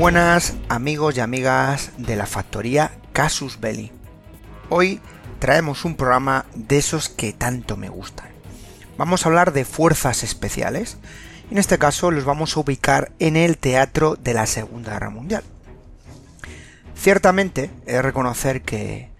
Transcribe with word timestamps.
Buenas 0.00 0.54
amigos 0.70 1.18
y 1.18 1.20
amigas 1.20 1.90
de 1.98 2.16
la 2.16 2.24
factoría 2.24 2.90
Casus 3.12 3.60
Belli. 3.60 3.92
Hoy 4.70 4.98
traemos 5.40 5.84
un 5.84 5.94
programa 5.94 6.46
de 6.54 6.78
esos 6.78 7.10
que 7.10 7.34
tanto 7.34 7.76
me 7.76 7.90
gustan. 7.90 8.30
Vamos 8.96 9.22
a 9.22 9.28
hablar 9.28 9.52
de 9.52 9.66
fuerzas 9.66 10.22
especiales. 10.22 10.96
En 11.50 11.58
este 11.58 11.76
caso 11.76 12.10
los 12.10 12.24
vamos 12.24 12.56
a 12.56 12.60
ubicar 12.60 13.12
en 13.18 13.36
el 13.36 13.58
teatro 13.58 14.16
de 14.16 14.32
la 14.32 14.46
Segunda 14.46 14.94
Guerra 14.94 15.10
Mundial. 15.10 15.44
Ciertamente 16.94 17.70
he 17.84 17.92
de 17.92 18.00
reconocer 18.00 18.62
que, 18.62 19.10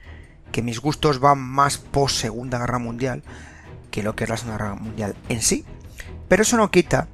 que 0.51 0.63
mis 0.63 0.81
gustos 0.81 1.21
van 1.21 1.41
más 1.41 1.77
post 1.77 2.17
Segunda 2.17 2.59
Guerra 2.59 2.79
Mundial 2.79 3.23
que 3.91 4.03
lo 4.03 4.17
que 4.17 4.25
es 4.25 4.31
la 4.31 4.39
Segunda 4.39 4.57
Guerra 4.57 4.77
Mundial 4.77 5.15
en 5.29 5.43
sí. 5.43 5.67
Pero 6.27 6.41
eso 6.41 6.57
no 6.57 6.71
quita 6.71 7.07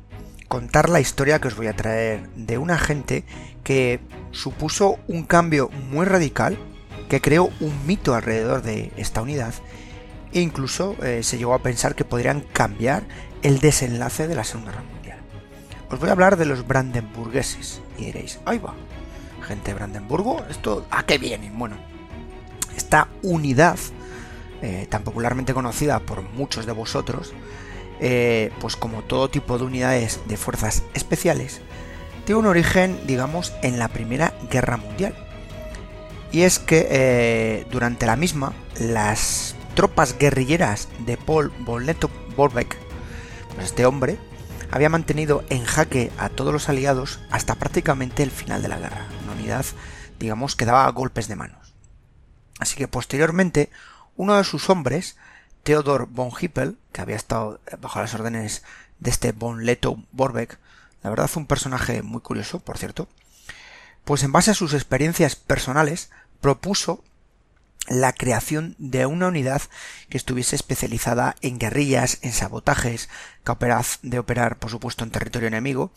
contar 0.47 0.89
la 0.89 1.01
historia 1.01 1.41
que 1.41 1.49
os 1.49 1.57
voy 1.57 1.67
a 1.67 1.75
traer 1.75 2.29
de 2.37 2.59
una 2.59 2.79
gente 2.79 3.25
que 3.67 3.99
supuso 4.31 5.01
un 5.09 5.25
cambio 5.25 5.71
muy 5.91 6.07
radical, 6.07 6.57
que 7.09 7.21
creó 7.21 7.51
un 7.59 7.85
mito 7.85 8.15
alrededor 8.15 8.63
de 8.63 8.93
esta 8.97 9.23
unidad 9.23 9.55
e 10.33 10.39
incluso 10.39 10.95
eh, 11.03 11.25
se 11.25 11.37
llegó 11.37 11.53
a 11.53 11.63
pensar 11.65 11.97
que 11.97 12.05
podrían 12.05 12.43
cambiar 12.53 13.09
el 13.43 13.59
desenlace 13.59 14.29
de 14.29 14.37
la 14.37 14.45
Segunda 14.45 14.71
Guerra 14.71 14.85
Mundial. 14.85 15.19
Os 15.91 15.99
voy 15.99 16.11
a 16.11 16.13
hablar 16.13 16.37
de 16.37 16.45
los 16.45 16.65
brandenburgueses 16.65 17.81
y 17.99 18.05
diréis, 18.05 18.39
ahí 18.45 18.59
va, 18.59 18.77
gente 19.43 19.73
de 19.73 19.75
Brandenburgo, 19.75 20.45
esto 20.49 20.87
a 20.93 21.05
qué 21.05 21.19
viene? 21.19 21.51
Bueno, 21.53 21.75
esta 22.77 23.09
unidad, 23.25 23.81
eh, 24.63 24.87
tan 24.89 25.03
popularmente 25.03 25.55
conocida 25.55 25.99
por 25.99 26.23
muchos 26.23 26.67
de 26.67 26.73
vosotros, 26.73 27.35
eh, 27.99 28.53
pues 28.61 28.77
como 28.77 29.03
todo 29.03 29.29
tipo 29.29 29.59
de 29.59 29.65
unidades 29.65 30.21
de 30.29 30.37
fuerzas 30.37 30.85
especiales, 30.95 31.63
tiene 32.27 32.41
un 32.41 32.47
origen, 32.47 32.99
digamos, 33.07 33.53
en 33.63 33.79
la 33.79 33.87
Primera 33.87 34.35
Guerra 34.51 34.77
Mundial. 34.77 35.15
Y 36.33 36.43
es 36.43 36.59
que 36.59 36.89
eh, 36.91 37.67
durante 37.71 38.05
la 38.05 38.17
misma, 38.17 38.53
las 38.81 39.55
tropas 39.75 40.19
guerrilleras 40.19 40.89
de 41.07 41.17
Paul 41.17 41.53
von 41.61 41.87
Lettow-Borbeck, 41.87 42.77
pues 43.55 43.67
este 43.67 43.87
hombre, 43.87 44.19
había 44.73 44.89
mantenido 44.89 45.45
en 45.51 45.65
jaque 45.65 46.11
a 46.19 46.29
todos 46.29 46.53
los 46.53 46.69
aliados 46.69 47.21
hasta 47.31 47.55
prácticamente 47.55 48.25
el 48.25 48.33
final 48.33 48.61
de 48.61 48.69
la 48.69 48.81
guerra. 48.81 49.07
Una 49.23 49.35
unidad, 49.35 49.65
digamos, 50.19 50.57
que 50.57 50.65
daba 50.65 50.91
golpes 50.91 51.29
de 51.29 51.37
manos. 51.37 51.75
Así 52.59 52.77
que 52.77 52.89
posteriormente, 52.89 53.71
uno 54.17 54.37
de 54.37 54.43
sus 54.43 54.69
hombres 54.69 55.17
Theodor 55.63 56.09
von 56.11 56.31
Hippel, 56.39 56.77
que 56.91 57.03
había 57.03 57.17
estado 57.17 57.61
bajo 57.81 58.01
las 58.01 58.15
órdenes 58.15 58.65
de 58.99 59.11
este 59.11 59.31
von 59.31 59.65
Leto 59.65 60.03
Borbeck, 60.11 60.59
la 61.03 61.11
verdad 61.11 61.31
un 61.37 61.47
personaje 61.47 62.03
muy 62.03 62.21
curioso, 62.21 62.61
por 62.61 62.79
cierto, 62.79 63.09
pues 64.05 64.23
en 64.23 64.33
base 64.33 64.51
a 64.51 64.55
sus 64.55 64.75
experiencias 64.75 65.37
personales 65.37 66.11
propuso 66.41 67.03
la 67.89 68.13
creación 68.13 68.75
de 68.79 69.07
una 69.07 69.29
unidad 69.29 69.63
que 70.09 70.17
estuviese 70.17 70.57
especializada 70.57 71.37
en 71.41 71.59
guerrillas, 71.59 72.19
en 72.23 72.33
sabotajes, 72.33 73.09
capaz 73.45 73.99
de 74.03 74.19
operar, 74.19 74.59
por 74.59 74.71
supuesto, 74.71 75.05
en 75.05 75.11
territorio 75.11 75.49
enemigo, 75.49 75.93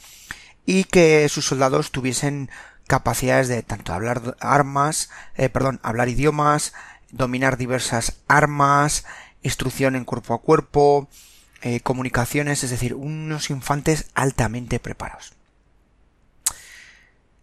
y 0.65 0.83
que 0.83 1.27
sus 1.29 1.45
soldados 1.45 1.91
tuviesen 1.91 2.49
capacidades 2.87 3.47
de 3.47 3.63
tanto 3.63 3.93
hablar 3.93 4.35
armas, 4.39 5.09
eh, 5.35 5.49
perdón, 5.49 5.79
hablar 5.83 6.09
idiomas, 6.09 6.73
dominar 7.11 7.57
diversas 7.57 8.17
armas, 8.27 9.05
instrucción 9.41 9.95
en 9.95 10.05
cuerpo 10.05 10.33
a 10.33 10.41
cuerpo, 10.41 11.07
eh, 11.61 11.79
comunicaciones, 11.81 12.63
es 12.63 12.69
decir, 12.69 12.93
unos 12.93 13.49
infantes 13.49 14.07
altamente 14.13 14.79
preparados. 14.79 15.33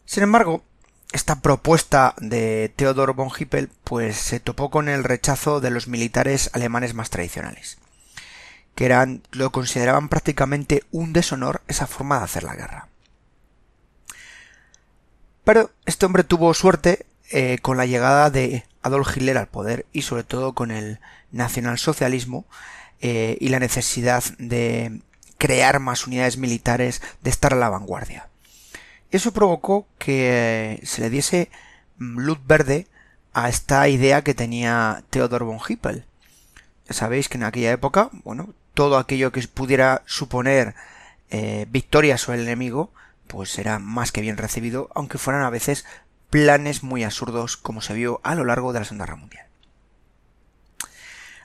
Sin 0.05 0.23
embargo, 0.23 0.63
esta 1.13 1.41
propuesta 1.41 2.15
de 2.19 2.73
Theodor 2.75 3.15
von 3.15 3.31
Hippel 3.37 3.71
pues 3.85 4.17
se 4.17 4.41
topó 4.41 4.71
con 4.71 4.89
el 4.89 5.05
rechazo 5.05 5.61
de 5.61 5.71
los 5.71 5.89
militares 5.89 6.51
alemanes 6.53 6.95
más 6.95 7.11
tradicionales, 7.11 7.79
que 8.75 8.87
eran 8.87 9.23
lo 9.33 9.53
consideraban 9.53 10.09
prácticamente 10.09 10.85
un 10.93 11.13
deshonor 11.13 11.63
esa 11.69 11.87
forma 11.87 12.19
de 12.19 12.25
hacer 12.25 12.43
la 12.43 12.55
guerra. 12.55 12.89
Pero 15.45 15.71
este 15.85 16.07
hombre 16.07 16.25
tuvo 16.25 16.55
suerte 16.55 17.07
eh, 17.31 17.59
con 17.63 17.77
la 17.77 17.87
llegada 17.87 18.31
de 18.31 18.65
Adolf 18.83 19.17
Hitler 19.17 19.39
al 19.39 19.49
poder 19.49 19.87
y 19.93 20.03
sobre 20.03 20.25
todo 20.25 20.55
con 20.55 20.71
el 20.71 21.01
nacionalsocialismo 21.31 22.47
eh, 23.01 23.37
y 23.41 23.49
la 23.49 23.59
necesidad 23.59 24.25
de 24.39 25.01
crear 25.39 25.81
más 25.81 26.07
unidades 26.07 26.39
militares, 26.39 27.03
de 27.23 27.31
estar 27.31 27.53
a 27.53 27.57
la 27.57 27.69
vanguardia. 27.69 28.29
Eso 29.11 29.33
provocó 29.33 29.87
que 29.99 30.81
se 30.85 31.01
le 31.01 31.11
diese 31.11 31.51
luz 31.99 32.39
verde 32.47 32.87
a 33.33 33.49
esta 33.49 33.89
idea 33.89 34.23
que 34.23 34.35
tenía 34.35 35.05
Theodor 35.11 35.45
von 35.45 35.61
Hippel. 35.67 36.05
Ya 36.89 36.95
sabéis 36.95 37.29
que 37.29 37.37
en 37.39 37.45
aquella 37.45 37.73
época, 37.73 38.11
bueno, 38.25 38.55
todo 38.75 38.99
aquello 38.99 39.33
que 39.33 39.47
pudiera 39.49 40.03
suponer 40.07 40.75
eh, 41.31 41.67
victoria 41.69 42.19
sobre 42.19 42.39
el 42.39 42.45
enemigo, 42.45 42.93
pues 43.27 43.59
era 43.59 43.79
más 43.79 44.13
que 44.13 44.21
bien 44.21 44.37
recibido, 44.37 44.91
aunque 44.95 45.19
fueran 45.19 45.43
a 45.43 45.51
veces 45.51 45.85
planes 46.31 46.83
muy 46.83 47.05
absurdos 47.05 47.57
como 47.57 47.81
se 47.81 47.95
vio 47.95 48.21
a 48.23 48.35
lo 48.35 48.45
largo 48.45 48.73
de 48.73 48.81
la 48.81 48.85
Segunda 48.85 49.05
Guerra 49.05 49.17
Mundial. 49.17 49.47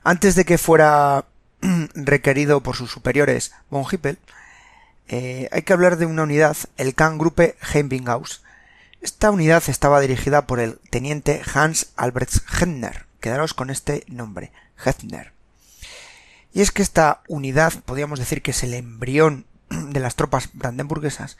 Antes 0.03 0.35
de 0.35 0.45
que 0.45 0.57
fuera 0.57 1.25
requerido 1.95 2.61
por 2.61 2.75
sus 2.75 2.91
superiores 2.91 3.53
von 3.69 3.85
Hippel, 3.89 4.17
eh, 5.07 5.49
hay 5.51 5.63
que 5.63 5.73
hablar 5.73 5.97
de 5.97 6.05
una 6.05 6.23
unidad, 6.23 6.55
el 6.77 6.95
Kahngruppe 6.95 7.57
Heimbinghaus. 7.73 8.43
Esta 9.01 9.31
unidad 9.31 9.63
estaba 9.67 9.99
dirigida 9.99 10.47
por 10.47 10.59
el 10.59 10.79
teniente 10.89 11.41
Hans 11.53 11.91
Albrecht 11.97 12.37
Hettner. 12.49 13.05
Quedaros 13.19 13.53
con 13.53 13.69
este 13.69 14.05
nombre, 14.07 14.51
Hettner. 14.83 15.33
Y 16.53 16.61
es 16.61 16.71
que 16.71 16.81
esta 16.81 17.21
unidad, 17.27 17.73
podríamos 17.85 18.19
decir 18.19 18.41
que 18.41 18.51
es 18.51 18.63
el 18.63 18.73
embrión 18.73 19.45
de 19.69 19.99
las 19.99 20.15
tropas 20.15 20.49
brandenburguesas, 20.53 21.37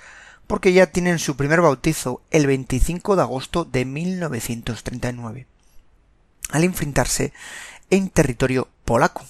porque 0.47 0.73
ya 0.73 0.87
tienen 0.87 1.19
su 1.19 1.37
primer 1.37 1.61
bautizo 1.61 2.21
el 2.29 2.47
25 2.47 3.15
de 3.15 3.21
agosto 3.21 3.63
de 3.63 3.85
1939, 3.85 5.47
al 6.49 6.63
enfrentarse 6.63 7.31
en 7.89 8.09
territorio 8.09 8.67
polaco. 8.83 9.23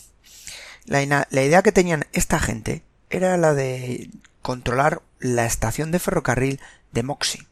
La, 0.85 1.03
idea 1.31 1.61
que 1.61 1.71
tenían 1.71 2.05
esta 2.11 2.39
gente 2.39 2.83
era 3.09 3.37
la 3.37 3.53
de 3.53 4.09
controlar 4.41 5.01
la 5.19 5.45
estación 5.45 5.91
de 5.91 5.99
ferrocarril 5.99 6.59
de 6.91 7.03
Moxie. 7.03 7.47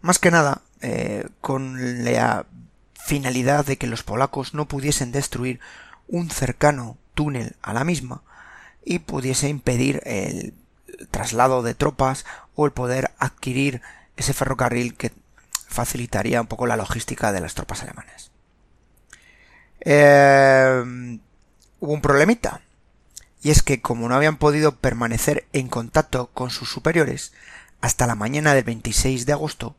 Más 0.00 0.18
que 0.18 0.30
nada, 0.30 0.62
eh, 0.80 1.26
con 1.40 2.04
la 2.04 2.46
finalidad 2.94 3.66
de 3.66 3.76
que 3.76 3.86
los 3.86 4.02
polacos 4.02 4.54
no 4.54 4.66
pudiesen 4.66 5.12
destruir 5.12 5.60
un 6.08 6.30
cercano 6.30 6.96
túnel 7.14 7.56
a 7.62 7.72
la 7.72 7.84
misma 7.84 8.22
y 8.84 9.00
pudiese 9.00 9.48
impedir 9.48 10.00
el 10.04 10.54
traslado 11.10 11.62
de 11.62 11.74
tropas 11.74 12.24
o 12.54 12.66
el 12.66 12.72
poder 12.72 13.10
adquirir 13.18 13.82
ese 14.16 14.32
ferrocarril 14.32 14.94
que 14.94 15.12
facilitaría 15.68 16.40
un 16.40 16.46
poco 16.46 16.66
la 16.66 16.76
logística 16.76 17.32
de 17.32 17.40
las 17.40 17.54
tropas 17.54 17.82
alemanas. 17.82 18.30
Eh, 19.80 21.18
hubo 21.84 21.92
un 21.92 22.00
problemita, 22.00 22.62
y 23.42 23.50
es 23.50 23.62
que 23.62 23.82
como 23.82 24.08
no 24.08 24.14
habían 24.14 24.38
podido 24.38 24.76
permanecer 24.76 25.46
en 25.52 25.68
contacto 25.68 26.28
con 26.32 26.50
sus 26.50 26.70
superiores 26.70 27.32
hasta 27.82 28.06
la 28.06 28.14
mañana 28.14 28.54
del 28.54 28.64
26 28.64 29.26
de 29.26 29.32
agosto, 29.32 29.76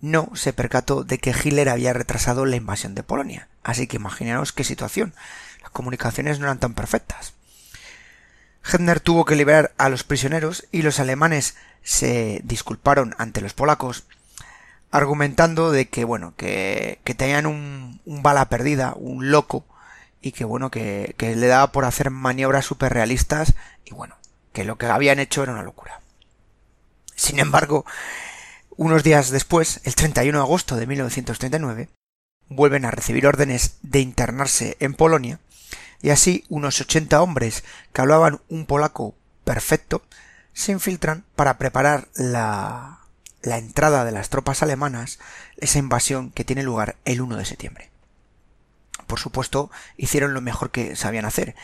no 0.00 0.30
se 0.34 0.52
percató 0.52 1.04
de 1.04 1.18
que 1.18 1.30
Hitler 1.30 1.68
había 1.68 1.92
retrasado 1.92 2.44
la 2.44 2.56
invasión 2.56 2.96
de 2.96 3.04
Polonia. 3.04 3.48
Así 3.62 3.86
que 3.86 3.96
imaginaos 3.96 4.52
qué 4.52 4.64
situación. 4.64 5.14
Las 5.62 5.70
comunicaciones 5.70 6.40
no 6.40 6.46
eran 6.46 6.58
tan 6.58 6.74
perfectas. 6.74 7.34
Hitler 8.66 8.98
tuvo 8.98 9.24
que 9.24 9.36
liberar 9.36 9.72
a 9.78 9.88
los 9.88 10.02
prisioneros 10.02 10.66
y 10.72 10.82
los 10.82 10.98
alemanes 10.98 11.54
se 11.84 12.40
disculparon 12.42 13.14
ante 13.18 13.40
los 13.40 13.54
polacos 13.54 14.04
argumentando 14.90 15.70
de 15.70 15.88
que 15.88 16.04
bueno 16.04 16.34
que, 16.36 16.98
que 17.04 17.14
tenían 17.14 17.46
un, 17.46 18.00
bala 18.04 18.48
perdida 18.48 18.94
un 18.96 19.30
loco 19.30 19.64
y 20.24 20.32
que 20.32 20.46
bueno 20.46 20.70
que, 20.70 21.14
que 21.18 21.36
le 21.36 21.46
daba 21.46 21.70
por 21.70 21.84
hacer 21.84 22.08
maniobras 22.08 22.64
super 22.64 22.92
realistas 22.92 23.52
y 23.84 23.92
bueno 23.92 24.16
que 24.54 24.64
lo 24.64 24.78
que 24.78 24.86
habían 24.86 25.18
hecho 25.18 25.42
era 25.42 25.52
una 25.52 25.62
locura 25.62 26.00
sin 27.14 27.38
embargo 27.38 27.84
unos 28.76 29.04
días 29.04 29.28
después 29.30 29.82
el 29.84 29.94
31 29.94 30.38
de 30.38 30.42
agosto 30.42 30.76
de 30.76 30.86
1939 30.86 31.90
vuelven 32.48 32.86
a 32.86 32.90
recibir 32.90 33.26
órdenes 33.26 33.76
de 33.82 34.00
internarse 34.00 34.78
en 34.80 34.94
Polonia 34.94 35.40
y 36.00 36.08
así 36.08 36.46
unos 36.48 36.80
80 36.80 37.20
hombres 37.20 37.62
que 37.92 38.00
hablaban 38.00 38.40
un 38.48 38.64
polaco 38.64 39.14
perfecto 39.44 40.02
se 40.54 40.72
infiltran 40.72 41.24
para 41.36 41.58
preparar 41.58 42.08
la, 42.14 43.00
la 43.42 43.58
entrada 43.58 44.04
de 44.04 44.12
las 44.12 44.30
tropas 44.30 44.62
alemanas, 44.62 45.18
esa 45.56 45.80
invasión 45.80 46.30
que 46.30 46.44
tiene 46.44 46.62
lugar 46.62 46.96
el 47.04 47.20
1 47.20 47.36
de 47.36 47.44
septiembre. 47.44 47.93
Por 49.06 49.18
supuesto, 49.18 49.70
hicieron 49.96 50.34
lo 50.34 50.40
mejor 50.40 50.70
que 50.70 50.96
sabían 50.96 51.24
hacer, 51.24 51.54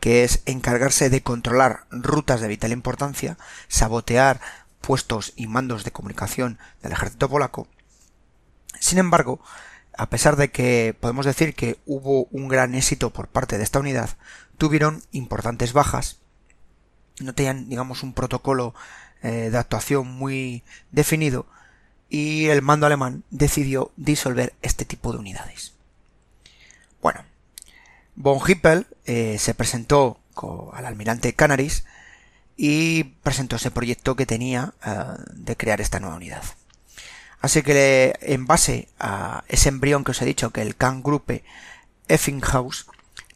que 0.00 0.24
es 0.24 0.42
encargarse 0.46 1.10
de 1.10 1.22
controlar 1.22 1.86
rutas 1.90 2.40
de 2.40 2.48
vital 2.48 2.72
importancia, 2.72 3.36
sabotear 3.68 4.40
puestos 4.80 5.32
y 5.36 5.46
mandos 5.46 5.84
de 5.84 5.92
comunicación 5.92 6.58
del 6.82 6.92
ejército 6.92 7.28
polaco. 7.28 7.66
Sin 8.80 8.98
embargo, 8.98 9.40
a 9.96 10.08
pesar 10.08 10.36
de 10.36 10.50
que 10.50 10.96
podemos 10.98 11.26
decir 11.26 11.54
que 11.54 11.78
hubo 11.84 12.24
un 12.26 12.48
gran 12.48 12.74
éxito 12.74 13.10
por 13.10 13.28
parte 13.28 13.58
de 13.58 13.64
esta 13.64 13.80
unidad, 13.80 14.10
tuvieron 14.56 15.02
importantes 15.10 15.72
bajas, 15.72 16.18
no 17.20 17.34
tenían, 17.34 17.68
digamos, 17.68 18.04
un 18.04 18.12
protocolo 18.12 18.74
eh, 19.22 19.48
de 19.50 19.58
actuación 19.58 20.06
muy 20.06 20.62
definido 20.92 21.46
y 22.08 22.46
el 22.46 22.62
mando 22.62 22.86
alemán 22.86 23.24
decidió 23.30 23.90
disolver 23.96 24.54
este 24.62 24.84
tipo 24.84 25.12
de 25.12 25.18
unidades. 25.18 25.74
Bueno, 27.00 27.24
von 28.16 28.38
Hippel 28.46 28.86
eh, 29.04 29.38
se 29.38 29.54
presentó 29.54 30.20
al 30.72 30.86
almirante 30.86 31.34
Canaris 31.34 31.84
y 32.56 33.04
presentó 33.04 33.56
ese 33.56 33.70
proyecto 33.70 34.16
que 34.16 34.26
tenía 34.26 34.74
eh, 34.84 35.04
de 35.32 35.56
crear 35.56 35.80
esta 35.80 36.00
nueva 36.00 36.16
unidad. 36.16 36.42
Así 37.40 37.62
que 37.62 38.14
en 38.20 38.46
base 38.46 38.88
a 38.98 39.44
ese 39.48 39.68
embrión 39.68 40.04
que 40.04 40.10
os 40.10 40.22
he 40.22 40.24
dicho, 40.24 40.50
que 40.50 40.62
el 40.62 40.76
K-Gruppe 40.76 41.44
Effinghaus, 42.08 42.86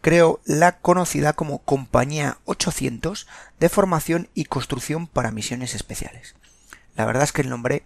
creó 0.01 0.41
la 0.45 0.79
conocida 0.79 1.33
como 1.33 1.59
Compañía 1.59 2.39
800 2.45 3.29
de 3.61 3.69
formación 3.69 4.29
y 4.35 4.45
construcción 4.47 5.07
para 5.07 5.31
misiones 5.31 5.75
especiales. 5.75 6.35
La 6.97 7.07
verdad 7.07 7.23
es 7.23 7.33
que 7.33 7.43
el 7.43 7.49
nombre, 7.49 7.85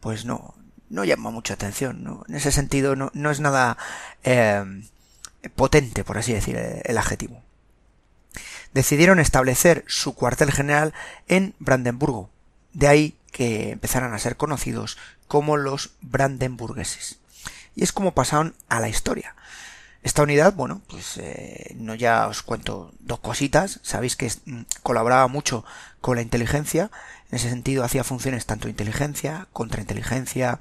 pues 0.00 0.24
no, 0.24 0.54
no 0.90 1.04
llama 1.04 1.30
mucha 1.30 1.54
atención, 1.54 2.24
en 2.28 2.34
ese 2.34 2.52
sentido 2.52 2.96
no, 2.96 3.30
es 3.30 3.40
nada 3.40 3.76
eh, 4.24 4.64
potente, 5.54 6.04
por 6.04 6.18
así 6.18 6.32
decir, 6.32 6.56
el 6.56 6.98
adjetivo. 6.98 7.42
Decidieron 8.72 9.18
establecer 9.18 9.84
su 9.86 10.14
cuartel 10.14 10.52
general 10.52 10.94
en 11.26 11.54
Brandenburgo, 11.58 12.30
de 12.72 12.88
ahí 12.88 13.18
que 13.32 13.72
empezaran 13.72 14.12
a 14.14 14.18
ser 14.18 14.36
conocidos 14.36 14.98
como 15.26 15.56
los 15.56 15.92
brandenburgueses. 16.00 17.18
Y 17.74 17.84
es 17.84 17.92
como 17.92 18.14
pasaron 18.14 18.54
a 18.68 18.80
la 18.80 18.88
historia. 18.88 19.34
Esta 20.02 20.22
unidad, 20.22 20.54
bueno, 20.54 20.80
pues 20.88 21.16
eh, 21.18 21.74
no 21.76 21.94
ya 21.94 22.28
os 22.28 22.42
cuento 22.42 22.92
dos 23.00 23.18
cositas. 23.18 23.80
Sabéis 23.82 24.16
que 24.16 24.30
mm, 24.44 24.62
colaboraba 24.82 25.26
mucho 25.28 25.64
con 26.00 26.16
la 26.16 26.22
inteligencia. 26.22 26.90
En 27.30 27.36
ese 27.36 27.50
sentido 27.50 27.84
hacía 27.84 28.04
funciones 28.04 28.46
tanto 28.46 28.68
inteligencia, 28.68 29.48
contrainteligencia, 29.52 30.60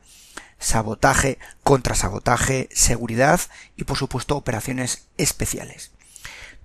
sabotaje, 0.60 1.38
contrasabotaje, 1.64 2.68
seguridad 2.74 3.40
y 3.76 3.84
por 3.84 3.98
supuesto 3.98 4.36
operaciones 4.36 5.08
especiales. 5.18 5.92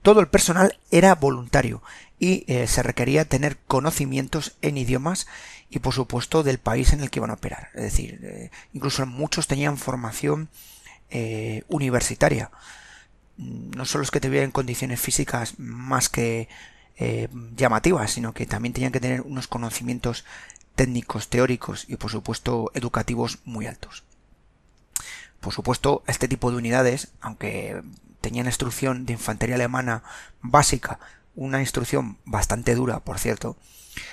Todo 0.03 0.21
el 0.21 0.29
personal 0.29 0.79
era 0.91 1.15
voluntario 1.15 1.83
y 2.19 2.45
eh, 2.49 2.67
se 2.67 2.83
requería 2.83 3.25
tener 3.27 3.59
conocimientos 3.69 4.57
en 4.63 4.77
idiomas 4.77 5.27
y 5.71 5.79
por 5.79 5.95
supuesto 5.95 6.43
del 6.43 6.59
país 6.59 6.93
en 6.93 7.01
el 7.01 7.11
que 7.11 7.21
iban 7.21 7.31
a 7.31 7.35
operar. 7.35 7.69
Es 7.75 7.83
decir, 7.83 8.21
eh, 8.25 8.51
incluso 8.73 9.05
muchos 9.07 9.47
tenían 9.47 9.79
formación 9.79 10.49
eh, 11.13 11.65
universitaria. 11.69 12.51
No 13.37 13.85
solo 13.85 14.05
es 14.05 14.11
que 14.11 14.21
tuvieran 14.21 14.51
condiciones 14.51 15.01
físicas 15.01 15.59
más 15.59 16.09
que 16.09 16.49
eh, 16.97 17.29
llamativas, 17.55 18.13
sino 18.13 18.33
que 18.33 18.47
también 18.47 18.73
tenían 18.73 18.93
que 18.93 19.01
tener 19.01 19.21
unos 19.21 19.47
conocimientos 19.47 20.25
técnicos, 20.75 21.29
teóricos 21.29 21.85
y 21.89 21.97
por 21.97 22.11
supuesto 22.11 22.71
educativos 22.75 23.41
muy 23.45 23.67
altos. 23.67 24.05
Por 25.41 25.53
supuesto, 25.53 26.03
este 26.07 26.29
tipo 26.29 26.51
de 26.51 26.57
unidades, 26.57 27.13
aunque 27.21 27.83
tenían 28.21 28.47
instrucción 28.47 29.05
de 29.05 29.15
infantería 29.15 29.57
alemana 29.57 30.03
básica, 30.41 30.99
una 31.35 31.61
instrucción 31.61 32.19
bastante 32.25 32.75
dura, 32.75 33.01
por 33.01 33.19
cierto, 33.19 33.57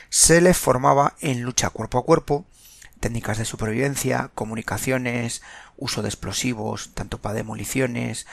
se 0.10 0.42
les 0.42 0.58
formaba 0.58 1.16
en 1.22 1.44
lucha 1.44 1.70
cuerpo 1.70 2.00
a 2.00 2.04
cuerpo, 2.04 2.46
técnicas 3.00 3.38
de 3.38 3.46
supervivencia, 3.46 4.32
comunicaciones, 4.36 5.42
uso 5.78 6.02
de 6.02 6.10
explosivos, 6.10 6.94
tanto 6.94 7.20
para 7.20 7.36
demoliciones, 7.36 8.28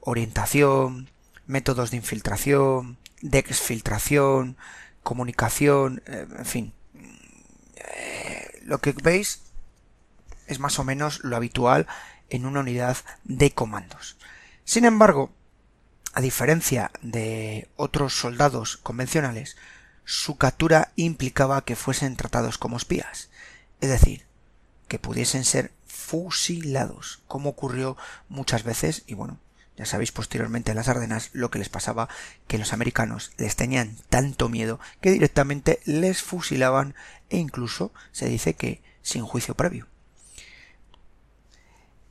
orientación, 0.00 1.10
métodos 1.46 1.90
de 1.90 1.98
infiltración, 1.98 2.98
de 3.20 3.38
exfiltración, 3.38 4.56
comunicación, 5.02 6.02
eh, 6.06 6.26
en 6.38 6.46
fin. 6.46 6.72
Eh, 7.76 8.62
lo 8.64 8.78
que 8.78 8.92
veis 8.92 9.42
es 10.46 10.58
más 10.58 10.78
o 10.78 10.84
menos 10.84 11.20
lo 11.22 11.36
habitual 11.36 11.86
en 12.30 12.46
una 12.46 12.60
unidad 12.60 12.96
de 13.24 13.52
comandos. 13.52 14.16
Sin 14.64 14.84
embargo, 14.84 15.32
a 16.12 16.20
diferencia 16.20 16.90
de 17.02 17.68
otros 17.76 18.14
soldados 18.14 18.78
convencionales, 18.78 19.56
su 20.04 20.36
captura 20.38 20.92
implicaba 20.96 21.64
que 21.64 21.76
fuesen 21.76 22.16
tratados 22.16 22.58
como 22.58 22.76
espías, 22.76 23.28
es 23.80 23.90
decir, 23.90 24.26
que 24.88 24.98
pudiesen 24.98 25.44
ser 25.44 25.72
fusilados, 25.86 27.20
como 27.26 27.50
ocurrió 27.50 27.96
muchas 28.28 28.62
veces, 28.62 29.02
y 29.06 29.14
bueno, 29.14 29.38
ya 29.76 29.84
sabéis 29.84 30.12
posteriormente 30.12 30.70
en 30.70 30.76
las 30.76 30.88
Ardenas 30.88 31.30
lo 31.32 31.50
que 31.50 31.58
les 31.58 31.68
pasaba, 31.68 32.08
que 32.46 32.58
los 32.58 32.72
americanos 32.72 33.32
les 33.36 33.56
tenían 33.56 33.96
tanto 34.08 34.48
miedo 34.48 34.80
que 35.00 35.10
directamente 35.10 35.80
les 35.84 36.22
fusilaban 36.22 36.94
e 37.28 37.38
incluso 37.38 37.92
se 38.12 38.26
dice 38.26 38.54
que 38.54 38.82
sin 39.02 39.24
juicio 39.24 39.54
previo. 39.54 39.86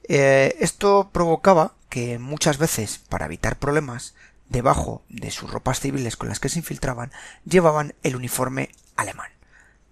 Eh, 0.08 0.56
esto 0.60 1.10
provocaba 1.12 1.74
que 1.90 2.20
muchas 2.20 2.60
veces, 2.60 3.00
para 3.10 3.26
evitar 3.26 3.58
problemas, 3.58 4.14
debajo 4.50 5.04
de 5.10 5.32
sus 5.32 5.50
ropas 5.50 5.80
civiles 5.80 6.18
con 6.18 6.30
las 6.30 6.40
que 6.40 6.50
se 6.50 6.60
infiltraban, 6.60 7.12
llevaban 7.46 7.96
el 8.04 8.16
uniforme 8.16 8.70
alemán, 8.96 9.32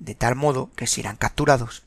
de 0.03 0.15
tal 0.15 0.35
modo 0.35 0.69
que 0.75 0.87
si 0.87 1.01
eran 1.01 1.15
capturados 1.15 1.83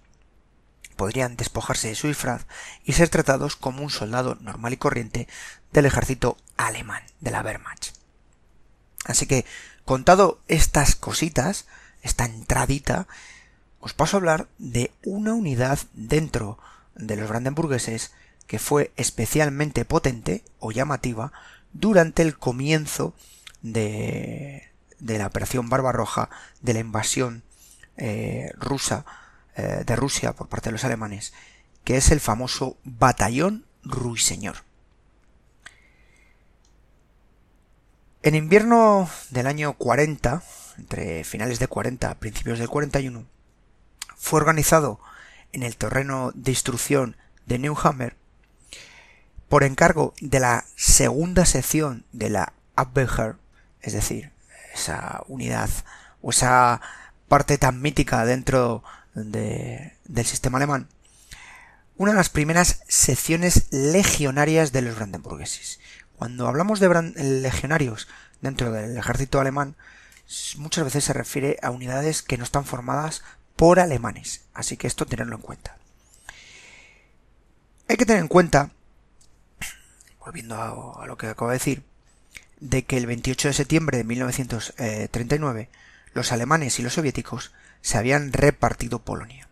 podrían 0.97 1.37
despojarse 1.37 1.89
de 1.89 1.95
su 1.95 2.09
disfraz 2.09 2.47
y 2.85 2.95
ser 2.95 3.11
tratados 3.11 3.55
como 3.55 3.83
un 3.83 3.91
soldado 3.91 4.37
normal 4.41 4.73
y 4.73 4.77
corriente 4.79 5.29
del 5.73 5.85
ejército 5.85 6.39
alemán, 6.57 7.03
de 7.21 7.31
la 7.31 7.43
Wehrmacht. 7.43 7.95
Así 9.05 9.27
que, 9.27 9.45
contado 9.85 10.41
estas 10.49 10.97
cositas, 10.97 11.67
esta 12.03 12.25
entradita, 12.25 13.07
os 13.81 13.93
paso 13.93 14.17
a 14.17 14.21
hablar 14.21 14.49
de 14.57 14.91
una 15.05 15.35
unidad 15.35 15.79
dentro 15.93 16.59
de 16.95 17.17
los 17.17 17.29
brandenburgueses 17.29 18.13
que 18.47 18.59
fue 18.59 18.91
especialmente 18.97 19.85
potente 19.85 20.43
o 20.61 20.73
llamativa 20.73 21.33
durante 21.75 22.23
el 22.23 22.39
comienzo 22.39 23.15
de, 23.61 24.71
de 24.99 25.19
la 25.19 25.27
operación 25.27 25.69
Barbarroja, 25.69 26.31
de 26.63 26.73
la 26.73 26.81
invasión 26.81 27.43
eh, 27.97 28.50
rusa 28.59 29.05
eh, 29.57 29.85
de 29.87 29.97
Rusia 29.97 30.35
por 30.35 30.49
parte 30.49 30.69
de 30.69 30.73
los 30.73 30.85
alemanes, 30.85 31.33
que 31.85 31.97
es 31.97 32.11
el 32.11 32.21
famoso 32.21 32.76
Batallón 32.85 33.65
Ruiseñor. 33.83 34.57
En 38.23 38.35
invierno 38.35 39.09
del 39.31 39.47
año 39.47 39.75
40, 39.75 40.43
entre 40.79 41.25
finales 41.25 41.59
de 41.59 41.69
40 41.69 42.17
principios 42.17 42.59
del 42.59 42.69
41, 42.69 43.25
fue 44.17 44.41
organizado 44.41 44.99
en 45.53 45.62
el 45.62 45.76
terreno 45.76 46.33
de 46.35 46.50
instrucción 46.50 47.17
de 47.47 47.59
Neuhammer 47.59 48.17
por 49.49 49.62
encargo 49.62 50.12
de 50.21 50.41
la 50.41 50.65
segunda 50.75 51.47
sección 51.47 52.05
de 52.12 52.31
la 52.31 52.53
Abwehr, 52.75 53.37
es 53.81 53.93
decir, 53.93 54.33
esa 54.75 55.23
unidad 55.29 55.71
o 56.21 56.31
esa 56.31 56.81
parte 57.28 57.59
tan 57.59 57.80
mítica 57.80 58.25
dentro 58.25 58.83
del 59.14 60.26
sistema 60.26 60.59
alemán, 60.59 60.88
una 61.97 62.12
de 62.12 62.16
las 62.16 62.28
primeras 62.28 62.83
secciones 62.88 63.68
legionarias 63.71 64.73
de 64.73 64.83
los 64.83 64.97
brandenburgueses. 64.97 65.80
Cuando 66.16 66.47
hablamos 66.47 66.80
de 66.80 66.88
legionarios 67.42 68.09
dentro 68.40 68.71
del 68.71 68.97
ejército 68.97 69.40
alemán, 69.40 69.76
muchas 70.56 70.85
veces 70.85 71.04
se 71.04 71.12
refiere 71.12 71.59
a 71.62 71.71
unidades 71.71 72.23
que 72.23 72.37
no 72.37 72.45
están 72.45 72.64
formadas 72.64 73.23
por 73.54 73.80
alemanes, 73.80 74.45
así 74.52 74.76
que 74.76 74.87
esto 74.87 75.06
tenerlo 75.06 75.37
en 75.37 75.42
cuenta. 75.42 75.78
Hay 77.88 77.97
que 77.97 78.04
tener 78.04 78.21
en 78.21 78.28
cuenta, 78.28 78.71
volviendo 80.21 80.56
a, 80.56 81.02
a 81.02 81.06
lo 81.06 81.16
que 81.16 81.28
acabo 81.28 81.50
de 81.50 81.56
decir, 81.56 81.83
de 82.61 82.85
que 82.85 82.97
el 82.97 83.06
28 83.06 83.49
de 83.49 83.54
septiembre 83.54 83.99
de 83.99 84.04
1939 84.04 85.71
los 86.17 86.33
alemanes 86.33 86.79
y 86.79 86.83
los 86.83 86.95
soviéticos 86.95 87.53
se 87.83 87.99
habían 87.99 88.33
repartido 88.33 89.05
Polonia. 89.05 89.49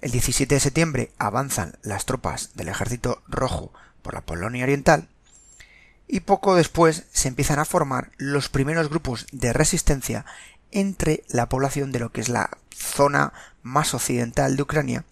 El 0.00 0.10
17 0.12 0.54
de 0.54 0.60
septiembre 0.60 1.12
avanzan 1.18 1.78
las 1.82 2.04
tropas 2.04 2.50
del 2.54 2.68
ejército 2.68 3.22
rojo 3.26 3.72
por 4.02 4.14
la 4.14 4.20
Polonia 4.20 4.64
Oriental 4.64 5.08
y 6.06 6.20
poco 6.20 6.54
después 6.54 7.04
se 7.10 7.28
empiezan 7.28 7.58
a 7.58 7.64
formar 7.64 8.12
los 8.18 8.48
primeros 8.48 8.90
grupos 8.90 9.26
de 9.32 9.52
resistencia 9.52 10.26
entre 10.70 11.24
la 11.28 11.48
población 11.48 11.90
de 11.90 12.00
lo 12.00 12.12
que 12.12 12.20
es 12.20 12.28
la 12.28 12.50
zona 12.70 13.32
más 13.62 13.94
occidental 13.94 14.56
de 14.56 14.62
Ucrania 14.62 15.04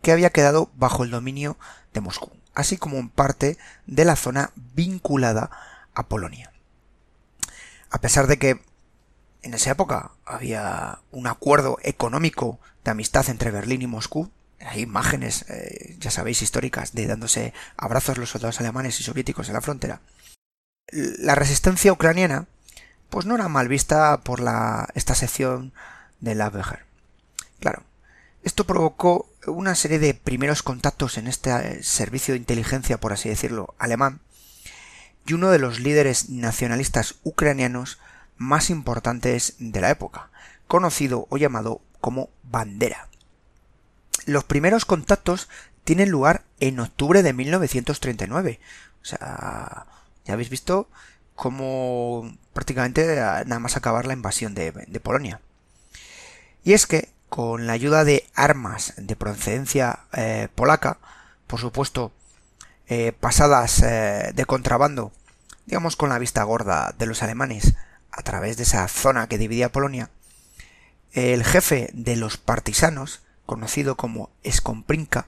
que 0.00 0.10
había 0.10 0.30
quedado 0.30 0.70
bajo 0.74 1.04
el 1.04 1.10
dominio 1.10 1.58
de 1.92 2.00
Moscú, 2.00 2.32
así 2.54 2.78
como 2.78 2.96
en 2.96 3.10
parte 3.10 3.58
de 3.86 4.04
la 4.06 4.16
zona 4.16 4.50
vinculada 4.74 5.50
a 5.94 6.08
Polonia. 6.08 6.50
A 7.90 8.00
pesar 8.00 8.26
de 8.26 8.38
que 8.38 8.71
en 9.42 9.54
esa 9.54 9.72
época 9.72 10.12
había 10.24 11.00
un 11.10 11.26
acuerdo 11.26 11.78
económico 11.82 12.58
de 12.84 12.92
amistad 12.92 13.28
entre 13.28 13.50
Berlín 13.50 13.82
y 13.82 13.86
Moscú. 13.86 14.30
Hay 14.60 14.82
imágenes, 14.82 15.44
eh, 15.48 15.96
ya 15.98 16.10
sabéis, 16.10 16.42
históricas 16.42 16.92
de 16.92 17.06
dándose 17.06 17.52
abrazos 17.76 18.18
los 18.18 18.30
soldados 18.30 18.60
alemanes 18.60 19.00
y 19.00 19.02
soviéticos 19.02 19.48
en 19.48 19.54
la 19.54 19.60
frontera. 19.60 20.00
La 20.92 21.34
resistencia 21.34 21.92
ucraniana, 21.92 22.46
pues 23.10 23.26
no 23.26 23.34
era 23.34 23.48
mal 23.48 23.68
vista 23.68 24.20
por 24.20 24.40
esta 24.94 25.14
sección 25.14 25.72
de 26.20 26.34
la 26.34 26.48
Weger. 26.48 26.84
Claro, 27.60 27.82
esto 28.42 28.64
provocó 28.64 29.28
una 29.46 29.74
serie 29.74 29.98
de 29.98 30.14
primeros 30.14 30.62
contactos 30.62 31.18
en 31.18 31.26
este 31.26 31.50
eh, 31.50 31.82
servicio 31.82 32.34
de 32.34 32.38
inteligencia, 32.38 32.98
por 32.98 33.12
así 33.12 33.28
decirlo, 33.28 33.74
alemán, 33.78 34.20
y 35.26 35.34
uno 35.34 35.50
de 35.50 35.58
los 35.58 35.80
líderes 35.80 36.28
nacionalistas 36.30 37.16
ucranianos 37.22 37.98
más 38.42 38.70
importantes 38.70 39.54
de 39.58 39.80
la 39.80 39.90
época, 39.90 40.30
conocido 40.66 41.26
o 41.30 41.36
llamado 41.36 41.80
como 42.00 42.30
Bandera. 42.42 43.08
Los 44.26 44.44
primeros 44.44 44.84
contactos 44.84 45.48
tienen 45.84 46.10
lugar 46.10 46.42
en 46.60 46.80
octubre 46.80 47.22
de 47.22 47.32
1939. 47.32 48.60
O 49.02 49.04
sea, 49.04 49.86
ya 50.24 50.34
habéis 50.34 50.50
visto 50.50 50.88
cómo 51.34 52.36
prácticamente 52.52 53.16
nada 53.16 53.58
más 53.58 53.76
acabar 53.76 54.06
la 54.06 54.12
invasión 54.12 54.54
de, 54.54 54.72
Polonia. 55.02 55.40
Y 56.64 56.74
es 56.74 56.86
que, 56.86 57.08
con 57.28 57.66
la 57.66 57.72
ayuda 57.72 58.04
de 58.04 58.28
armas 58.34 58.94
de 58.96 59.16
procedencia 59.16 60.00
eh, 60.12 60.48
polaca, 60.54 60.98
por 61.46 61.58
supuesto, 61.58 62.12
eh, 62.88 63.12
pasadas 63.18 63.82
eh, 63.82 64.32
de 64.34 64.44
contrabando, 64.44 65.12
digamos 65.66 65.96
con 65.96 66.10
la 66.10 66.18
vista 66.18 66.42
gorda 66.42 66.94
de 66.98 67.06
los 67.06 67.22
alemanes, 67.22 67.74
a 68.12 68.22
través 68.22 68.56
de 68.56 68.62
esa 68.62 68.86
zona 68.88 69.26
que 69.26 69.38
dividía 69.38 69.72
Polonia, 69.72 70.10
el 71.12 71.44
jefe 71.44 71.90
de 71.92 72.16
los 72.16 72.36
partisanos, 72.36 73.20
conocido 73.46 73.96
como 73.96 74.30
Skomprinka, 74.48 75.26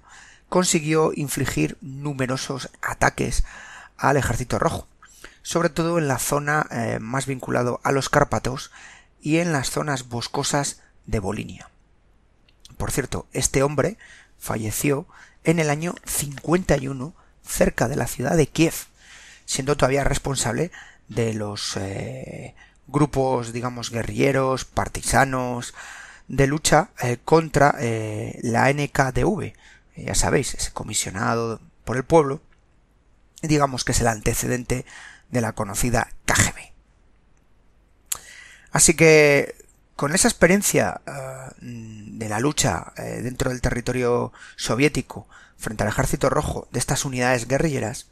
consiguió 0.48 1.12
infligir 1.14 1.76
numerosos 1.80 2.70
ataques 2.80 3.44
al 3.96 4.16
ejército 4.16 4.58
rojo, 4.58 4.86
sobre 5.42 5.68
todo 5.68 5.98
en 5.98 6.08
la 6.08 6.18
zona 6.18 6.66
eh, 6.70 6.98
más 7.00 7.26
vinculado 7.26 7.80
a 7.82 7.92
los 7.92 8.08
Cárpatos 8.08 8.70
y 9.20 9.38
en 9.38 9.52
las 9.52 9.70
zonas 9.70 10.08
boscosas 10.08 10.80
de 11.06 11.18
Bolinia. 11.18 11.70
Por 12.76 12.90
cierto, 12.90 13.26
este 13.32 13.62
hombre 13.62 13.98
falleció 14.38 15.06
en 15.44 15.58
el 15.58 15.70
año 15.70 15.94
51 16.04 17.14
cerca 17.46 17.88
de 17.88 17.96
la 17.96 18.06
ciudad 18.06 18.36
de 18.36 18.46
Kiev, 18.46 18.74
siendo 19.44 19.76
todavía 19.76 20.04
responsable 20.04 20.70
de 21.08 21.34
los 21.34 21.76
eh, 21.76 22.54
grupos, 22.86 23.52
digamos, 23.52 23.90
guerrilleros, 23.90 24.64
partisanos, 24.64 25.74
de 26.28 26.46
lucha 26.46 26.90
eh, 27.02 27.18
contra 27.24 27.74
eh, 27.78 28.38
la 28.42 28.72
NKDV, 28.72 29.52
ya 29.96 30.14
sabéis, 30.14 30.54
ese 30.54 30.72
comisionado 30.72 31.60
por 31.84 31.96
el 31.96 32.04
pueblo, 32.04 32.40
digamos 33.42 33.84
que 33.84 33.92
es 33.92 34.00
el 34.00 34.08
antecedente 34.08 34.86
de 35.30 35.40
la 35.40 35.52
conocida 35.52 36.08
KGB. 36.24 36.72
Así 38.72 38.94
que 38.94 39.54
con 39.96 40.14
esa 40.14 40.28
experiencia 40.28 41.00
de 41.60 42.28
la 42.28 42.40
lucha 42.40 42.92
dentro 42.96 43.50
del 43.50 43.60
territorio 43.60 44.32
soviético 44.56 45.28
frente 45.56 45.84
al 45.84 45.90
ejército 45.90 46.28
rojo 46.28 46.66
de 46.72 46.80
estas 46.80 47.04
unidades 47.04 47.46
guerrilleras, 47.46 48.08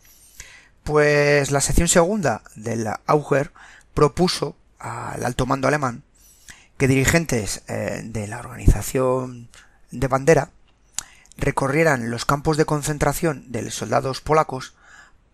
pues 0.85 1.51
la 1.51 1.61
sección 1.61 1.89
segunda 1.89 2.43
de 2.55 2.77
la 2.77 3.01
Auger 3.07 3.53
propuso 3.95 4.57
al 4.83 5.25
alto 5.25 5.47
mando 5.47 5.69
alemán 5.69 6.03
que 6.77 6.89
dirigentes 6.89 7.63
eh, 7.69 8.03
de 8.05 8.27
la 8.27 8.41
organización 8.41 9.49
de 9.93 10.09
bandera 10.09 10.51
recorrieran 11.37 12.11
los 12.11 12.25
campos 12.25 12.57
de 12.57 12.65
concentración 12.65 13.45
de 13.53 13.63
los 13.63 13.75
soldados 13.75 14.21
polacos 14.21 14.75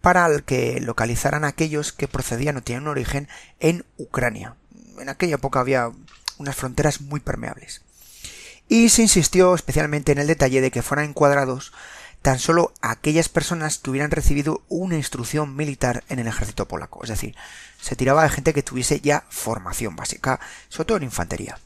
para 0.00 0.28
que 0.40 0.80
localizaran 0.80 1.44
aquellos 1.44 1.92
que 1.92 2.06
procedían 2.06 2.56
o 2.56 2.62
tenían 2.62 2.82
un 2.82 2.88
origen 2.88 3.28
en 3.60 3.84
Ucrania. 3.96 4.56
En 5.00 5.08
aquella 5.08 5.36
época 5.36 5.60
había 5.60 5.90
unas 6.38 6.54
fronteras 6.54 7.00
muy 7.00 7.20
permeables. 7.20 7.82
Y 8.68 8.90
se 8.90 9.02
insistió 9.02 9.54
especialmente 9.54 10.12
en 10.12 10.18
el 10.18 10.26
detalle 10.26 10.60
de 10.60 10.70
que 10.70 10.82
fueran 10.82 11.06
encuadrados 11.06 11.72
tan 12.22 12.38
solo 12.38 12.72
aquellas 12.80 13.28
personas 13.28 13.78
que 13.78 13.90
hubieran 13.90 14.10
recibido 14.10 14.62
una 14.68 14.96
instrucción 14.96 15.56
militar 15.56 16.04
en 16.08 16.18
el 16.18 16.26
ejército 16.26 16.66
polaco. 16.66 17.02
Es 17.02 17.10
decir, 17.10 17.36
se 17.80 17.96
tiraba 17.96 18.22
de 18.22 18.30
gente 18.30 18.52
que 18.52 18.62
tuviese 18.62 19.00
ya 19.00 19.24
formación 19.28 19.96
básica, 19.96 20.40
sobre 20.68 20.86
todo 20.86 20.98
en 20.98 21.04
infantería. 21.04 21.58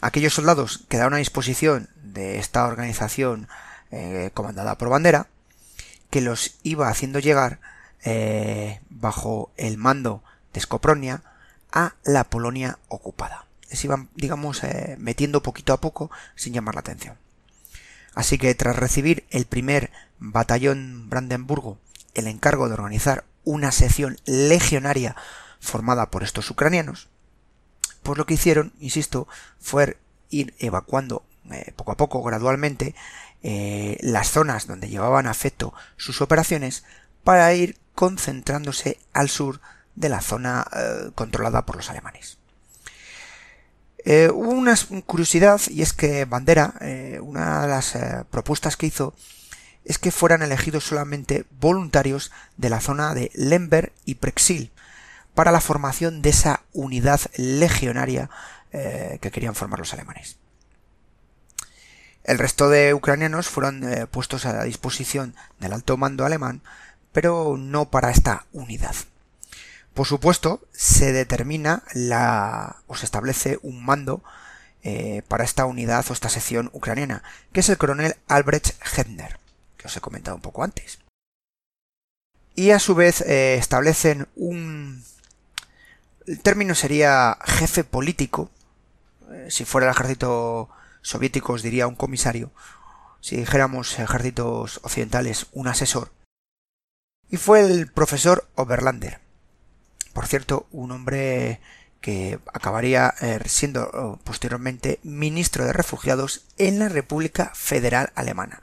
Aquellos 0.00 0.34
soldados 0.34 0.84
quedaron 0.88 1.14
a 1.14 1.18
disposición 1.18 1.88
de 2.02 2.38
esta 2.38 2.66
organización 2.66 3.48
eh, 3.90 4.30
comandada 4.34 4.76
por 4.76 4.88
bandera, 4.88 5.28
que 6.10 6.20
los 6.20 6.56
iba 6.62 6.88
haciendo 6.88 7.18
llegar 7.18 7.60
eh, 8.04 8.80
bajo 8.90 9.52
el 9.56 9.78
mando 9.78 10.22
de 10.52 10.60
Skopronia 10.60 11.22
a 11.70 11.94
la 12.04 12.24
Polonia 12.24 12.78
ocupada. 12.88 13.46
Se 13.70 13.86
iban, 13.86 14.10
digamos, 14.14 14.62
eh, 14.64 14.96
metiendo 14.98 15.42
poquito 15.42 15.72
a 15.72 15.80
poco 15.80 16.10
sin 16.34 16.52
llamar 16.52 16.74
la 16.74 16.80
atención. 16.80 17.16
Así 18.14 18.38
que 18.38 18.54
tras 18.54 18.76
recibir 18.76 19.24
el 19.30 19.46
primer 19.46 19.90
batallón 20.18 21.08
Brandenburgo 21.08 21.78
el 22.14 22.26
encargo 22.26 22.68
de 22.68 22.74
organizar 22.74 23.24
una 23.44 23.72
sección 23.72 24.18
legionaria 24.24 25.16
formada 25.60 26.10
por 26.10 26.22
estos 26.22 26.50
ucranianos, 26.50 27.08
pues 28.02 28.18
lo 28.18 28.26
que 28.26 28.34
hicieron, 28.34 28.72
insisto, 28.80 29.28
fue 29.58 29.98
ir 30.30 30.54
evacuando 30.58 31.24
eh, 31.50 31.72
poco 31.76 31.92
a 31.92 31.96
poco, 31.96 32.22
gradualmente, 32.22 32.94
eh, 33.42 33.98
las 34.00 34.30
zonas 34.30 34.66
donde 34.66 34.88
llevaban 34.88 35.26
a 35.26 35.30
efecto 35.30 35.74
sus 35.96 36.20
operaciones 36.20 36.84
para 37.24 37.52
ir 37.54 37.78
concentrándose 37.94 38.98
al 39.12 39.28
sur 39.28 39.60
de 39.94 40.08
la 40.08 40.20
zona 40.20 40.66
eh, 40.74 41.10
controlada 41.14 41.64
por 41.66 41.76
los 41.76 41.90
alemanes. 41.90 42.38
Eh, 44.04 44.30
una 44.30 44.74
curiosidad 45.06 45.60
y 45.68 45.82
es 45.82 45.92
que 45.92 46.24
Bandera, 46.24 46.74
eh, 46.80 47.20
una 47.22 47.62
de 47.62 47.68
las 47.68 47.94
eh, 47.94 48.24
propuestas 48.30 48.76
que 48.76 48.86
hizo 48.86 49.14
es 49.84 49.98
que 49.98 50.10
fueran 50.10 50.42
elegidos 50.42 50.84
solamente 50.84 51.44
voluntarios 51.60 52.32
de 52.56 52.70
la 52.70 52.80
zona 52.80 53.14
de 53.14 53.30
Lemberg 53.34 53.92
y 54.04 54.16
Prexil 54.16 54.72
para 55.34 55.52
la 55.52 55.60
formación 55.60 56.20
de 56.22 56.30
esa 56.30 56.62
unidad 56.72 57.20
legionaria 57.36 58.30
que 58.70 59.30
querían 59.30 59.54
formar 59.54 59.80
los 59.80 59.92
alemanes. 59.92 60.38
El 62.24 62.38
resto 62.38 62.70
de 62.70 62.94
ucranianos 62.94 63.48
fueron 63.48 63.84
puestos 64.10 64.46
a 64.46 64.62
disposición 64.64 65.34
del 65.60 65.74
alto 65.74 65.98
mando 65.98 66.24
alemán, 66.24 66.62
pero 67.12 67.56
no 67.58 67.90
para 67.90 68.10
esta 68.10 68.46
unidad. 68.52 68.94
Por 69.94 70.06
supuesto, 70.06 70.60
se 70.72 71.12
determina 71.12 71.82
la 71.92 72.76
o 72.86 72.96
se 72.96 73.04
establece 73.04 73.58
un 73.62 73.84
mando 73.84 74.22
eh, 74.82 75.22
para 75.28 75.44
esta 75.44 75.66
unidad 75.66 76.04
o 76.08 76.12
esta 76.12 76.28
sección 76.28 76.70
ucraniana, 76.72 77.22
que 77.52 77.60
es 77.60 77.68
el 77.68 77.78
coronel 77.78 78.16
Albrecht 78.26 78.74
Hedner, 78.96 79.38
que 79.76 79.86
os 79.86 79.96
he 79.96 80.00
comentado 80.00 80.34
un 80.34 80.42
poco 80.42 80.64
antes. 80.64 80.98
Y 82.54 82.70
a 82.70 82.78
su 82.78 82.94
vez 82.94 83.20
eh, 83.20 83.54
establecen 83.54 84.28
un... 84.34 85.04
El 86.26 86.40
término 86.40 86.74
sería 86.74 87.38
jefe 87.44 87.84
político, 87.84 88.50
eh, 89.30 89.48
si 89.50 89.64
fuera 89.64 89.88
el 89.88 89.92
ejército 89.92 90.68
soviético 91.02 91.52
os 91.52 91.62
diría 91.62 91.86
un 91.86 91.96
comisario, 91.96 92.50
si 93.20 93.36
dijéramos 93.36 93.98
ejércitos 93.98 94.80
occidentales 94.82 95.46
un 95.52 95.68
asesor, 95.68 96.12
y 97.30 97.36
fue 97.36 97.60
el 97.60 97.90
profesor 97.90 98.48
Oberlander, 98.56 99.21
por 100.12 100.26
cierto, 100.26 100.66
un 100.70 100.92
hombre 100.92 101.60
que 102.00 102.38
acabaría 102.52 103.14
eh, 103.20 103.38
siendo 103.46 103.88
oh, 103.94 104.18
posteriormente 104.24 104.98
ministro 105.02 105.64
de 105.64 105.72
refugiados 105.72 106.44
en 106.58 106.78
la 106.78 106.88
República 106.88 107.52
Federal 107.54 108.12
Alemana 108.14 108.60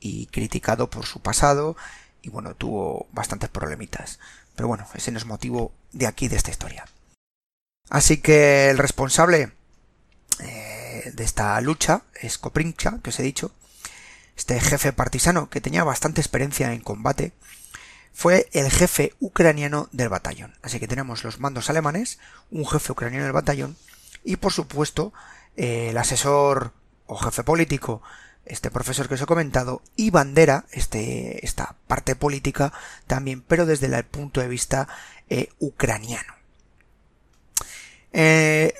y 0.00 0.26
criticado 0.26 0.90
por 0.90 1.06
su 1.06 1.20
pasado 1.20 1.76
y 2.20 2.30
bueno, 2.30 2.54
tuvo 2.54 3.06
bastantes 3.12 3.48
problemitas. 3.48 4.18
Pero 4.56 4.68
bueno, 4.68 4.86
ese 4.94 5.12
no 5.12 5.18
es 5.18 5.26
motivo 5.26 5.72
de 5.92 6.06
aquí 6.06 6.28
de 6.28 6.36
esta 6.36 6.50
historia. 6.50 6.86
Así 7.90 8.18
que 8.18 8.70
el 8.70 8.78
responsable 8.78 9.52
eh, 10.40 11.12
de 11.14 11.24
esta 11.24 11.60
lucha 11.60 12.02
es 12.14 12.38
Koprincha, 12.38 12.98
que 13.02 13.10
os 13.10 13.20
he 13.20 13.22
dicho, 13.22 13.52
este 14.36 14.60
jefe 14.60 14.92
partisano 14.92 15.48
que 15.48 15.60
tenía 15.60 15.84
bastante 15.84 16.20
experiencia 16.20 16.72
en 16.72 16.80
combate 16.80 17.32
fue 18.14 18.48
el 18.52 18.70
jefe 18.70 19.12
ucraniano 19.18 19.88
del 19.92 20.08
batallón. 20.08 20.54
Así 20.62 20.78
que 20.78 20.88
tenemos 20.88 21.24
los 21.24 21.40
mandos 21.40 21.68
alemanes, 21.68 22.20
un 22.50 22.64
jefe 22.64 22.92
ucraniano 22.92 23.24
del 23.24 23.32
batallón 23.32 23.76
y 24.22 24.36
por 24.36 24.52
supuesto 24.52 25.12
eh, 25.56 25.88
el 25.90 25.98
asesor 25.98 26.72
o 27.06 27.16
jefe 27.16 27.42
político, 27.42 28.02
este 28.46 28.70
profesor 28.70 29.08
que 29.08 29.14
os 29.14 29.20
he 29.20 29.26
comentado, 29.26 29.82
y 29.96 30.10
bandera, 30.10 30.64
este, 30.70 31.44
esta 31.44 31.76
parte 31.86 32.14
política 32.14 32.72
también, 33.06 33.42
pero 33.42 33.66
desde 33.66 33.86
el 33.86 34.04
punto 34.04 34.40
de 34.40 34.48
vista 34.48 34.88
eh, 35.28 35.48
ucraniano. 35.58 36.34
Eh, 38.12 38.72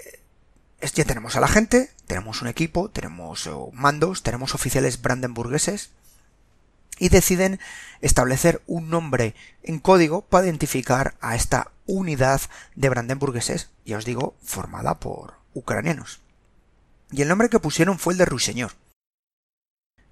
ya 0.95 1.05
tenemos 1.05 1.35
a 1.35 1.41
la 1.41 1.49
gente, 1.49 1.91
tenemos 2.07 2.41
un 2.41 2.49
equipo, 2.49 2.89
tenemos 2.89 3.51
mandos, 3.73 4.23
tenemos 4.23 4.55
oficiales 4.55 5.03
brandenburgueses 5.03 5.91
y 6.99 7.09
deciden 7.09 7.61
establecer 8.01 8.63
un 8.67 8.91
nombre 8.91 9.35
en 9.63 9.79
código 9.79 10.23
para 10.23 10.47
identificar 10.47 11.15
a 11.21 11.35
esta 11.35 11.73
unidad 11.87 12.41
de 12.75 12.89
brandenburgueses, 12.89 13.71
ya 13.85 13.99
os 13.99 14.05
digo, 14.05 14.37
formada 14.43 15.01
por 15.01 15.35
ucranianos. 15.55 16.21
Y 17.11 17.23
el 17.23 17.29
nombre 17.29 17.49
que 17.49 17.61
pusieron 17.61 17.99
fue 17.99 18.15
el 18.15 18.19
de 18.19 18.25
Ruiseñor. 18.25 18.73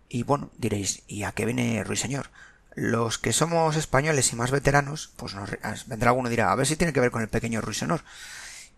Y 0.08 0.24
bueno, 0.24 0.50
diréis, 0.58 1.02
¿y 1.06 1.22
a 1.22 1.32
qué 1.32 1.46
viene 1.46 1.82
Ruiseñor? 1.84 2.30
Los 2.74 3.18
que 3.18 3.32
somos 3.32 3.76
españoles 3.76 4.32
y 4.32 4.36
más 4.36 4.50
veteranos, 4.50 5.12
pues 5.16 5.34
nos 5.34 5.50
vendrá 5.86 6.10
alguno 6.10 6.28
y 6.28 6.30
dirá, 6.30 6.52
a 6.52 6.54
ver 6.54 6.66
si 6.66 6.76
tiene 6.76 6.92
que 6.92 7.00
ver 7.00 7.10
con 7.10 7.22
el 7.22 7.28
pequeño 7.28 7.60
Ruiseñor. 7.60 8.02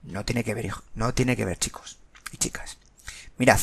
No 0.02 0.24
tiene 0.24 0.44
que 0.44 0.54
ver, 0.54 0.66
hijo, 0.66 0.82
no 0.94 1.14
tiene 1.14 1.36
que 1.36 1.44
ver, 1.44 1.58
chicos 1.58 1.98
y 2.30 2.36
chicas. 2.36 2.78
Mirad, 3.38 3.60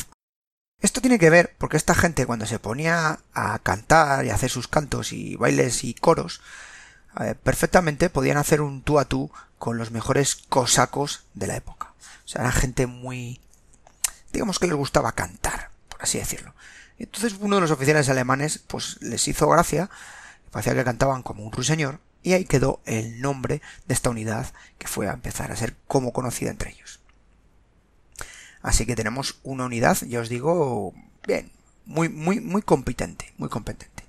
esto 0.82 1.00
tiene 1.00 1.18
que 1.18 1.30
ver 1.30 1.54
porque 1.58 1.76
esta 1.76 1.94
gente 1.94 2.26
cuando 2.26 2.44
se 2.44 2.58
ponía 2.58 3.20
a 3.32 3.58
cantar 3.60 4.24
y 4.24 4.30
a 4.30 4.34
hacer 4.34 4.50
sus 4.50 4.68
cantos 4.68 5.12
y 5.12 5.36
bailes 5.36 5.84
y 5.84 5.94
coros, 5.94 6.40
eh, 7.20 7.34
perfectamente 7.40 8.10
podían 8.10 8.36
hacer 8.36 8.60
un 8.60 8.82
tú 8.82 8.98
a 8.98 9.04
tú 9.04 9.30
con 9.58 9.78
los 9.78 9.92
mejores 9.92 10.34
cosacos 10.34 11.24
de 11.34 11.46
la 11.46 11.56
época. 11.56 11.94
O 12.24 12.28
sea, 12.28 12.42
era 12.42 12.52
gente 12.52 12.86
muy... 12.86 13.40
digamos 14.32 14.58
que 14.58 14.66
les 14.66 14.76
gustaba 14.76 15.12
cantar, 15.12 15.70
por 15.88 16.02
así 16.02 16.18
decirlo. 16.18 16.52
Entonces 16.98 17.36
uno 17.40 17.56
de 17.56 17.62
los 17.62 17.70
oficiales 17.70 18.08
alemanes 18.08 18.58
pues 18.58 19.00
les 19.00 19.26
hizo 19.28 19.48
gracia, 19.48 19.88
parecía 20.50 20.74
que 20.74 20.84
cantaban 20.84 21.22
como 21.22 21.44
un 21.44 21.52
ruiseñor, 21.52 22.00
y 22.24 22.32
ahí 22.32 22.44
quedó 22.44 22.80
el 22.86 23.20
nombre 23.20 23.62
de 23.86 23.94
esta 23.94 24.10
unidad 24.10 24.52
que 24.78 24.86
fue 24.88 25.08
a 25.08 25.12
empezar 25.12 25.52
a 25.52 25.56
ser 25.56 25.76
como 25.86 26.12
conocida 26.12 26.50
entre 26.50 26.70
ellos. 26.70 27.01
Así 28.62 28.86
que 28.86 28.96
tenemos 28.96 29.40
una 29.42 29.64
unidad, 29.64 29.98
ya 30.06 30.20
os 30.20 30.28
digo, 30.28 30.94
bien, 31.26 31.50
muy, 31.84 32.08
muy, 32.08 32.40
muy 32.40 32.62
competente, 32.62 33.32
muy 33.38 33.48
competente. 33.48 34.04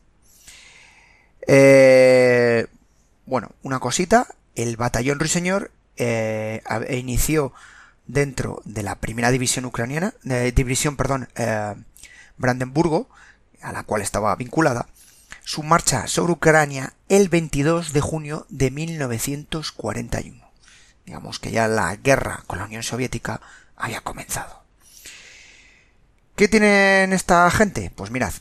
Eh, 1.48 2.68
bueno, 3.26 3.52
una 3.64 3.80
cosita, 3.80 4.28
el 4.56 4.78
batallón 4.78 5.20
Ruiseñor 5.20 5.72
eh, 5.98 6.62
inició 6.92 7.54
dentro 8.06 8.62
de 8.66 8.84
la 8.84 8.96
primera 8.96 9.32
división 9.32 9.66
ucraniana, 9.66 10.14
eh, 10.30 10.52
división, 10.56 10.96
perdón, 10.98 11.30
eh, 11.36 11.76
Brandenburgo, 12.38 13.10
a 13.62 13.72
la 13.72 13.84
cual 13.84 14.02
estaba 14.02 14.36
vinculada, 14.36 14.88
su 15.44 15.64
marcha 15.64 16.08
sobre 16.08 16.34
Ucrania 16.34 16.94
el 17.10 17.30
22 17.30 17.94
de 17.94 18.02
junio 18.02 18.46
de 18.50 18.72
1941. 18.72 20.44
Digamos 21.06 21.40
que 21.40 21.52
ya 21.52 21.68
la 21.68 21.96
guerra 21.96 22.44
con 22.48 22.60
la 22.60 22.66
Unión 22.66 22.84
Soviética 22.84 23.42
había 23.76 24.02
comenzado. 24.02 24.64
¿Qué 26.36 26.48
tienen 26.48 27.14
esta 27.14 27.50
gente? 27.52 27.92
Pues 27.96 28.10
mirad, 28.12 28.34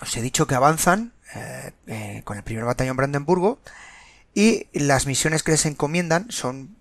os 0.00 0.16
he 0.16 0.22
dicho 0.22 0.46
que 0.46 0.54
avanzan 0.54 1.12
eh, 1.34 1.72
eh, 1.86 2.22
con 2.24 2.36
el 2.36 2.44
primer 2.44 2.64
batallón 2.64 2.96
Brandenburgo 2.96 3.60
y 4.34 4.68
las 4.72 5.06
misiones 5.06 5.42
que 5.42 5.52
les 5.52 5.66
encomiendan 5.66 6.30
son 6.30 6.76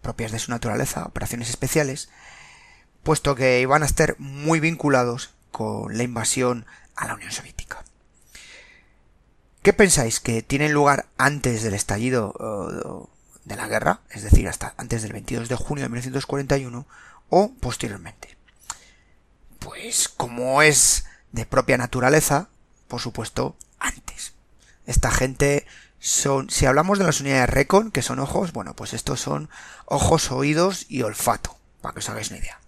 propias 0.00 0.32
de 0.32 0.38
su 0.38 0.50
naturaleza, 0.50 1.04
operaciones 1.04 1.50
especiales, 1.50 2.08
puesto 3.02 3.34
que 3.34 3.60
iban 3.60 3.82
a 3.82 3.86
estar 3.86 4.14
muy 4.18 4.60
vinculados 4.60 5.34
con 5.50 5.96
la 5.96 6.04
invasión 6.04 6.66
a 6.94 7.06
la 7.06 7.14
Unión 7.14 7.32
Soviética. 7.32 7.84
¿Qué 9.62 9.72
pensáis? 9.72 10.20
¿Que 10.20 10.42
tienen 10.42 10.72
lugar 10.72 11.06
antes 11.18 11.62
del 11.62 11.74
estallido 11.74 13.10
de 13.48 13.56
la 13.56 13.66
guerra, 13.66 14.00
es 14.10 14.22
decir, 14.22 14.46
hasta 14.46 14.74
antes 14.76 15.02
del 15.02 15.12
22 15.12 15.48
de 15.48 15.56
junio 15.56 15.84
de 15.84 15.88
1941, 15.88 16.86
o 17.30 17.52
posteriormente. 17.60 18.36
Pues 19.58 20.08
como 20.08 20.62
es 20.62 21.06
de 21.32 21.46
propia 21.46 21.78
naturaleza, 21.78 22.48
por 22.86 23.00
supuesto, 23.00 23.56
antes. 23.78 24.34
Esta 24.86 25.10
gente 25.10 25.66
son, 25.98 26.50
si 26.50 26.66
hablamos 26.66 26.98
de 26.98 27.04
las 27.04 27.20
unidades 27.20 27.50
Recon, 27.50 27.90
que 27.90 28.02
son 28.02 28.18
ojos, 28.20 28.52
bueno, 28.52 28.74
pues 28.74 28.92
estos 28.92 29.20
son 29.20 29.48
ojos, 29.86 30.30
oídos 30.30 30.86
y 30.88 31.02
olfato, 31.02 31.58
para 31.80 31.94
que 31.94 32.00
os 32.00 32.08
hagáis 32.08 32.30
una 32.30 32.38
idea. 32.38 32.60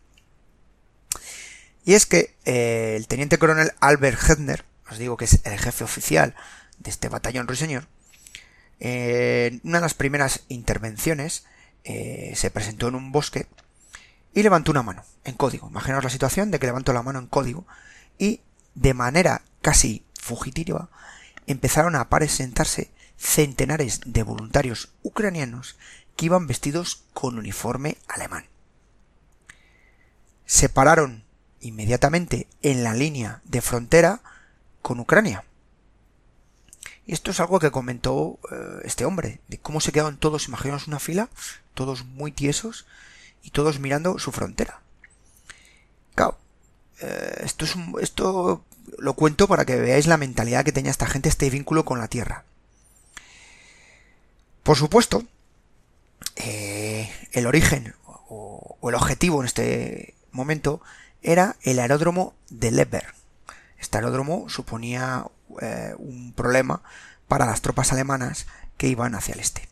Y 1.85 1.95
es 1.95 2.07
que 2.07 2.35
eh, 2.45 2.95
el 2.97 3.07
teniente 3.07 3.39
coronel 3.39 3.73
Albert 3.81 4.21
Hedner, 4.29 4.65
os 4.91 4.99
digo 4.99 5.17
que 5.17 5.27
es 5.27 5.41
el 5.45 5.59
jefe 5.59 5.85
oficial 5.85 6.35
de 6.79 6.91
este 6.91 7.09
batallón 7.09 7.47
ruiseñor, 7.47 7.87
en 8.81 9.61
una 9.63 9.79
de 9.79 9.83
las 9.83 9.95
primeras 9.95 10.45
intervenciones 10.49 11.45
eh, 11.85 12.33
se 12.35 12.51
presentó 12.51 12.89
en 12.89 12.95
un 12.95 13.13
bosque 13.13 13.47
y 14.35 14.43
levantó 14.43 14.71
una 14.71 14.83
mano 14.83 15.05
en 15.25 15.35
código. 15.35 15.69
Imaginaos 15.69 16.05
la 16.05 16.11
situación 16.11 16.51
de 16.51 16.59
que 16.59 16.67
levantó 16.67 16.93
la 16.93 17.03
mano 17.03 17.19
en 17.19 17.27
código 17.27 17.67
y 18.19 18.41
de 18.75 18.95
manera 18.95 19.43
casi 19.61 20.05
fugitiva 20.15 20.89
empezaron 21.47 21.95
a 21.97 22.09
presentarse 22.09 22.91
centenares 23.17 24.01
de 24.07 24.23
voluntarios 24.23 24.93
ucranianos 25.03 25.77
que 26.17 26.27
iban 26.27 26.47
vestidos 26.47 27.05
con 27.13 27.39
uniforme 27.39 27.99
alemán. 28.09 28.47
Se 30.47 30.69
pararon 30.69 31.25
inmediatamente 31.61 32.49
en 32.63 32.83
la 32.83 32.95
línea 32.95 33.43
de 33.45 33.61
frontera 33.61 34.23
con 34.81 35.01
Ucrania 35.01 35.45
y 37.11 37.13
esto 37.13 37.33
es 37.33 37.41
algo 37.41 37.59
que 37.59 37.73
comentó 37.73 38.39
eh, 38.53 38.83
este 38.85 39.05
hombre, 39.05 39.41
de 39.49 39.59
cómo 39.59 39.81
se 39.81 39.91
quedaban 39.91 40.17
todos, 40.17 40.47
imaginaos 40.47 40.87
una 40.87 41.01
fila, 41.01 41.29
todos 41.75 42.05
muy 42.05 42.31
tiesos 42.31 42.87
y 43.43 43.51
todos 43.51 43.81
mirando 43.81 44.21
su 44.21 44.31
frontera. 44.31 44.81
Claro, 46.15 46.39
eh, 47.01 47.41
esto, 47.43 47.65
es 47.65 47.75
esto 48.01 48.65
lo 48.97 49.15
cuento 49.15 49.49
para 49.49 49.65
que 49.65 49.75
veáis 49.75 50.07
la 50.07 50.19
mentalidad 50.19 50.65
que 50.65 50.71
tenía 50.71 50.93
esta 50.93 51.09
gente, 51.09 51.29
este 51.29 51.51
vínculo 51.51 51.85
con 51.85 51.99
la 51.99 52.07
tierra. 52.07 52.45
Por 54.63 54.77
supuesto, 54.77 55.25
eh, 56.37 57.13
el 57.33 57.49
origen 57.49 57.93
o, 58.29 58.79
el 58.89 58.95
objetivo 58.95 59.41
en 59.41 59.47
este 59.47 60.15
momento 60.31 60.81
era 61.23 61.57
el 61.63 61.81
aeródromo 61.81 62.35
de 62.51 62.71
Leber. 62.71 63.15
Este 63.81 63.99
aeródromo 63.99 64.49
suponía 64.49 65.27
eh, 65.61 65.95
un 65.99 66.33
problema 66.33 66.83
para 67.29 67.47
las 67.47 67.63
tropas 67.63 67.93
alemanas 67.93 68.47
que 68.77 68.89
iban 68.89 69.15
hacia 69.15 69.35
el 69.35 69.41
este. 69.41 69.69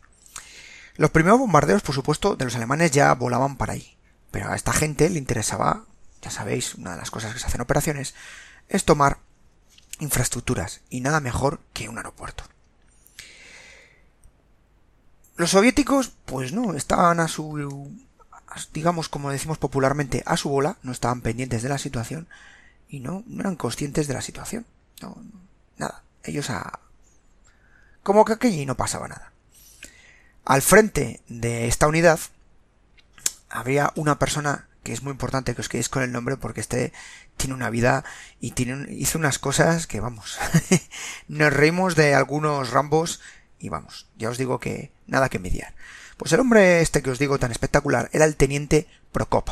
Los 0.95 1.11
primeros 1.11 1.39
bombardeos, 1.39 1.81
por 1.81 1.95
supuesto, 1.95 2.35
de 2.35 2.45
los 2.45 2.55
alemanes 2.55 2.91
ya 2.91 3.13
volaban 3.13 3.55
para 3.55 3.73
ahí, 3.73 3.95
pero 4.31 4.51
a 4.51 4.55
esta 4.55 4.73
gente 4.73 5.09
le 5.09 5.17
interesaba, 5.17 5.85
ya 6.21 6.29
sabéis, 6.29 6.75
una 6.75 6.91
de 6.91 6.97
las 6.97 7.09
cosas 7.09 7.33
que 7.33 7.39
se 7.39 7.47
hacen 7.47 7.61
operaciones, 7.61 8.15
es 8.67 8.85
tomar 8.85 9.17
infraestructuras, 9.99 10.81
y 10.89 11.01
nada 11.01 11.19
mejor 11.19 11.59
que 11.73 11.89
un 11.89 11.97
aeropuerto. 11.97 12.43
Los 15.35 15.51
soviéticos, 15.51 16.11
pues 16.25 16.51
no, 16.51 16.73
estaban 16.73 17.21
a 17.21 17.29
su, 17.29 17.89
digamos 18.73 19.07
como 19.07 19.31
decimos 19.31 19.57
popularmente, 19.57 20.21
a 20.25 20.35
su 20.35 20.49
bola, 20.49 20.77
no 20.83 20.91
estaban 20.91 21.21
pendientes 21.21 21.63
de 21.63 21.69
la 21.69 21.77
situación, 21.77 22.27
y 22.89 22.99
no, 22.99 23.23
eran 23.39 23.55
conscientes 23.55 24.07
de 24.07 24.13
la 24.15 24.21
situación. 24.21 24.65
Nada. 25.79 26.03
Ellos 26.23 26.49
a... 26.49 26.79
Como 28.03 28.25
que 28.25 28.47
y 28.47 28.65
no 28.65 28.75
pasaba 28.75 29.07
nada. 29.07 29.31
Al 30.45 30.61
frente 30.61 31.21
de 31.27 31.67
esta 31.67 31.87
unidad 31.87 32.19
había 33.49 33.91
una 33.95 34.19
persona 34.19 34.67
que 34.83 34.93
es 34.93 35.03
muy 35.03 35.11
importante 35.11 35.53
que 35.53 35.61
os 35.61 35.69
quedéis 35.69 35.89
con 35.89 36.03
el 36.03 36.11
nombre 36.11 36.37
porque 36.37 36.61
este 36.61 36.93
tiene 37.37 37.53
una 37.53 37.69
vida 37.69 38.03
y 38.39 38.51
tiene, 38.51 38.91
hizo 38.93 39.17
unas 39.17 39.39
cosas 39.39 39.87
que 39.87 39.99
vamos. 39.99 40.39
Nos 41.27 41.53
reímos 41.53 41.95
de 41.95 42.15
algunos 42.15 42.71
rambos 42.71 43.21
y 43.59 43.69
vamos, 43.69 44.07
ya 44.17 44.29
os 44.29 44.37
digo 44.37 44.59
que 44.59 44.91
nada 45.07 45.29
que 45.29 45.37
envidiar. 45.37 45.73
Pues 46.17 46.31
el 46.33 46.39
hombre 46.39 46.81
este 46.81 47.01
que 47.01 47.11
os 47.11 47.19
digo 47.19 47.39
tan 47.39 47.51
espectacular 47.51 48.09
era 48.13 48.25
el 48.25 48.35
teniente 48.35 48.87
Prokop. 49.11 49.49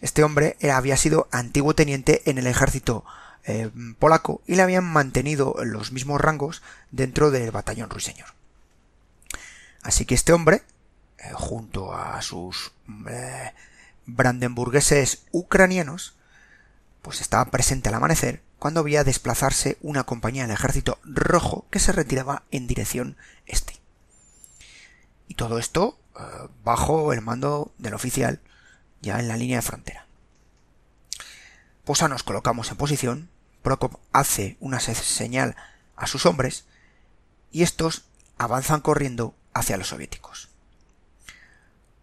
Este 0.00 0.22
hombre 0.22 0.56
había 0.72 0.96
sido 0.96 1.28
antiguo 1.32 1.74
teniente 1.74 2.22
en 2.28 2.38
el 2.38 2.46
ejército 2.46 3.04
eh, 3.48 3.70
polaco 4.00 4.42
y 4.44 4.56
le 4.56 4.62
habían 4.62 4.84
mantenido 4.84 5.54
los 5.62 5.92
mismos 5.92 6.20
rangos 6.20 6.62
dentro 6.90 7.30
del 7.30 7.52
batallón 7.52 7.90
ruiseñor. 7.90 8.26
Así 9.84 10.04
que 10.04 10.16
este 10.16 10.32
hombre, 10.32 10.64
eh, 11.18 11.30
junto 11.32 11.94
a 11.94 12.20
sus 12.22 12.72
eh, 13.08 13.52
brandenburgueses 14.04 15.26
ucranianos, 15.30 16.16
pues 17.02 17.20
estaba 17.20 17.44
presente 17.52 17.88
al 17.88 17.94
amanecer 17.94 18.42
cuando 18.58 18.82
veía 18.82 19.04
desplazarse 19.04 19.78
una 19.80 20.02
compañía 20.02 20.42
del 20.42 20.56
ejército 20.56 20.98
rojo 21.04 21.66
que 21.70 21.78
se 21.78 21.92
retiraba 21.92 22.42
en 22.50 22.66
dirección 22.66 23.16
este. 23.46 23.76
Y 25.28 25.34
todo 25.34 25.60
esto 25.60 26.00
bajo 26.64 27.12
el 27.12 27.20
mando 27.20 27.72
del 27.78 27.94
oficial 27.94 28.40
ya 29.02 29.20
en 29.20 29.28
la 29.28 29.36
línea 29.36 29.58
de 29.58 29.62
frontera. 29.62 30.06
Pues 31.84 32.02
nos 32.02 32.24
colocamos 32.24 32.70
en 32.70 32.76
posición 32.76 33.30
Prokop 33.66 33.96
hace 34.12 34.56
una 34.60 34.78
señal 34.78 35.56
a 35.96 36.06
sus 36.06 36.24
hombres 36.24 36.66
y 37.50 37.64
estos 37.64 38.04
avanzan 38.38 38.80
corriendo 38.80 39.34
hacia 39.54 39.76
los 39.76 39.88
soviéticos. 39.88 40.50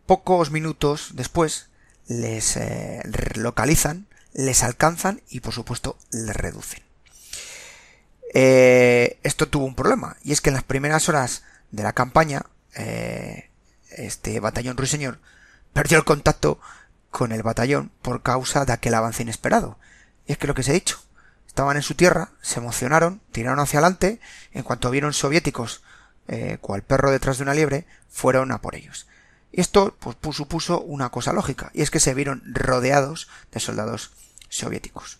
pocos 0.05 0.51
minutos 0.51 1.11
después 1.13 1.69
les 2.05 2.57
eh, 2.57 3.01
localizan, 3.35 4.07
les 4.33 4.61
alcanzan 4.61 5.21
y 5.29 5.39
por 5.39 5.53
supuesto 5.53 5.97
les 6.11 6.35
reducen. 6.35 6.83
Eh, 8.33 9.17
esto 9.23 9.47
tuvo 9.47 9.63
un 9.63 9.75
problema 9.75 10.17
y 10.21 10.33
es 10.33 10.41
que 10.41 10.49
en 10.49 10.55
las 10.55 10.65
primeras 10.65 11.07
horas 11.07 11.43
de 11.71 11.83
la 11.83 11.93
campaña 11.93 12.45
eh, 12.75 13.51
este 13.89 14.41
batallón 14.41 14.75
ruiseñor 14.75 15.21
perdió 15.71 15.97
el 15.97 16.03
contacto 16.03 16.59
con 17.09 17.31
el 17.31 17.41
batallón 17.41 17.89
por 18.01 18.21
causa 18.21 18.65
de 18.65 18.73
aquel 18.73 18.95
avance 18.95 19.23
inesperado. 19.23 19.79
Y 20.27 20.33
es 20.33 20.37
que 20.37 20.47
lo 20.47 20.55
que 20.55 20.63
se 20.63 20.71
ha 20.71 20.73
dicho, 20.73 21.01
estaban 21.53 21.77
en 21.77 21.83
su 21.83 21.93
tierra, 21.93 22.31
se 22.41 22.59
emocionaron, 22.59 23.21
tiraron 23.31 23.59
hacia 23.59 23.77
adelante, 23.77 24.19
en 24.53 24.63
cuanto 24.63 24.89
vieron 24.89 25.13
soviéticos, 25.13 25.83
eh, 26.27 26.57
cual 26.59 26.81
perro 26.81 27.11
detrás 27.11 27.37
de 27.37 27.43
una 27.43 27.53
liebre, 27.53 27.85
fueron 28.09 28.51
a 28.51 28.59
por 28.59 28.73
ellos. 28.73 29.05
Y 29.51 29.61
esto 29.61 29.95
pues, 29.99 30.35
supuso 30.35 30.81
una 30.81 31.09
cosa 31.09 31.31
lógica, 31.31 31.69
y 31.75 31.83
es 31.83 31.91
que 31.91 31.99
se 31.99 32.15
vieron 32.15 32.41
rodeados 32.47 33.29
de 33.51 33.59
soldados 33.59 34.13
soviéticos. 34.49 35.19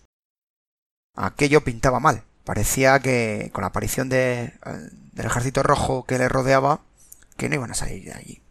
Aquello 1.14 1.62
pintaba 1.62 2.00
mal. 2.00 2.24
Parecía 2.42 2.98
que 2.98 3.50
con 3.52 3.62
la 3.62 3.68
aparición 3.68 4.08
eh, 4.10 4.58
del 5.12 5.26
ejército 5.26 5.62
rojo 5.62 6.04
que 6.04 6.18
les 6.18 6.32
rodeaba, 6.32 6.80
que 7.36 7.48
no 7.48 7.54
iban 7.54 7.70
a 7.70 7.74
salir 7.74 8.06
de 8.06 8.12
allí. 8.12 8.42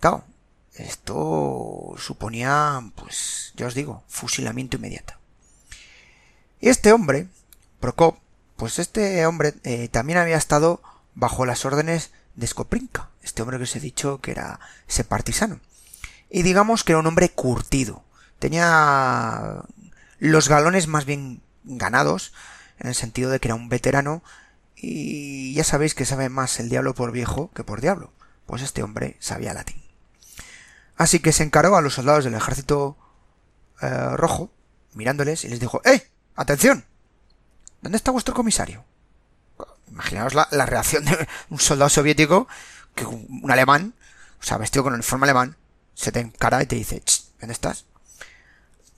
Claro, 0.00 0.24
esto 0.72 1.92
suponía, 1.98 2.80
pues, 2.96 3.52
ya 3.54 3.66
os 3.66 3.74
digo, 3.74 4.02
fusilamiento 4.08 4.78
inmediato. 4.78 5.12
Y 6.64 6.70
este 6.70 6.94
hombre, 6.94 7.28
Prokop, 7.78 8.16
pues 8.56 8.78
este 8.78 9.26
hombre 9.26 9.52
eh, 9.64 9.88
también 9.88 10.18
había 10.18 10.38
estado 10.38 10.80
bajo 11.14 11.44
las 11.44 11.66
órdenes 11.66 12.10
de 12.36 12.46
Skoprinka, 12.46 13.10
este 13.22 13.42
hombre 13.42 13.58
que 13.58 13.64
os 13.64 13.76
he 13.76 13.80
dicho 13.80 14.22
que 14.22 14.30
era 14.30 14.60
ese 14.88 15.04
partisano. 15.04 15.60
Y 16.30 16.40
digamos 16.40 16.82
que 16.82 16.92
era 16.92 17.00
un 17.00 17.06
hombre 17.06 17.28
curtido. 17.28 18.02
Tenía 18.38 19.62
los 20.18 20.48
galones 20.48 20.88
más 20.88 21.04
bien 21.04 21.42
ganados, 21.64 22.32
en 22.78 22.86
el 22.86 22.94
sentido 22.94 23.30
de 23.30 23.40
que 23.40 23.48
era 23.48 23.56
un 23.56 23.68
veterano, 23.68 24.22
y 24.74 25.52
ya 25.52 25.64
sabéis 25.64 25.94
que 25.94 26.06
sabe 26.06 26.30
más 26.30 26.58
el 26.60 26.70
diablo 26.70 26.94
por 26.94 27.12
viejo 27.12 27.50
que 27.54 27.62
por 27.62 27.82
diablo. 27.82 28.10
Pues 28.46 28.62
este 28.62 28.82
hombre 28.82 29.18
sabía 29.20 29.52
latín. 29.52 29.82
Así 30.96 31.18
que 31.18 31.32
se 31.32 31.42
encaró 31.42 31.76
a 31.76 31.82
los 31.82 31.92
soldados 31.92 32.24
del 32.24 32.32
ejército 32.32 32.96
eh, 33.82 34.16
rojo, 34.16 34.50
mirándoles, 34.94 35.44
y 35.44 35.48
les 35.48 35.60
dijo, 35.60 35.82
¡Eh! 35.84 36.08
¡Atención! 36.36 36.84
¿Dónde 37.80 37.96
está 37.96 38.10
vuestro 38.10 38.34
comisario? 38.34 38.84
Imaginaos 39.88 40.34
la, 40.34 40.66
reacción 40.66 41.04
de 41.04 41.28
un 41.50 41.58
soldado 41.58 41.88
soviético, 41.88 42.48
que 42.94 43.04
un 43.06 43.50
alemán, 43.50 43.94
o 44.40 44.42
sea, 44.42 44.58
vestido 44.58 44.82
con 44.82 44.94
uniforme 44.94 45.26
alemán, 45.26 45.56
se 45.94 46.10
te 46.10 46.20
encara 46.20 46.62
y 46.62 46.66
te 46.66 46.76
dice, 46.76 47.02
¿dónde 47.40 47.52
estás? 47.52 47.84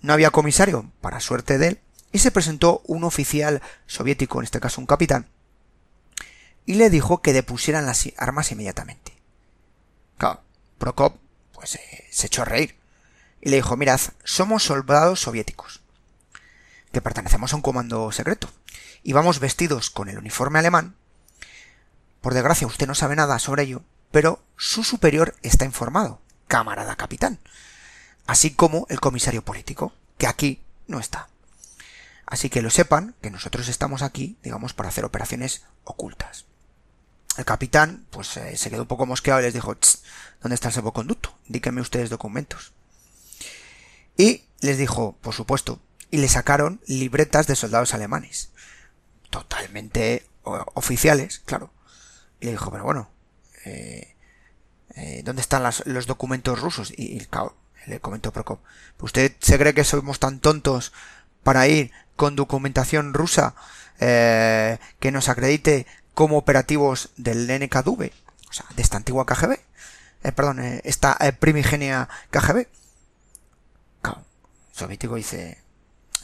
No 0.00 0.12
había 0.12 0.30
comisario, 0.30 0.90
para 1.00 1.20
suerte 1.20 1.58
de 1.58 1.68
él, 1.68 1.80
y 2.12 2.18
se 2.18 2.30
presentó 2.30 2.82
un 2.86 3.04
oficial 3.04 3.60
soviético, 3.86 4.38
en 4.38 4.44
este 4.44 4.60
caso 4.60 4.80
un 4.80 4.86
capitán, 4.86 5.28
y 6.64 6.74
le 6.74 6.90
dijo 6.90 7.20
que 7.20 7.32
depusieran 7.32 7.86
las 7.86 8.08
armas 8.16 8.50
inmediatamente. 8.52 9.20
Claro, 10.18 10.40
Prokop 10.78 11.16
pues 11.52 11.76
eh, 11.76 12.06
se 12.10 12.26
echó 12.26 12.42
a 12.42 12.46
reír 12.46 12.78
y 13.40 13.50
le 13.50 13.56
dijo, 13.56 13.76
mirad, 13.76 14.00
somos 14.24 14.64
soldados 14.64 15.20
soviéticos, 15.20 15.82
que 16.96 17.02
pertenecemos 17.02 17.52
a 17.52 17.56
un 17.56 17.60
comando 17.60 18.10
secreto, 18.10 18.48
y 19.02 19.12
vamos 19.12 19.38
vestidos 19.38 19.90
con 19.90 20.08
el 20.08 20.16
uniforme 20.16 20.60
alemán. 20.60 20.96
Por 22.22 22.32
desgracia, 22.32 22.66
usted 22.66 22.86
no 22.86 22.94
sabe 22.94 23.14
nada 23.16 23.38
sobre 23.38 23.64
ello, 23.64 23.84
pero 24.10 24.42
su 24.56 24.82
superior 24.82 25.34
está 25.42 25.66
informado, 25.66 26.22
camarada 26.48 26.96
capitán, 26.96 27.38
así 28.26 28.54
como 28.54 28.86
el 28.88 28.98
comisario 28.98 29.44
político, 29.44 29.92
que 30.16 30.26
aquí 30.26 30.62
no 30.86 30.98
está. 30.98 31.28
Así 32.24 32.48
que 32.48 32.62
lo 32.62 32.70
sepan 32.70 33.14
que 33.20 33.30
nosotros 33.30 33.68
estamos 33.68 34.00
aquí, 34.00 34.38
digamos, 34.42 34.72
para 34.72 34.88
hacer 34.88 35.04
operaciones 35.04 35.66
ocultas. 35.84 36.46
El 37.36 37.44
capitán, 37.44 38.06
pues 38.08 38.38
eh, 38.38 38.56
se 38.56 38.70
quedó 38.70 38.80
un 38.80 38.88
poco 38.88 39.04
mosqueado 39.04 39.42
y 39.42 39.44
les 39.44 39.52
dijo, 39.52 39.76
¿dónde 40.40 40.54
está 40.54 40.68
el 40.68 40.74
salvoconducto? 40.74 41.36
Indíquenme 41.44 41.82
ustedes 41.82 42.08
documentos. 42.08 42.72
Y 44.16 44.44
les 44.60 44.78
dijo, 44.78 45.18
por 45.20 45.34
supuesto, 45.34 45.78
y 46.16 46.18
le 46.18 46.28
sacaron 46.28 46.80
libretas 46.86 47.46
de 47.46 47.56
soldados 47.56 47.92
alemanes. 47.92 48.50
Totalmente 49.28 50.24
oficiales, 50.42 51.40
claro. 51.44 51.70
Y 52.40 52.46
le 52.46 52.52
dijo, 52.52 52.70
pero 52.70 52.84
bueno, 52.84 53.10
eh, 53.64 54.16
eh, 54.94 55.22
¿dónde 55.24 55.42
están 55.42 55.62
los 55.84 56.06
documentos 56.06 56.60
rusos? 56.60 56.90
Y, 56.96 57.26
le 57.86 58.00
comentó 58.00 58.32
Prokop, 58.32 58.60
¿usted 59.00 59.36
se 59.40 59.58
cree 59.58 59.74
que 59.74 59.84
somos 59.84 60.18
tan 60.18 60.40
tontos 60.40 60.92
para 61.44 61.68
ir 61.68 61.92
con 62.16 62.34
documentación 62.34 63.14
rusa 63.14 63.54
que 63.98 65.10
nos 65.12 65.28
acredite 65.28 65.86
como 66.14 66.38
operativos 66.38 67.10
del 67.16 67.46
NKW, 67.46 68.06
o 68.48 68.52
sea, 68.52 68.66
de 68.74 68.82
esta 68.82 68.96
antigua 68.96 69.26
KGB, 69.26 69.58
eh, 70.22 70.32
perdón, 70.32 70.60
eh, 70.60 70.80
esta 70.84 71.16
eh, 71.20 71.32
primigenia 71.32 72.08
KGB. 72.30 72.66
Soviético 74.72 75.14
dice, 75.14 75.56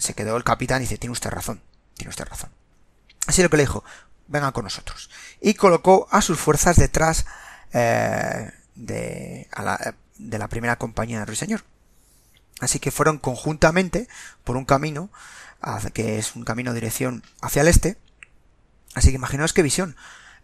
se 0.03 0.15
quedó 0.15 0.37
el 0.37 0.45
capitán 0.45 0.81
y 0.81 0.85
dice, 0.85 0.99
tiene 0.99 1.13
usted 1.13 1.31
razón, 1.31 1.63
tiene 1.95 2.11
usted 2.11 2.27
razón. 2.27 2.51
Así 3.27 3.43
lo 3.43 3.51
que 3.51 3.57
le 3.57 3.63
dijo, 3.63 3.85
vengan 4.27 4.53
con 4.53 4.65
nosotros. 4.65 5.11
Y 5.41 5.55
colocó 5.55 6.09
a 6.11 6.23
sus 6.23 6.39
fuerzas 6.39 6.77
detrás 6.77 7.25
de, 7.73 9.49
la, 9.57 9.95
de 10.19 10.39
la 10.39 10.49
primera 10.49 10.77
compañía 10.77 11.21
de 11.21 11.27
Ruiseñor. 11.27 11.65
Así 12.61 12.79
que 12.79 12.91
fueron 12.91 13.19
conjuntamente 13.19 14.09
por 14.45 14.57
un 14.57 14.65
camino, 14.65 15.11
que 15.95 16.19
es 16.19 16.35
un 16.37 16.45
camino 16.45 16.73
de 16.73 16.81
dirección 16.81 17.23
hacia 17.41 17.63
el 17.63 17.69
este, 17.69 17.97
Así 18.95 19.09
que 19.09 19.17
imaginaos 19.17 19.53
qué 19.53 19.63
visión. 19.63 19.97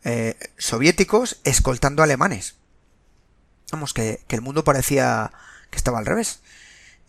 Eh, 0.05 0.37
soviéticos 0.57 1.41
escoltando 1.45 2.03
alemanes. 2.03 2.57
Vamos, 3.73 3.93
que, 3.93 4.25
el 4.29 4.41
mundo 4.41 4.65
parecía 4.65 5.33
que 5.71 5.77
estaba 5.77 5.99
al 5.99 6.07
revés. 6.07 6.41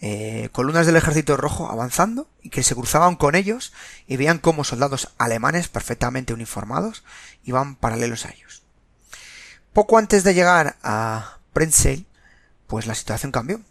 Eh, 0.02 0.48
columnas 0.54 0.86
del 0.86 0.96
ejército 0.96 1.36
rojo 1.36 1.70
avanzando 1.70 2.30
y 2.42 2.50
que 2.50 2.64
se 2.64 2.74
cruzaban 2.74 3.18
con 3.18 3.36
ellos 3.36 3.74
y 4.08 4.16
veían 4.16 4.40
como 4.40 4.64
soldados 4.64 5.10
alemanes 5.18 5.68
perfectamente 5.68 6.34
uniformados 6.34 7.04
iban 7.44 7.76
paralelos 7.76 8.26
a 8.26 8.30
ellos. 8.30 8.64
Poco 9.74 9.98
antes 9.98 10.24
de 10.24 10.34
llegar 10.34 10.78
a 10.84 11.40
Prenzl, 11.52 12.06
pues 12.68 12.88
la 12.88 12.96
situación 12.96 13.32
cambió. 13.32 13.62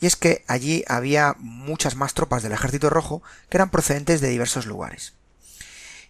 Y 0.00 0.06
es 0.06 0.16
que 0.16 0.44
allí 0.48 0.84
había 0.88 1.36
muchas 1.38 1.94
más 1.94 2.12
tropas 2.12 2.42
del 2.42 2.52
ejército 2.52 2.90
rojo 2.90 3.22
que 3.48 3.56
eran 3.56 3.70
procedentes 3.70 4.20
de 4.20 4.30
diversos 4.30 4.66
lugares. 4.66 5.14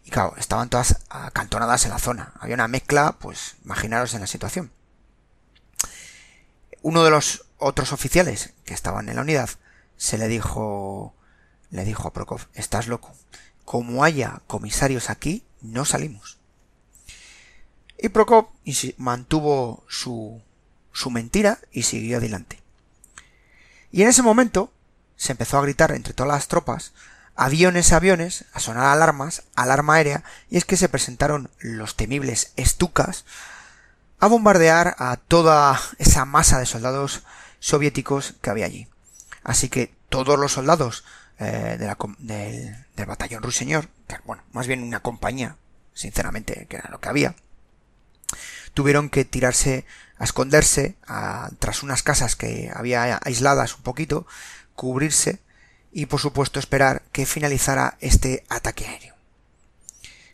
Y 0.04 0.10
claro, 0.10 0.34
estaban 0.38 0.70
todas 0.70 0.96
acantonadas 1.10 1.84
en 1.84 1.90
la 1.90 1.98
zona. 1.98 2.32
Había 2.40 2.54
una 2.54 2.68
mezcla, 2.68 3.16
pues 3.18 3.56
imaginaros 3.64 4.14
en 4.14 4.22
la 4.22 4.26
situación. 4.26 4.72
Uno 6.80 7.04
de 7.04 7.10
los 7.10 7.44
otros 7.62 7.92
oficiales 7.92 8.52
que 8.64 8.74
estaban 8.74 9.08
en 9.08 9.16
la 9.16 9.22
unidad 9.22 9.50
se 9.96 10.18
le 10.18 10.28
dijo, 10.28 11.14
le 11.70 11.84
dijo 11.84 12.08
a 12.08 12.12
Prokov, 12.12 12.48
estás 12.54 12.88
loco. 12.88 13.12
Como 13.64 14.04
haya 14.04 14.42
comisarios 14.46 15.10
aquí, 15.10 15.44
no 15.60 15.84
salimos. 15.84 16.38
Y 17.98 18.08
Prokov 18.08 18.48
mantuvo 18.96 19.84
su, 19.88 20.42
su 20.92 21.10
mentira 21.10 21.58
y 21.70 21.84
siguió 21.84 22.18
adelante. 22.18 22.60
Y 23.92 24.02
en 24.02 24.08
ese 24.08 24.22
momento 24.22 24.72
se 25.16 25.32
empezó 25.32 25.58
a 25.58 25.62
gritar 25.62 25.92
entre 25.92 26.14
todas 26.14 26.32
las 26.32 26.48
tropas 26.48 26.92
aviones, 27.36 27.92
aviones, 27.92 28.44
a 28.52 28.60
sonar 28.60 28.86
alarmas, 28.86 29.44
alarma 29.54 29.94
aérea, 29.94 30.24
y 30.50 30.56
es 30.56 30.64
que 30.64 30.76
se 30.76 30.88
presentaron 30.88 31.50
los 31.60 31.96
temibles 31.96 32.52
estucas 32.56 33.24
a 34.20 34.26
bombardear 34.26 34.94
a 34.98 35.16
toda 35.16 35.80
esa 35.98 36.24
masa 36.24 36.58
de 36.58 36.66
soldados 36.66 37.22
soviéticos 37.62 38.34
que 38.42 38.50
había 38.50 38.66
allí. 38.66 38.88
Así 39.44 39.68
que 39.68 39.94
todos 40.08 40.38
los 40.38 40.52
soldados 40.52 41.04
eh, 41.38 41.78
del, 41.78 43.06
batallón 43.06 43.42
ruiseñor, 43.42 43.88
que, 44.08 44.16
bueno, 44.26 44.42
más 44.52 44.66
bien 44.66 44.82
una 44.82 45.00
compañía, 45.00 45.56
sinceramente, 45.94 46.66
que 46.68 46.76
era 46.76 46.90
lo 46.90 47.00
que 47.00 47.08
había, 47.08 47.34
tuvieron 48.74 49.08
que 49.08 49.24
tirarse 49.24 49.86
a 50.18 50.24
esconderse 50.24 50.96
tras 51.58 51.82
unas 51.82 52.02
casas 52.02 52.36
que 52.36 52.70
había 52.74 53.18
aisladas 53.22 53.76
un 53.76 53.82
poquito, 53.82 54.26
cubrirse 54.74 55.40
y 55.92 56.06
por 56.06 56.20
supuesto 56.20 56.58
esperar 56.58 57.02
que 57.12 57.26
finalizara 57.26 57.96
este 58.00 58.44
ataque 58.48 58.86
aéreo. 58.86 59.14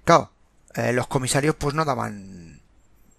Claro, 0.04 0.30
eh, 0.74 0.92
los 0.92 1.08
comisarios 1.08 1.56
pues 1.56 1.74
no 1.74 1.84
daban 1.84 2.60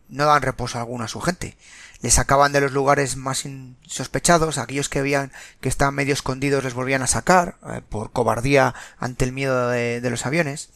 no 0.10 0.26
daban 0.26 0.41
reposo 0.41 0.80
alguno 0.80 1.04
a 1.04 1.08
su 1.08 1.22
gente. 1.22 1.58
Les 2.01 2.13
sacaban 2.13 2.51
de 2.53 2.62
los 2.62 2.71
lugares 2.71 3.17
más 3.17 3.45
insospechados, 3.45 4.57
aquellos 4.57 4.89
que 4.89 4.99
habían 4.99 5.31
que 5.59 5.69
estaban 5.69 5.95
medio 5.95 6.13
escondidos 6.13 6.63
les 6.63 6.73
volvían 6.73 7.01
a 7.01 7.07
sacar 7.07 7.57
eh, 7.67 7.81
por 7.88 8.12
cobardía 8.12 8.73
ante 8.97 9.25
el 9.25 9.33
miedo 9.33 9.69
de, 9.69 9.99
de 9.99 10.09
los 10.09 10.25
aviones. 10.25 10.69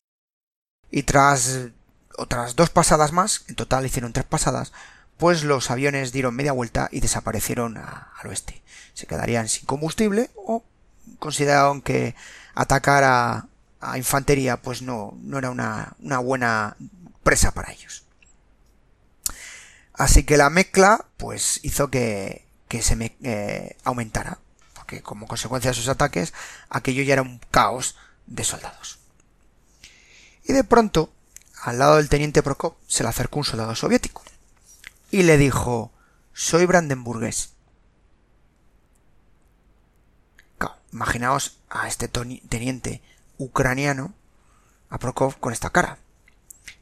Y 0.92 1.04
tras 1.04 1.70
otras 2.18 2.56
dos 2.56 2.70
pasadas 2.70 3.12
más, 3.12 3.46
en 3.48 3.56
total 3.56 3.86
hicieron 3.86 4.14
tres 4.14 4.26
pasadas, 4.26 4.74
pues 5.18 5.44
los 5.44 5.72
aviones 5.72 6.12
dieron 6.12 6.36
media 6.36 6.52
vuelta 6.52 6.90
y 6.92 7.00
desaparecieron 7.00 7.78
al 7.78 8.28
oeste. 8.28 8.62
Se 8.94 9.08
quedarían 9.08 9.48
sin 9.48 9.66
combustible 9.66 10.30
o 10.36 10.64
consideraron 11.20 11.82
que 11.82 12.16
atacar 12.56 13.04
a, 13.04 13.48
infantería 13.98 14.62
pues 14.62 14.82
no, 14.82 15.14
no 15.22 15.38
era 15.38 15.50
una, 15.50 15.96
buena 16.20 16.78
presa 17.24 17.52
para 17.52 17.72
ellos. 17.72 18.03
Así 19.94 20.24
que 20.24 20.38
la 20.38 20.50
mezcla 20.50 21.06
pues 21.18 21.60
hizo 21.64 21.90
que, 21.90 22.46
se 22.82 22.96
me, 22.96 23.16
eh, 23.24 23.78
aumentara, 23.84 24.40
porque 24.74 25.02
como 25.02 25.28
consecuencia 25.28 25.72
de 25.72 25.76
sus 25.76 25.88
ataques 25.88 26.34
aquello 26.70 27.04
ya 27.04 27.14
era 27.14 27.22
un 27.22 27.40
caos 27.52 27.96
de 28.26 28.44
soldados. 28.44 29.00
Y 30.44 30.54
de 30.54 30.64
pronto, 30.64 31.14
al 31.62 31.80
lado 31.80 31.98
del 31.98 32.10
teniente 32.10 32.44
Prokop, 32.44 32.78
se 32.88 33.04
le 33.04 33.10
acercó 33.10 33.40
un 33.40 33.46
soldado 33.46 33.76
soviético 33.76 34.24
y 35.12 35.24
le 35.24 35.38
dijo 35.38 35.92
soy 36.34 36.66
brandenburgués. 36.66 37.54
imaginaos 40.94 41.58
a 41.70 41.88
este 41.88 42.08
teniente 42.08 43.02
ucraniano, 43.38 44.14
a 44.90 45.00
Prokov, 45.00 45.40
con 45.40 45.52
esta 45.52 45.72
cara. 45.72 45.98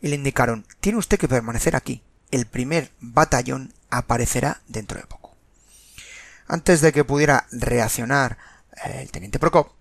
Y 0.02 0.10
le 0.10 0.16
indicaron, 0.16 0.66
tiene 0.82 1.00
usted 1.00 1.18
que 1.18 1.28
permanecer 1.28 1.76
aquí. 1.76 2.04
El 2.32 2.46
primer 2.46 2.92
batallón 3.00 3.74
aparecerá 3.90 4.62
dentro 4.68 5.00
de 5.00 5.06
poco. 5.06 5.36
Antes 6.48 6.82
de 6.82 6.92
que 6.92 7.04
pudiera 7.04 7.46
reaccionar 7.52 8.38
eh, 8.86 9.02
el 9.02 9.12
teniente 9.12 9.40
Prokov, 9.40 9.72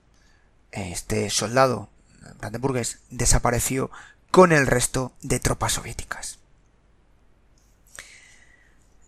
este 0.72 1.30
soldado 1.30 1.88
brandenburgués 2.38 2.98
desapareció 3.10 3.90
con 4.30 4.52
el 4.52 4.66
resto 4.66 5.12
de 5.22 5.40
tropas 5.40 5.72
soviéticas. 5.72 6.38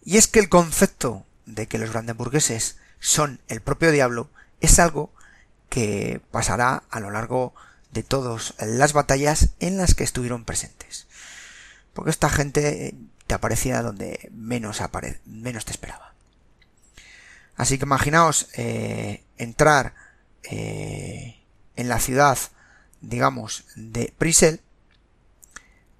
Y 0.05 0.16
es 0.16 0.26
que 0.26 0.40
el 0.40 0.48
concepto 0.48 1.24
de 1.46 1.66
que 1.66 1.78
los 1.78 1.90
brandenburgueses 1.90 2.76
son 2.98 3.40
el 3.48 3.61
propio 3.61 3.92
diablo 3.92 4.31
es 4.61 4.78
algo 4.78 5.12
que 5.68 6.20
pasará 6.31 6.83
a 6.90 7.00
lo 7.00 7.11
largo 7.11 7.55
de 7.92 8.02
todas 8.02 8.55
las 8.59 8.92
batallas 8.92 9.50
en 9.61 9.76
las 9.76 9.94
que 9.94 10.05
estuvieron 10.05 10.44
presentes. 10.44 11.07
Porque 11.92 12.11
esta 12.11 12.31
gente 12.31 12.87
eh, 12.87 12.94
aparecía 13.35 13.83
donde 13.83 14.31
menos, 14.33 14.81
menos 15.25 15.64
te 15.64 15.73
esperaba. 15.73 16.14
Así 17.57 17.79
que 17.79 17.85
imaginaos 17.85 18.49
eh, 18.57 19.25
entrar 19.37 19.95
eh, 20.45 21.42
en 21.77 21.88
la 21.88 22.01
ciudad, 22.01 22.38
digamos, 23.01 23.64
de 23.77 24.12
Prisel 24.16 24.61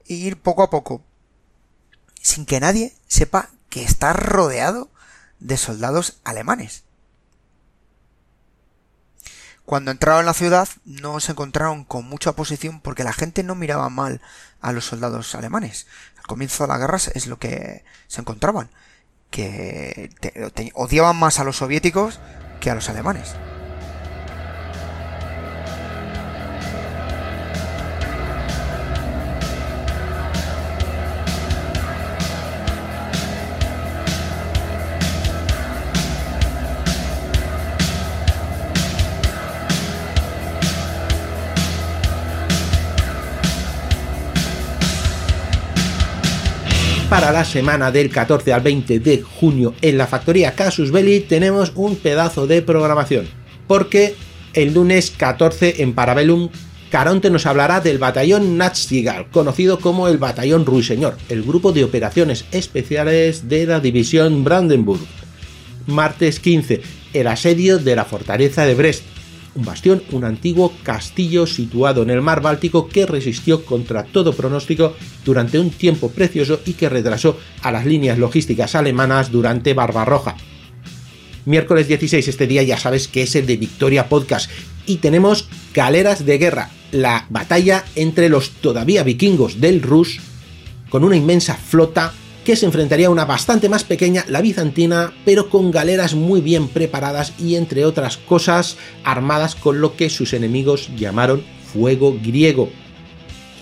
e 0.09 0.15
ir 0.15 0.41
poco 0.41 0.63
a 0.63 0.71
poco 0.71 1.05
sin 2.21 2.47
que 2.47 2.61
nadie 2.61 2.95
sepa 3.07 3.51
que 3.69 3.83
está 3.83 4.13
rodeado 4.13 4.91
de 5.41 5.57
soldados 5.57 6.21
alemanes. 6.25 6.85
Cuando 9.65 9.91
entraron 9.91 10.21
en 10.21 10.27
la 10.27 10.35
ciudad 10.35 10.69
no 10.85 11.21
se 11.21 11.33
encontraron 11.33 11.85
con 11.85 12.09
mucha 12.09 12.31
oposición 12.31 12.81
porque 12.81 13.05
la 13.05 13.13
gente 13.13 13.43
no 13.43 13.55
miraba 13.55 13.89
mal 13.89 14.21
a 14.61 14.73
los 14.73 14.85
soldados 14.87 15.35
alemanes. 15.35 15.87
Al 16.19 16.27
comienzo 16.27 16.65
de 16.65 16.69
la 16.69 16.79
guerra 16.79 16.97
es 16.97 17.27
lo 17.27 17.39
que 17.39 17.85
se 18.09 18.21
encontraban, 18.21 18.71
que 19.31 20.11
odiaban 20.75 21.17
más 21.17 21.39
a 21.39 21.45
los 21.45 21.57
soviéticos 21.57 22.21
que 22.61 22.71
a 22.71 22.75
los 22.75 22.89
alemanes. 22.89 23.35
Para 47.13 47.31
la 47.31 47.45
semana 47.45 47.91
del 47.91 48.09
14 48.09 48.55
al 48.55 48.63
20 48.63 48.99
de 49.01 49.21
junio 49.21 49.75
en 49.83 49.99
la 49.99 50.07
factoría 50.07 50.55
Casus 50.55 50.91
Belli 50.91 51.21
tenemos 51.21 51.71
un 51.75 51.97
pedazo 51.97 52.47
de 52.47 52.63
programación. 52.63 53.29
Porque 53.67 54.15
el 54.55 54.73
lunes 54.73 55.11
14 55.15 55.83
en 55.83 55.93
Parabellum 55.93 56.49
Caronte 56.91 57.29
nos 57.29 57.45
hablará 57.45 57.81
del 57.81 57.99
batallón 57.99 58.57
Natschigal, 58.57 59.29
conocido 59.31 59.79
como 59.79 60.09
el 60.09 60.17
batallón 60.17 60.65
Ruiseñor, 60.65 61.19
el 61.29 61.43
grupo 61.43 61.73
de 61.73 61.85
operaciones 61.85 62.47
especiales 62.51 63.47
de 63.47 63.67
la 63.67 63.81
división 63.81 64.43
Brandenburg. 64.43 65.03
Martes 65.87 66.41
15, 66.41 66.81
el 67.13 67.27
asedio 67.27 67.77
de 67.77 67.95
la 67.95 68.07
fortaleza 68.07 68.65
de 68.65 68.75
Brest 68.75 69.05
un 69.55 69.65
bastión, 69.65 70.03
un 70.13 70.25
antiguo 70.25 70.73
castillo 70.83 71.47
situado 71.47 72.03
en 72.03 72.11
el 72.11 72.23
mar 72.23 72.41
Báltico 72.41 72.89
que 72.89 73.07
resistió 73.07 73.65
contra 73.65 74.05
todo 74.05 74.33
pronóstico 74.35 74.95
durante 75.25 75.59
un 75.59 75.71
tiempo 75.71 76.11
precioso 76.11 76.61
y 76.65 76.75
que 76.75 76.89
retrasó 76.89 77.39
a 77.63 77.73
las 77.73 77.87
líneas 77.87 78.19
logísticas 78.19 78.75
alemanas 78.75 79.31
durante 79.31 79.75
Barbarroja. 79.75 80.37
Miércoles 81.45 81.89
16, 81.89 82.29
este 82.29 82.47
día 82.47 82.63
ya 82.63 82.79
sabes 82.79 83.09
que 83.09 83.23
es 83.23 83.35
el 83.35 83.47
de 83.47 83.57
Victoria 83.57 84.09
Podcast 84.09 84.51
y 84.87 84.97
tenemos 84.97 85.49
Galeras 85.75 86.25
de 86.25 86.39
Guerra, 86.39 86.71
la 86.93 87.27
batalla 87.31 87.85
entre 87.97 88.29
los 88.29 88.51
todavía 88.51 89.03
vikingos 89.03 89.61
del 89.61 89.83
Rus 89.83 90.21
con 90.89 91.05
una 91.05 91.17
inmensa 91.17 91.55
flota 91.55 92.13
que 92.45 92.57
se 92.57 92.67
enfrentaría 92.67 93.07
a 93.07 93.11
una 93.11 93.25
bastante 93.25 93.69
más 93.69 93.85
pequeña, 93.85 94.25
la 94.29 94.41
bizantina, 94.41 95.13
pero 95.25 95.49
con 95.49 95.71
galeras 95.71 96.15
muy 96.15 96.41
bien 96.41 96.69
preparadas 96.69 97.33
y 97.39 97.57
entre 97.57 97.85
otras 97.85 98.17
cosas 98.17 98.77
armadas 99.05 99.55
con 99.55 99.81
lo 99.81 99.97
que 99.97 100.11
sus 100.11 100.33
enemigos 100.33 100.91
llamaron 100.97 101.43
fuego 101.73 102.17
griego. 102.23 102.69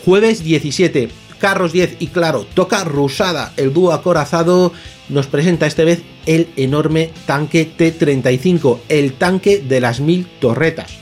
Jueves 0.04 0.42
17, 0.42 1.10
Carros 1.38 1.72
10 1.72 1.96
y 2.00 2.08
claro, 2.08 2.46
toca 2.54 2.84
Rusada, 2.84 3.52
el 3.56 3.72
dúo 3.72 3.92
acorazado 3.92 4.72
nos 5.08 5.26
presenta 5.26 5.66
esta 5.66 5.84
vez 5.84 6.02
el 6.26 6.48
enorme 6.56 7.10
tanque 7.26 7.64
T-35, 7.64 8.78
el 8.88 9.14
tanque 9.14 9.58
de 9.58 9.80
las 9.80 10.00
mil 10.00 10.26
torretas. 10.40 11.00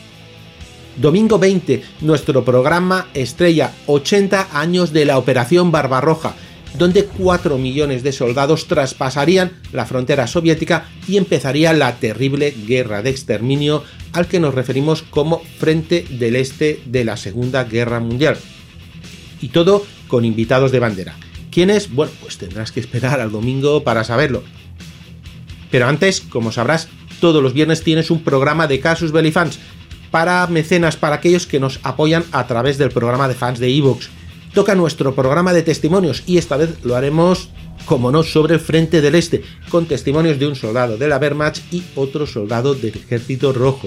Domingo 0.96 1.38
20, 1.38 1.82
nuestro 2.00 2.44
programa 2.44 3.08
estrella 3.14 3.72
80 3.86 4.48
años 4.52 4.92
de 4.92 5.04
la 5.04 5.18
Operación 5.18 5.70
Barbarroja, 5.70 6.34
donde 6.76 7.04
4 7.04 7.58
millones 7.58 8.02
de 8.02 8.12
soldados 8.12 8.66
traspasarían 8.66 9.52
la 9.72 9.86
frontera 9.86 10.26
soviética 10.26 10.88
y 11.06 11.16
empezaría 11.16 11.72
la 11.72 11.96
terrible 11.96 12.54
guerra 12.66 13.02
de 13.02 13.10
exterminio 13.10 13.84
al 14.12 14.26
que 14.26 14.40
nos 14.40 14.54
referimos 14.54 15.02
como 15.02 15.42
Frente 15.58 16.06
del 16.10 16.36
Este 16.36 16.80
de 16.86 17.04
la 17.04 17.16
Segunda 17.16 17.64
Guerra 17.64 18.00
Mundial. 18.00 18.36
Y 19.40 19.48
todo 19.48 19.84
con 20.08 20.24
invitados 20.24 20.72
de 20.72 20.80
bandera. 20.80 21.16
¿Quiénes? 21.50 21.92
Bueno, 21.92 22.12
pues 22.20 22.38
tendrás 22.38 22.72
que 22.72 22.80
esperar 22.80 23.20
al 23.20 23.32
domingo 23.32 23.82
para 23.82 24.04
saberlo. 24.04 24.42
Pero 25.70 25.86
antes, 25.86 26.20
como 26.20 26.52
sabrás, 26.52 26.88
todos 27.20 27.42
los 27.42 27.52
viernes 27.52 27.82
tienes 27.82 28.10
un 28.10 28.22
programa 28.22 28.66
de 28.66 28.80
Casus 28.80 29.12
Belli 29.12 29.32
Fans 29.32 29.58
para 30.10 30.46
mecenas, 30.46 30.96
para 30.96 31.16
aquellos 31.16 31.46
que 31.46 31.60
nos 31.60 31.80
apoyan 31.82 32.24
a 32.32 32.46
través 32.46 32.78
del 32.78 32.90
programa 32.90 33.28
de 33.28 33.34
fans 33.34 33.58
de 33.58 33.68
Evox 33.68 34.08
toca 34.58 34.74
nuestro 34.74 35.14
programa 35.14 35.52
de 35.52 35.62
testimonios 35.62 36.24
y 36.26 36.36
esta 36.36 36.56
vez 36.56 36.82
lo 36.82 36.96
haremos, 36.96 37.48
como 37.86 38.10
no, 38.10 38.24
sobre 38.24 38.54
el 38.54 38.60
frente 38.60 39.00
del 39.00 39.14
este, 39.14 39.44
con 39.70 39.86
testimonios 39.86 40.40
de 40.40 40.48
un 40.48 40.56
soldado 40.56 40.96
de 40.96 41.06
la 41.06 41.18
Wehrmacht 41.18 41.72
y 41.72 41.84
otro 41.94 42.26
soldado 42.26 42.74
del 42.74 42.96
Ejército 42.96 43.52
Rojo. 43.52 43.86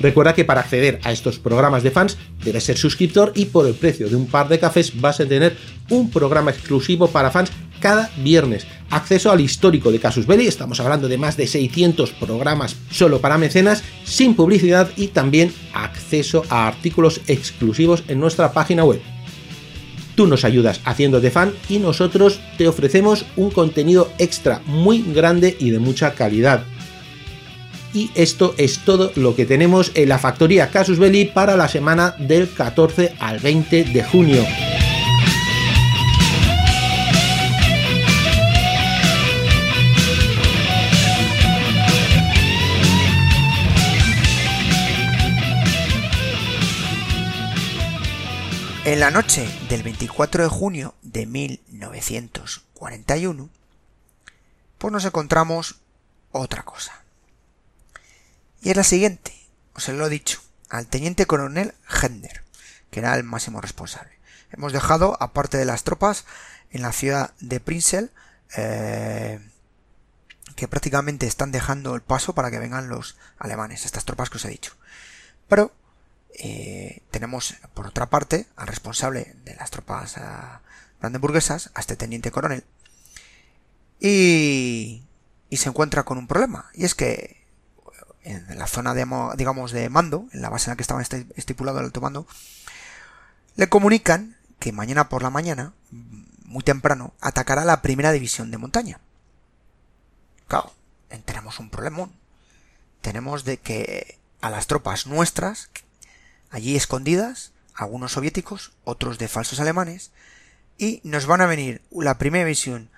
Recuerda 0.00 0.34
que 0.34 0.44
para 0.44 0.62
acceder 0.62 0.98
a 1.04 1.12
estos 1.12 1.38
programas 1.38 1.84
de 1.84 1.92
fans 1.92 2.18
debes 2.44 2.64
ser 2.64 2.76
suscriptor 2.76 3.30
y 3.36 3.44
por 3.44 3.64
el 3.64 3.74
precio 3.74 4.08
de 4.08 4.16
un 4.16 4.26
par 4.26 4.48
de 4.48 4.58
cafés 4.58 5.00
vas 5.00 5.20
a 5.20 5.26
tener 5.26 5.56
un 5.88 6.10
programa 6.10 6.50
exclusivo 6.50 7.06
para 7.06 7.30
fans 7.30 7.52
cada 7.78 8.10
viernes. 8.16 8.66
Acceso 8.90 9.30
al 9.30 9.40
histórico 9.40 9.92
de 9.92 10.00
Casus 10.00 10.26
Belli, 10.26 10.48
estamos 10.48 10.80
hablando 10.80 11.06
de 11.06 11.16
más 11.16 11.36
de 11.36 11.46
600 11.46 12.10
programas 12.10 12.74
solo 12.90 13.20
para 13.20 13.38
mecenas, 13.38 13.84
sin 14.02 14.34
publicidad 14.34 14.90
y 14.96 15.08
también 15.08 15.54
acceso 15.72 16.42
a 16.48 16.66
artículos 16.66 17.20
exclusivos 17.28 18.02
en 18.08 18.18
nuestra 18.18 18.52
página 18.52 18.82
web 18.82 19.00
Tú 20.16 20.26
nos 20.26 20.44
ayudas 20.44 20.80
haciendo 20.84 21.20
de 21.20 21.30
fan 21.30 21.52
y 21.68 21.78
nosotros 21.78 22.40
te 22.58 22.66
ofrecemos 22.66 23.26
un 23.36 23.50
contenido 23.50 24.10
extra 24.18 24.60
muy 24.66 25.04
grande 25.14 25.56
y 25.60 25.70
de 25.70 25.78
mucha 25.78 26.14
calidad. 26.14 26.64
Y 27.92 28.10
esto 28.14 28.54
es 28.58 28.80
todo 28.80 29.12
lo 29.14 29.36
que 29.36 29.46
tenemos 29.46 29.92
en 29.94 30.08
la 30.08 30.18
factoría 30.18 30.70
Casus 30.70 30.98
Belli 30.98 31.26
para 31.26 31.56
la 31.56 31.68
semana 31.68 32.14
del 32.18 32.50
14 32.50 33.14
al 33.20 33.38
20 33.38 33.84
de 33.84 34.04
junio. 34.04 34.44
En 48.86 49.00
la 49.00 49.10
noche 49.10 49.46
del 49.68 49.82
24 49.82 50.44
de 50.44 50.48
junio 50.48 50.94
de 51.02 51.26
1941, 51.26 53.50
pues 54.78 54.92
nos 54.92 55.04
encontramos 55.04 55.80
otra 56.30 56.62
cosa. 56.62 57.02
Y 58.62 58.70
es 58.70 58.76
la 58.76 58.84
siguiente, 58.84 59.34
os 59.74 59.88
lo 59.88 60.06
he 60.06 60.08
dicho, 60.08 60.40
al 60.68 60.86
teniente 60.86 61.26
coronel 61.26 61.74
Hender, 62.00 62.44
que 62.92 63.00
era 63.00 63.16
el 63.16 63.24
máximo 63.24 63.60
responsable. 63.60 64.20
Hemos 64.52 64.72
dejado, 64.72 65.20
aparte 65.20 65.58
de 65.58 65.64
las 65.64 65.82
tropas, 65.82 66.24
en 66.70 66.82
la 66.82 66.92
ciudad 66.92 67.34
de 67.40 67.58
Prinzel, 67.58 68.12
eh, 68.56 69.40
que 70.54 70.68
prácticamente 70.68 71.26
están 71.26 71.50
dejando 71.50 71.96
el 71.96 72.02
paso 72.02 72.36
para 72.36 72.52
que 72.52 72.60
vengan 72.60 72.88
los 72.88 73.16
alemanes, 73.36 73.84
estas 73.84 74.04
tropas 74.04 74.30
que 74.30 74.36
os 74.36 74.44
he 74.44 74.50
dicho. 74.50 74.76
Pero 75.48 75.72
eh, 76.38 77.02
tenemos, 77.10 77.54
por 77.74 77.86
otra 77.86 78.10
parte, 78.10 78.46
al 78.56 78.66
responsable 78.66 79.36
de 79.44 79.54
las 79.56 79.70
tropas 79.70 80.16
eh, 80.16 80.20
brandenburguesas, 81.00 81.70
a 81.74 81.80
este 81.80 81.96
teniente 81.96 82.30
coronel, 82.30 82.64
y, 84.00 85.02
se 85.50 85.70
encuentra 85.70 86.02
con 86.02 86.18
un 86.18 86.26
problema, 86.26 86.70
y 86.74 86.84
es 86.84 86.94
que 86.94 87.46
en 88.22 88.58
la 88.58 88.66
zona 88.66 88.92
de, 88.92 89.06
digamos, 89.36 89.72
de 89.72 89.88
mando, 89.88 90.26
en 90.32 90.42
la 90.42 90.50
base 90.50 90.68
en 90.68 90.72
la 90.72 90.76
que 90.76 90.82
estaba 90.82 91.00
estipulado 91.00 91.78
el 91.78 91.86
alto 91.86 92.02
mando, 92.02 92.26
le 93.54 93.68
comunican 93.68 94.36
que 94.58 94.72
mañana 94.72 95.08
por 95.08 95.22
la 95.22 95.30
mañana, 95.30 95.72
muy 96.44 96.62
temprano, 96.62 97.14
atacará 97.20 97.64
la 97.64 97.80
primera 97.80 98.12
división 98.12 98.50
de 98.50 98.58
montaña. 98.58 99.00
Claro, 100.48 100.72
tenemos 101.24 101.58
un 101.58 101.70
problemón. 101.70 102.12
Tenemos 103.00 103.44
de 103.44 103.58
que 103.58 104.18
a 104.40 104.50
las 104.50 104.66
tropas 104.66 105.06
nuestras, 105.06 105.70
allí 106.50 106.76
escondidas, 106.76 107.52
algunos 107.74 108.12
soviéticos, 108.12 108.72
otros 108.84 109.18
de 109.18 109.28
falsos 109.28 109.60
alemanes, 109.60 110.10
y 110.78 111.00
nos 111.04 111.26
van 111.26 111.40
a 111.40 111.46
venir 111.46 111.82
la 111.90 112.18
primera 112.18 112.44
división 112.44 112.90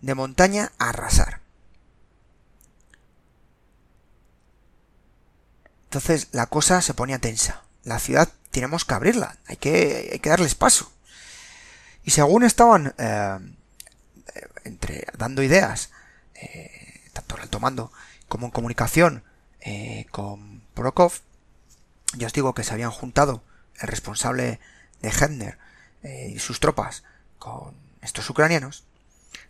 de 0.00 0.14
montaña 0.14 0.72
a 0.78 0.90
arrasar. 0.90 1.40
Entonces 5.84 6.28
la 6.32 6.46
cosa 6.46 6.82
se 6.82 6.94
ponía 6.94 7.18
tensa. 7.18 7.62
La 7.84 7.98
ciudad 7.98 8.28
tenemos 8.50 8.84
que 8.84 8.94
abrirla, 8.94 9.36
hay 9.46 9.56
que, 9.56 10.10
hay 10.12 10.18
que 10.18 10.30
darles 10.30 10.54
paso. 10.54 10.92
Y 12.04 12.10
según 12.10 12.42
estaban 12.42 12.94
eh, 12.98 13.38
entre 14.64 15.06
dando 15.16 15.42
ideas, 15.42 15.90
eh, 16.34 17.02
tanto 17.12 17.36
el 17.38 17.48
tomando 17.48 17.92
como 18.28 18.46
en 18.46 18.52
comunicación 18.52 19.24
eh, 19.60 20.06
con 20.10 20.62
Prokov, 20.74 21.12
ya 22.16 22.26
os 22.26 22.32
digo 22.32 22.54
que 22.54 22.64
se 22.64 22.72
habían 22.72 22.90
juntado 22.90 23.42
el 23.80 23.88
responsable 23.88 24.60
de 25.00 25.10
Hendner 25.10 25.58
y 26.02 26.38
sus 26.38 26.60
tropas 26.60 27.02
con 27.38 27.74
estos 28.00 28.30
ucranianos, 28.30 28.84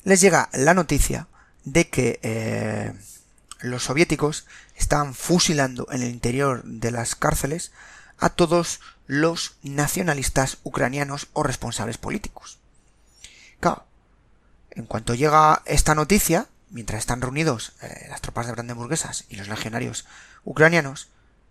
les 0.04 0.20
llega 0.20 0.48
la 0.52 0.74
noticia 0.74 1.28
de 1.64 1.88
que 1.88 2.94
los 3.60 3.84
soviéticos 3.84 4.46
estaban 4.74 5.14
fusilando 5.14 5.86
en 5.90 6.02
el 6.02 6.10
interior 6.10 6.62
de 6.64 6.90
las 6.90 7.14
cárceles 7.14 7.72
a 8.18 8.30
todos 8.30 8.80
los 9.06 9.56
nacionalistas 9.62 10.58
ucranianos 10.62 11.28
o 11.32 11.42
responsables 11.42 11.98
políticos. 11.98 12.58
Claro, 13.60 13.84
en 14.70 14.86
cuanto 14.86 15.14
llega 15.14 15.62
esta 15.64 15.94
noticia, 15.94 16.48
mientras 16.70 17.00
están 17.00 17.20
reunidos 17.20 17.72
eh, 17.82 18.06
las 18.08 18.20
tropas 18.20 18.46
de 18.46 18.52
brandenburguesas 18.52 19.24
y 19.28 19.36
los 19.36 19.48
legionarios 19.48 20.06
ucranianos, 20.44 21.08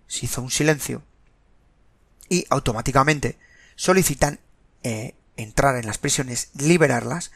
se 0.07 0.25
hizo 0.25 0.41
un 0.41 0.51
silencio 0.51 1.03
y 2.29 2.45
automáticamente 2.49 3.37
solicitan 3.75 4.39
eh, 4.83 5.15
entrar 5.37 5.75
en 5.75 5.85
las 5.85 5.97
prisiones, 5.97 6.49
liberarlas 6.55 7.31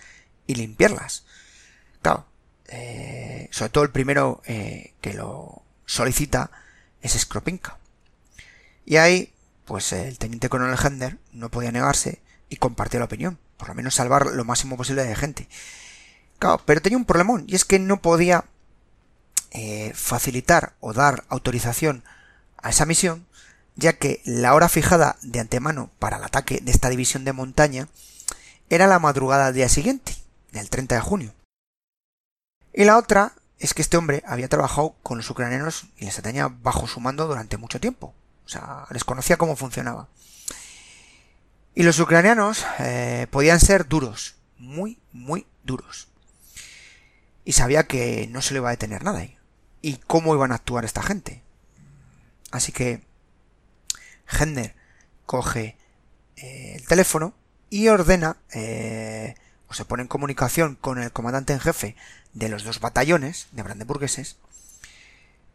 y 0.48 0.56
limpiarlas. 0.56 1.26
Claro, 2.02 2.26
eh, 2.68 3.50
sobre 3.52 3.70
todo 3.70 3.84
el 3.84 3.92
primero 3.92 4.42
que 4.46 5.14
lo 5.14 5.64
solicita 5.86 6.52
es 7.02 7.14
Skropinka. 7.14 7.78
Y 8.86 8.98
ahí, 8.98 9.34
pues 9.66 9.92
el 9.94 10.18
teniente 10.18 10.50
coronel 10.50 10.78
Hender 10.84 11.18
no 11.32 11.50
podía 11.50 11.72
negarse 11.72 12.22
y 12.50 12.58
compartió 12.58 13.00
la 13.00 13.06
opinión, 13.06 13.38
por 13.58 13.70
lo 13.70 13.76
menos 13.76 13.96
salvar 13.96 14.26
lo 14.26 14.46
máximo 14.46 14.78
posible 14.78 15.04
de 15.04 15.16
gente. 15.16 15.48
Claro, 16.40 16.62
pero 16.66 16.82
tenía 16.82 16.98
un 16.98 17.06
problemón, 17.06 17.46
y 17.48 17.56
es 17.56 17.66
que 17.66 17.80
no 17.80 18.02
podía 18.02 18.46
eh, 19.52 19.92
facilitar 19.94 20.74
o 20.80 20.94
dar 20.94 21.24
autorización 21.30 22.04
a 22.62 22.70
esa 22.70 22.86
misión, 22.86 23.26
ya 23.76 23.94
que 23.94 24.22
la 24.26 24.54
hora 24.54 24.70
fijada 24.70 25.18
de 25.22 25.40
antemano 25.40 25.92
para 26.00 26.18
el 26.18 26.24
ataque 26.24 26.60
de 26.62 26.72
esta 26.72 26.90
división 26.90 27.24
de 27.26 27.34
montaña 27.34 27.88
era 28.70 28.88
la 28.88 29.00
madrugada 29.00 29.46
del 29.46 29.56
día 29.56 29.70
siguiente, 29.70 30.16
del 30.52 30.70
30 30.70 30.96
de 30.96 31.02
junio. 31.02 31.34
Y 32.74 32.84
la 32.84 32.98
otra 32.98 33.34
es 33.58 33.74
que 33.74 33.82
este 33.82 33.98
hombre 33.98 34.24
había 34.26 34.48
trabajado 34.48 34.96
con 35.04 35.18
los 35.18 35.30
ucranianos 35.30 35.88
y 35.98 36.06
les 36.06 36.22
tenía 36.22 36.48
bajo 36.48 36.88
su 36.88 37.00
mando 37.00 37.28
durante 37.28 37.58
mucho 37.58 37.80
tiempo. 37.80 38.14
O 38.46 38.50
sea, 38.50 38.86
les 38.92 39.04
conocía 39.04 39.38
cómo 39.38 39.56
funcionaba. 39.56 40.08
Y 41.76 41.84
los 41.84 42.00
ucranianos 42.00 42.66
eh, 42.80 43.28
podían 43.32 43.60
ser 43.60 43.88
duros, 43.88 44.36
muy, 44.58 45.00
muy 45.12 45.46
duros. 45.64 46.08
Y 47.46 47.54
sabía 47.54 47.84
que 47.88 48.28
no 48.32 48.42
se 48.42 48.54
le 48.54 48.60
iba 48.60 48.70
a 48.70 48.72
detener 48.72 49.04
nada 49.04 49.20
ahí. 49.20 49.38
¿Y 49.82 49.98
cómo 49.98 50.34
iban 50.36 50.52
a 50.52 50.56
actuar 50.56 50.86
esta 50.86 51.02
gente? 51.02 51.42
Así 52.52 52.72
que 52.72 53.02
Hender 54.28 54.76
coge 55.26 55.78
eh, 56.36 56.74
el 56.76 56.88
teléfono 56.88 57.34
y 57.70 57.88
ordena, 57.88 58.38
eh, 58.54 59.36
o 59.68 59.74
se 59.74 59.86
pone 59.86 60.02
en 60.02 60.08
comunicación 60.08 60.76
con 60.76 61.00
el 61.00 61.12
comandante 61.12 61.54
en 61.54 61.60
jefe 61.60 61.96
de 62.34 62.50
los 62.50 62.64
dos 62.64 62.80
batallones 62.80 63.48
de 63.52 63.64
brandeburgueses 63.64 64.38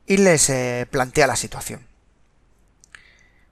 y 0.07 0.18
les 0.18 0.52
plantea 0.90 1.26
la 1.26 1.37
situación. 1.37 1.87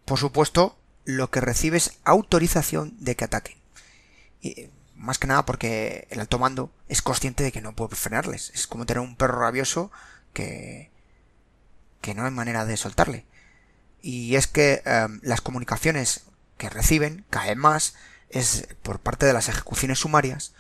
Por 0.05 0.19
supuesto, 0.19 0.77
lo 1.05 1.31
que 1.31 1.41
recibe 1.41 1.77
es 1.77 1.99
autorización 2.05 2.95
de 2.99 3.17
que 3.17 3.25
ataquen. 3.25 3.57
Y 4.41 4.69
más 4.95 5.19
que 5.19 5.27
nada 5.27 5.45
porque 5.47 6.07
el 6.11 6.21
alto 6.21 6.39
mando 6.39 6.71
es 6.89 7.03
consciente 7.03 7.43
de 7.43 7.53
que 7.53 7.61
no 7.61 7.75
puede 7.75 7.97
frenarles. 7.97 8.51
Es 8.55 8.67
como 8.67 8.87
tener 8.87 9.01
un 9.01 9.17
perro 9.17 9.41
rabioso 9.41 9.91
que, 10.33 10.91
que 12.01 12.15
no 12.15 12.25
hay 12.25 12.31
manera 12.31 12.65
de 12.65 12.77
soltarle. 12.77 13.25
Y 14.03 14.37
es 14.37 14.47
que 14.47 14.83
em, 14.85 15.21
las 15.23 15.41
comunicaciones 15.41 16.25
que 16.59 16.69
reciben, 16.69 17.25
caen 17.31 17.59
más, 17.59 17.95
es 18.29 18.69
por 18.83 18.99
parte 18.99 19.27
de 19.27 19.33
las 19.33 19.49
ejecuciones 19.49 20.01
sumarias 20.01 20.53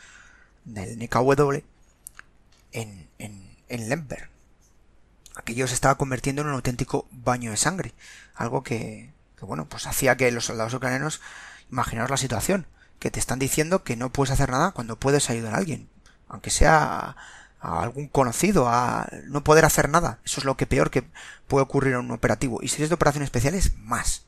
del 0.64 0.96
NKW 0.98 1.58
en, 2.72 3.08
en, 3.18 3.56
en 3.68 3.88
Lemberg. 3.88 4.30
Aquello 5.34 5.66
se 5.66 5.74
estaba 5.74 5.96
convirtiendo 5.96 6.42
en 6.42 6.48
un 6.48 6.54
auténtico 6.54 7.08
baño 7.10 7.50
de 7.50 7.56
sangre. 7.56 7.94
Algo 8.34 8.62
que, 8.62 9.12
que 9.38 9.44
bueno, 9.44 9.68
pues 9.68 9.86
hacía 9.86 10.16
que 10.16 10.30
los 10.30 10.44
soldados 10.44 10.74
ucranianos, 10.74 11.20
imaginaos 11.70 12.10
la 12.10 12.16
situación, 12.16 12.66
que 12.98 13.10
te 13.10 13.18
están 13.18 13.38
diciendo 13.38 13.82
que 13.82 13.96
no 13.96 14.12
puedes 14.12 14.32
hacer 14.32 14.50
nada 14.50 14.72
cuando 14.72 15.00
puedes 15.00 15.30
ayudar 15.30 15.54
a 15.54 15.58
alguien, 15.58 15.88
aunque 16.28 16.50
sea 16.50 17.16
a 17.62 17.80
algún 17.80 18.08
conocido, 18.08 18.68
a 18.68 19.08
no 19.26 19.44
poder 19.44 19.64
hacer 19.64 19.88
nada. 19.88 20.18
Eso 20.24 20.40
es 20.40 20.44
lo 20.44 20.56
que 20.56 20.66
peor 20.66 20.90
que 20.90 21.04
puede 21.46 21.62
ocurrir 21.62 21.94
en 21.94 22.00
un 22.00 22.10
operativo. 22.10 22.58
Y 22.60 22.68
si 22.68 22.82
es 22.82 22.88
de 22.88 22.96
operaciones 22.96 23.28
especiales, 23.28 23.72
más. 23.78 24.24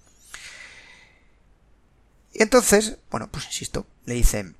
Y 2.33 2.43
entonces, 2.43 2.99
bueno, 3.11 3.29
pues 3.31 3.47
insisto, 3.47 3.87
le 4.07 4.15
dicen, 4.15 4.57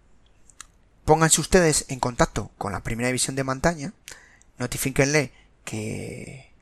pónganse 1.05 1.41
ustedes 1.41 1.85
en 1.89 2.01
contacto 2.01 2.51
con 2.59 2.73
la 2.73 2.81
primera 2.81 3.09
división 3.09 3.37
de 3.37 3.45
montaña, 3.45 3.93
notifíquenle 4.59 5.33
que, 5.65 6.53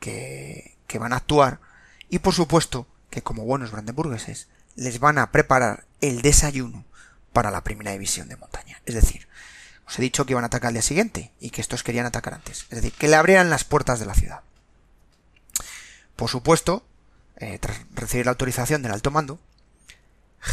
que, 0.00 0.76
que 0.88 0.98
van 0.98 1.12
a 1.12 1.16
actuar 1.16 1.60
y 2.08 2.18
por 2.18 2.34
supuesto 2.34 2.86
que 3.10 3.22
como 3.22 3.44
buenos 3.44 3.70
brandenburgueses 3.70 4.48
les 4.74 4.98
van 4.98 5.18
a 5.18 5.30
preparar 5.30 5.84
el 6.00 6.22
desayuno 6.22 6.84
para 7.32 7.50
la 7.50 7.62
primera 7.62 7.92
división 7.92 8.28
de 8.28 8.36
montaña. 8.36 8.80
Es 8.86 8.94
decir, 8.94 9.28
os 9.90 9.98
he 9.98 10.02
dicho 10.02 10.24
que 10.24 10.34
iban 10.34 10.44
a 10.44 10.46
atacar 10.46 10.68
al 10.68 10.74
día 10.74 10.82
siguiente 10.82 11.32
y 11.40 11.50
que 11.50 11.60
estos 11.60 11.82
querían 11.82 12.06
atacar 12.06 12.34
antes. 12.34 12.66
Es 12.70 12.76
decir, 12.76 12.92
que 12.92 13.08
le 13.08 13.16
abrieran 13.16 13.50
las 13.50 13.64
puertas 13.64 13.98
de 13.98 14.06
la 14.06 14.14
ciudad. 14.14 14.42
Por 16.14 16.30
supuesto, 16.30 16.86
eh, 17.38 17.58
tras 17.58 17.76
recibir 17.92 18.26
la 18.26 18.30
autorización 18.30 18.82
del 18.82 18.92
alto 18.92 19.10
mando, 19.10 19.40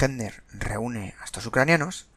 Hendner 0.02 0.42
reúne 0.54 1.14
a 1.22 1.26
estos 1.26 1.46
ucranianos 1.46 2.08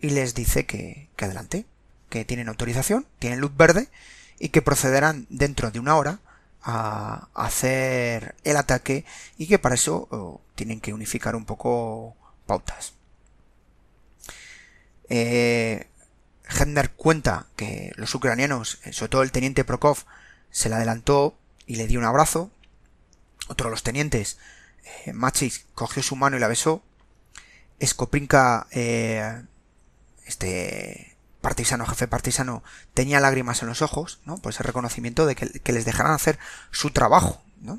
y 0.00 0.10
les 0.10 0.34
dice 0.34 0.66
que, 0.66 1.08
que 1.16 1.24
adelante, 1.24 1.64
que 2.10 2.26
tienen 2.26 2.48
autorización, 2.48 3.06
tienen 3.18 3.40
luz 3.40 3.56
verde 3.56 3.88
y 4.38 4.50
que 4.50 4.60
procederán 4.60 5.26
dentro 5.30 5.70
de 5.70 5.80
una 5.80 5.96
hora 5.96 6.18
a 6.62 7.28
hacer 7.32 8.34
el 8.44 8.58
ataque 8.58 9.06
y 9.38 9.46
que 9.46 9.58
para 9.58 9.76
eso 9.76 10.08
oh, 10.10 10.42
tienen 10.54 10.82
que 10.82 10.92
unificar 10.92 11.36
un 11.36 11.46
poco 11.46 12.16
pautas. 12.44 12.92
Eh, 15.08 15.86
cuenta 16.96 17.46
que 17.56 17.92
los 17.96 18.14
ucranianos, 18.14 18.78
eh, 18.84 18.92
sobre 18.92 19.10
todo 19.10 19.22
el 19.22 19.32
teniente 19.32 19.64
Prokov, 19.64 19.98
se 20.50 20.68
le 20.68 20.76
adelantó 20.76 21.36
y 21.66 21.76
le 21.76 21.86
dio 21.86 21.98
un 21.98 22.04
abrazo. 22.04 22.50
Otro 23.48 23.66
de 23.66 23.72
los 23.72 23.82
tenientes, 23.82 24.38
eh, 25.06 25.12
Machis, 25.12 25.66
cogió 25.74 26.02
su 26.02 26.16
mano 26.16 26.36
y 26.36 26.40
la 26.40 26.48
besó. 26.48 26.82
Skoprinka, 27.84 28.66
eh, 28.70 29.42
este, 30.24 31.16
partisano, 31.40 31.86
jefe 31.86 32.08
partisano, 32.08 32.64
tenía 32.94 33.20
lágrimas 33.20 33.62
en 33.62 33.68
los 33.68 33.82
ojos, 33.82 34.20
¿no? 34.24 34.38
Por 34.38 34.52
ese 34.52 34.62
reconocimiento 34.62 35.26
de 35.26 35.36
que, 35.36 35.72
les 35.72 35.84
dejaran 35.84 36.12
hacer 36.12 36.38
su 36.70 36.90
trabajo, 36.90 37.42
¿no? 37.60 37.78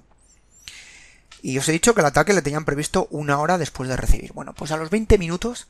Y 1.41 1.57
os 1.57 1.67
he 1.67 1.73
dicho 1.73 1.93
que 1.93 2.01
el 2.01 2.07
ataque 2.07 2.33
le 2.33 2.41
tenían 2.41 2.65
previsto 2.65 3.07
una 3.11 3.39
hora 3.39 3.57
después 3.57 3.89
de 3.89 3.97
recibir. 3.97 4.33
Bueno, 4.33 4.53
pues 4.53 4.71
a 4.71 4.77
los 4.77 4.89
20 4.89 5.17
minutos, 5.17 5.67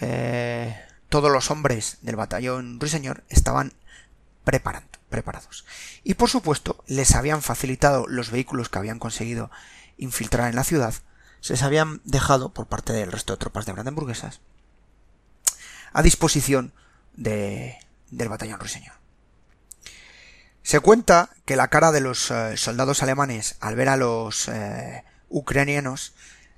eh, 0.00 0.78
todos 1.10 1.30
los 1.30 1.50
hombres 1.50 1.98
del 2.00 2.16
batallón 2.16 2.80
ruiseñor 2.80 3.24
estaban 3.28 3.74
preparando, 4.44 4.88
preparados. 5.10 5.66
Y 6.02 6.14
por 6.14 6.30
supuesto, 6.30 6.82
les 6.86 7.14
habían 7.14 7.42
facilitado 7.42 8.06
los 8.08 8.30
vehículos 8.30 8.70
que 8.70 8.78
habían 8.78 8.98
conseguido 8.98 9.50
infiltrar 9.98 10.48
en 10.48 10.56
la 10.56 10.64
ciudad, 10.64 10.94
se 11.40 11.54
les 11.54 11.62
habían 11.62 12.00
dejado 12.04 12.54
por 12.54 12.66
parte 12.66 12.92
del 12.92 13.12
resto 13.12 13.34
de 13.34 13.38
tropas 13.38 13.66
de 13.66 13.72
brandenburguesas 13.72 14.40
a 15.92 16.02
disposición 16.02 16.72
de, 17.14 17.76
del 18.10 18.28
batallón 18.28 18.60
ruiseñor. 18.60 18.94
Se 20.62 20.80
cuenta 20.80 21.30
que 21.46 21.56
la 21.56 21.68
cara 21.68 21.90
de 21.90 22.00
los 22.00 22.30
eh, 22.30 22.56
soldados 22.56 23.02
alemanes 23.02 23.56
al 23.60 23.74
ver 23.74 23.88
a 23.88 23.96
los 23.96 24.48
eh, 24.48 25.04
ucranianos 25.28 26.14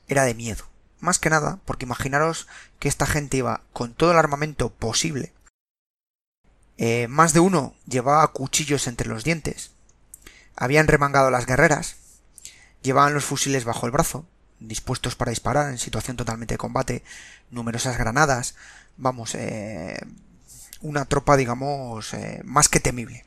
era 0.09 0.25
de 0.25 0.35
miedo. 0.35 0.72
Más 1.03 1.19
que 1.19 1.31
nada 1.31 1.59
porque 1.65 1.85
imaginaros 1.85 2.47
que 2.79 2.87
esta 2.87 3.07
gente 3.07 3.37
iba 3.37 3.63
con 3.73 3.93
todo 3.93 4.13
el 4.13 4.19
armamento 4.19 4.71
posible. 4.71 5.33
Eh, 6.79 7.09
más 7.09 7.33
de 7.33 7.41
uno 7.41 7.75
llevaba 7.89 8.33
cuchillos 8.33 8.87
entre 8.87 9.09
los 9.09 9.25
dientes. 9.25 9.73
Habían 10.55 10.87
remangado 10.87 11.33
las 11.33 11.45
guerreras. 11.45 11.97
Llevaban 12.83 13.15
los 13.15 13.25
fusiles 13.25 13.65
bajo 13.65 13.85
el 13.87 13.91
brazo, 13.91 14.27
dispuestos 14.61 15.17
para 15.17 15.31
disparar 15.31 15.71
en 15.71 15.79
situación 15.79 16.17
totalmente 16.17 16.55
de 16.55 16.59
combate, 16.59 17.03
numerosas 17.51 17.99
granadas. 17.99 18.55
Vamos, 18.97 19.37
una 20.83 21.05
tropa, 21.07 21.37
digamos, 21.37 22.13
más 22.45 22.69
que 22.69 22.79
temible. 22.79 23.25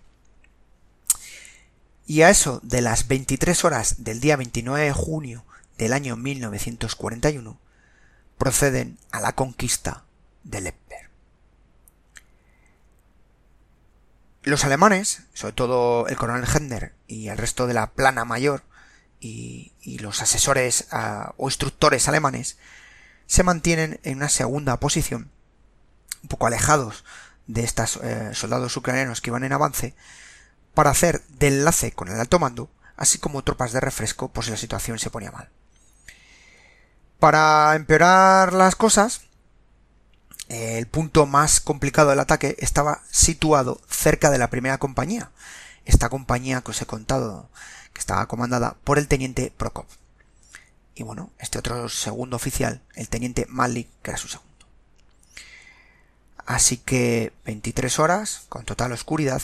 Y 2.07 2.21
a 2.21 2.30
eso 2.30 2.61
de 2.63 2.80
las 2.80 3.09
23 3.09 3.65
horas 3.65 4.05
del 4.05 4.21
día 4.21 4.38
29 4.38 4.86
de 4.86 4.93
junio 4.93 5.43
del 5.78 5.91
año 5.91 6.15
1941, 6.15 7.64
proceden 8.38 8.97
a 9.11 9.19
la 9.19 9.33
conquista 9.33 10.03
de 10.43 10.61
Lepper. 10.61 11.09
Los 14.43 14.63
alemanes, 14.63 15.23
sobre 15.33 15.53
todo 15.53 16.07
el 16.07 16.17
coronel 16.17 16.47
Hendner 16.47 16.93
y 17.07 17.29
el 17.29 17.38
resto 17.38 17.65
de 17.65 17.73
la 17.73 17.91
plana 17.91 18.25
mayor 18.25 18.63
y, 19.19 19.71
los 19.99 20.21
asesores 20.21 20.88
ah, 20.91 21.33
o 21.38 21.47
instructores 21.47 22.07
alemanes, 22.07 22.57
se 23.25 23.43
mantienen 23.43 23.99
en 24.03 24.17
una 24.17 24.29
segunda 24.29 24.79
posición, 24.79 25.31
un 26.21 26.29
poco 26.29 26.45
alejados 26.45 27.03
de 27.47 27.63
estos 27.63 27.99
eh, 28.03 28.31
soldados 28.33 28.75
ucranianos 28.77 29.21
que 29.21 29.31
iban 29.31 29.43
en 29.43 29.53
avance, 29.53 29.95
para 30.75 30.91
hacer 30.91 31.23
de 31.29 31.47
enlace 31.47 31.91
con 31.91 32.09
el 32.09 32.19
alto 32.19 32.38
mando, 32.38 32.69
así 32.97 33.17
como 33.17 33.43
tropas 33.43 33.71
de 33.71 33.79
refresco 33.79 34.31
por 34.31 34.45
si 34.45 34.51
la 34.51 34.57
situación 34.57 34.99
se 34.99 35.09
ponía 35.09 35.31
mal. 35.31 35.49
Para 37.26 37.76
empeorar 37.76 38.53
las 38.53 38.76
cosas, 38.76 39.21
el 40.47 40.86
punto 40.86 41.26
más 41.26 41.59
complicado 41.59 42.11
del 42.11 42.19
ataque 42.19 42.55
estaba 42.59 43.01
situado 43.09 43.82
cerca 43.89 44.30
de 44.30 44.38
la 44.38 44.51
primera 44.51 44.78
compañía, 44.78 45.32
esta 45.86 46.09
compañía 46.09 46.61
que 46.61 46.69
os 46.69 46.80
he 46.84 46.86
contado, 46.86 47.49
que 47.93 47.99
estaba 47.99 48.28
comandada 48.28 48.76
por 48.84 48.99
el 48.99 49.07
teniente 49.07 49.51
Prokop. 49.57 49.88
Y 50.93 51.01
bueno, 51.01 51.32
este 51.39 51.57
otro 51.57 51.89
segundo 51.89 52.36
oficial, 52.36 52.84
el 52.93 53.09
teniente 53.09 53.47
Malik, 53.49 53.88
que 54.03 54.11
era 54.11 54.19
su 54.19 54.28
segundo. 54.28 54.67
Así 56.45 56.78
que 56.78 57.34
23 57.43 57.97
horas, 57.97 58.43
con 58.49 58.65
total 58.65 58.91
oscuridad, 58.91 59.41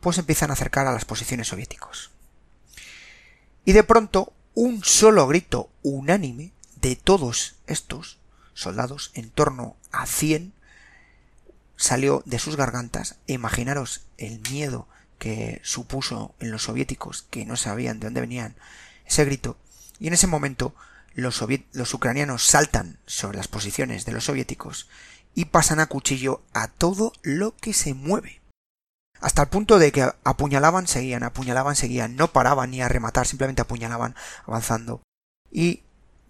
pues 0.00 0.18
empiezan 0.18 0.50
a 0.50 0.54
acercar 0.54 0.88
a 0.88 0.92
las 0.92 1.04
posiciones 1.04 1.46
soviéticos. 1.46 2.10
Y 3.64 3.70
de 3.70 3.84
pronto, 3.84 4.32
un 4.54 4.82
solo 4.82 5.28
grito 5.28 5.70
unánime 5.84 6.50
de 6.80 6.96
todos 6.96 7.56
estos 7.66 8.18
soldados, 8.54 9.10
en 9.14 9.30
torno 9.30 9.76
a 9.92 10.06
100, 10.06 10.52
salió 11.76 12.22
de 12.26 12.38
sus 12.38 12.56
gargantas. 12.56 13.16
E 13.26 13.32
imaginaros 13.34 14.02
el 14.18 14.40
miedo 14.50 14.88
que 15.18 15.60
supuso 15.64 16.34
en 16.40 16.50
los 16.50 16.64
soviéticos, 16.64 17.26
que 17.30 17.46
no 17.46 17.56
sabían 17.56 18.00
de 18.00 18.06
dónde 18.06 18.20
venían 18.20 18.56
ese 19.06 19.24
grito. 19.24 19.56
Y 19.98 20.08
en 20.08 20.14
ese 20.14 20.26
momento 20.26 20.74
los, 21.14 21.44
los 21.72 21.94
ucranianos 21.94 22.44
saltan 22.44 22.98
sobre 23.06 23.38
las 23.38 23.48
posiciones 23.48 24.04
de 24.04 24.12
los 24.12 24.24
soviéticos 24.24 24.88
y 25.34 25.46
pasan 25.46 25.80
a 25.80 25.86
cuchillo 25.86 26.42
a 26.52 26.68
todo 26.68 27.12
lo 27.22 27.56
que 27.56 27.72
se 27.72 27.94
mueve 27.94 28.44
hasta 29.24 29.40
el 29.40 29.48
punto 29.48 29.78
de 29.78 29.90
que 29.90 30.02
apuñalaban, 30.24 30.86
seguían, 30.86 31.22
apuñalaban, 31.22 31.76
seguían, 31.76 32.14
no 32.14 32.30
paraban 32.30 32.70
ni 32.70 32.82
a 32.82 32.90
rematar, 32.90 33.26
simplemente 33.26 33.62
apuñalaban, 33.62 34.14
avanzando. 34.46 35.00
Y 35.50 35.82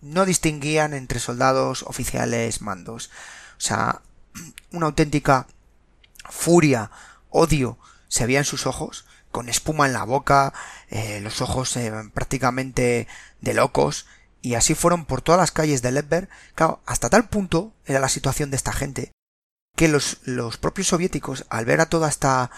no 0.05 0.27
distinguían 0.27 0.93
entre 0.93 1.19
soldados, 1.19 1.83
oficiales, 1.83 2.61
mandos. 2.61 3.11
O 3.57 3.61
sea, 3.61 4.03
una 4.71 4.87
auténtica 4.87 5.47
furia, 6.29 6.91
odio, 7.31 7.79
se 8.09 8.27
veía 8.27 8.39
en 8.39 8.45
sus 8.45 8.67
ojos, 8.67 9.07
con 9.31 9.49
espuma 9.49 9.87
en 9.87 9.95
la 9.95 10.05
boca, 10.05 10.53
eh, 10.91 11.21
los 11.21 11.41
ojos 11.41 11.77
eh, 11.77 11.93
prácticamente 12.13 13.09
de 13.41 13.55
locos, 13.55 14.07
y 14.43 14.55
así 14.55 14.75
fueron 14.75 15.07
por 15.07 15.23
todas 15.23 15.41
las 15.41 15.53
calles 15.53 15.81
de 15.83 15.91
Ledber. 15.91 16.29
Claro, 16.55 16.83
hasta 16.87 17.09
tal 17.09 17.29
punto 17.29 17.73
era 17.87 17.99
la 17.99 18.09
situación 18.09 18.51
de 18.51 18.57
esta 18.57 18.73
gente, 18.73 19.11
que 19.75 19.89
los, 19.89 20.19
los 20.25 20.59
propios 20.59 20.89
soviéticos, 20.89 21.47
al 21.49 21.65
ver 21.65 21.81
a 21.81 21.87
toda 21.87 22.09
esta 22.09 22.51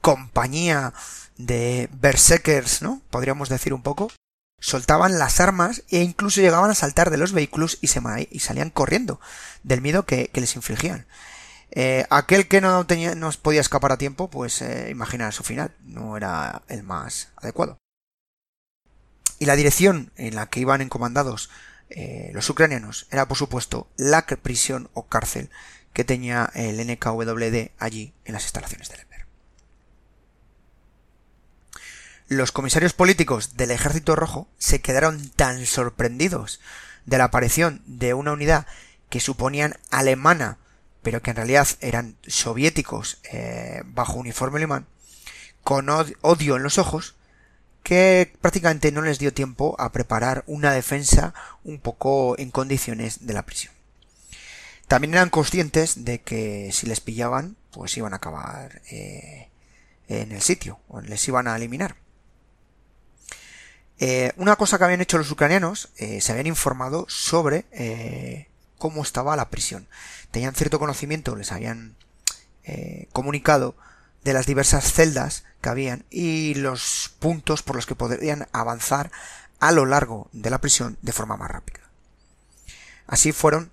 compañía 0.00 0.94
de 1.36 1.90
berserkers, 1.92 2.80
¿no? 2.80 3.02
Podríamos 3.10 3.48
decir 3.48 3.74
un 3.74 3.82
poco. 3.82 4.10
Soltaban 4.58 5.18
las 5.18 5.40
armas 5.40 5.84
e 5.90 6.02
incluso 6.02 6.40
llegaban 6.40 6.70
a 6.70 6.74
saltar 6.74 7.10
de 7.10 7.18
los 7.18 7.32
vehículos 7.32 7.78
y, 7.80 7.88
se 7.88 8.00
y 8.30 8.38
salían 8.40 8.70
corriendo 8.70 9.20
del 9.62 9.82
miedo 9.82 10.04
que, 10.06 10.30
les 10.32 10.56
infligían. 10.56 11.06
Eh, 11.70 12.06
aquel 12.10 12.48
que 12.48 12.60
no 12.60 12.86
tenía, 12.86 13.14
no 13.14 13.30
podía 13.42 13.60
escapar 13.60 13.92
a 13.92 13.98
tiempo, 13.98 14.30
pues 14.30 14.62
eh, 14.62 14.88
imaginar 14.90 15.32
su 15.32 15.44
final, 15.44 15.74
no 15.82 16.16
era 16.16 16.62
el 16.68 16.82
más 16.82 17.28
adecuado. 17.36 17.78
Y 19.38 19.44
la 19.44 19.56
dirección 19.56 20.10
en 20.16 20.34
la 20.34 20.46
que 20.46 20.60
iban 20.60 20.80
encomandados 20.80 21.50
eh, 21.90 22.30
los 22.34 22.48
ucranianos 22.50 23.06
era, 23.10 23.28
por 23.28 23.36
supuesto, 23.36 23.88
la 23.96 24.26
prisión 24.26 24.90
o 24.94 25.06
cárcel 25.06 25.50
que 25.92 26.04
tenía 26.04 26.50
el 26.54 26.78
NKWD 26.84 27.70
allí 27.78 28.12
en 28.24 28.34
las 28.34 28.44
instalaciones 28.44 28.88
del 28.88 29.00
los 32.28 32.50
comisarios 32.50 32.92
políticos 32.92 33.56
del 33.56 33.70
Ejército 33.70 34.16
Rojo 34.16 34.48
se 34.58 34.80
quedaron 34.80 35.28
tan 35.30 35.64
sorprendidos 35.64 36.60
de 37.04 37.18
la 37.18 37.24
aparición 37.24 37.82
de 37.86 38.14
una 38.14 38.32
unidad 38.32 38.66
que 39.08 39.20
suponían 39.20 39.76
alemana, 39.90 40.58
pero 41.02 41.22
que 41.22 41.30
en 41.30 41.36
realidad 41.36 41.68
eran 41.80 42.16
soviéticos 42.26 43.18
eh, 43.30 43.82
bajo 43.86 44.14
uniforme 44.14 44.58
alemán, 44.58 44.86
con 45.62 45.88
odio 45.88 46.56
en 46.56 46.62
los 46.64 46.78
ojos, 46.78 47.14
que 47.84 48.32
prácticamente 48.40 48.90
no 48.90 49.02
les 49.02 49.20
dio 49.20 49.32
tiempo 49.32 49.76
a 49.78 49.92
preparar 49.92 50.42
una 50.48 50.72
defensa 50.72 51.32
un 51.62 51.78
poco 51.78 52.36
en 52.38 52.50
condiciones 52.50 53.24
de 53.26 53.34
la 53.34 53.46
prisión. 53.46 53.72
También 54.88 55.14
eran 55.14 55.30
conscientes 55.30 56.04
de 56.04 56.20
que 56.20 56.70
si 56.72 56.86
les 56.86 57.00
pillaban, 57.00 57.56
pues 57.70 57.96
iban 57.96 58.12
a 58.12 58.16
acabar 58.16 58.82
eh, 58.90 59.48
en 60.08 60.32
el 60.32 60.42
sitio, 60.42 60.80
o 60.88 61.00
les 61.00 61.26
iban 61.28 61.46
a 61.46 61.54
eliminar. 61.54 61.94
Eh, 63.98 64.32
una 64.36 64.56
cosa 64.56 64.76
que 64.76 64.84
habían 64.84 65.00
hecho 65.00 65.18
los 65.18 65.30
ucranianos, 65.30 65.88
eh, 65.96 66.20
se 66.20 66.32
habían 66.32 66.46
informado 66.46 67.06
sobre 67.08 67.64
eh, 67.72 68.48
cómo 68.78 69.02
estaba 69.02 69.36
la 69.36 69.48
prisión. 69.48 69.88
Tenían 70.30 70.54
cierto 70.54 70.78
conocimiento, 70.78 71.36
les 71.36 71.52
habían 71.52 71.96
comunicado 73.12 73.76
de 74.24 74.32
las 74.32 74.46
diversas 74.46 74.92
celdas 74.92 75.44
que 75.60 75.68
habían 75.68 76.04
y 76.10 76.54
los 76.54 77.14
puntos 77.20 77.62
por 77.62 77.76
los 77.76 77.86
que 77.86 77.94
podrían 77.94 78.48
avanzar 78.50 79.12
a 79.60 79.70
lo 79.70 79.86
largo 79.86 80.28
de 80.32 80.50
la 80.50 80.60
prisión 80.60 80.98
de 81.00 81.12
forma 81.12 81.36
más 81.36 81.48
rápida. 81.48 81.78
Así 83.06 83.30
fueron 83.30 83.70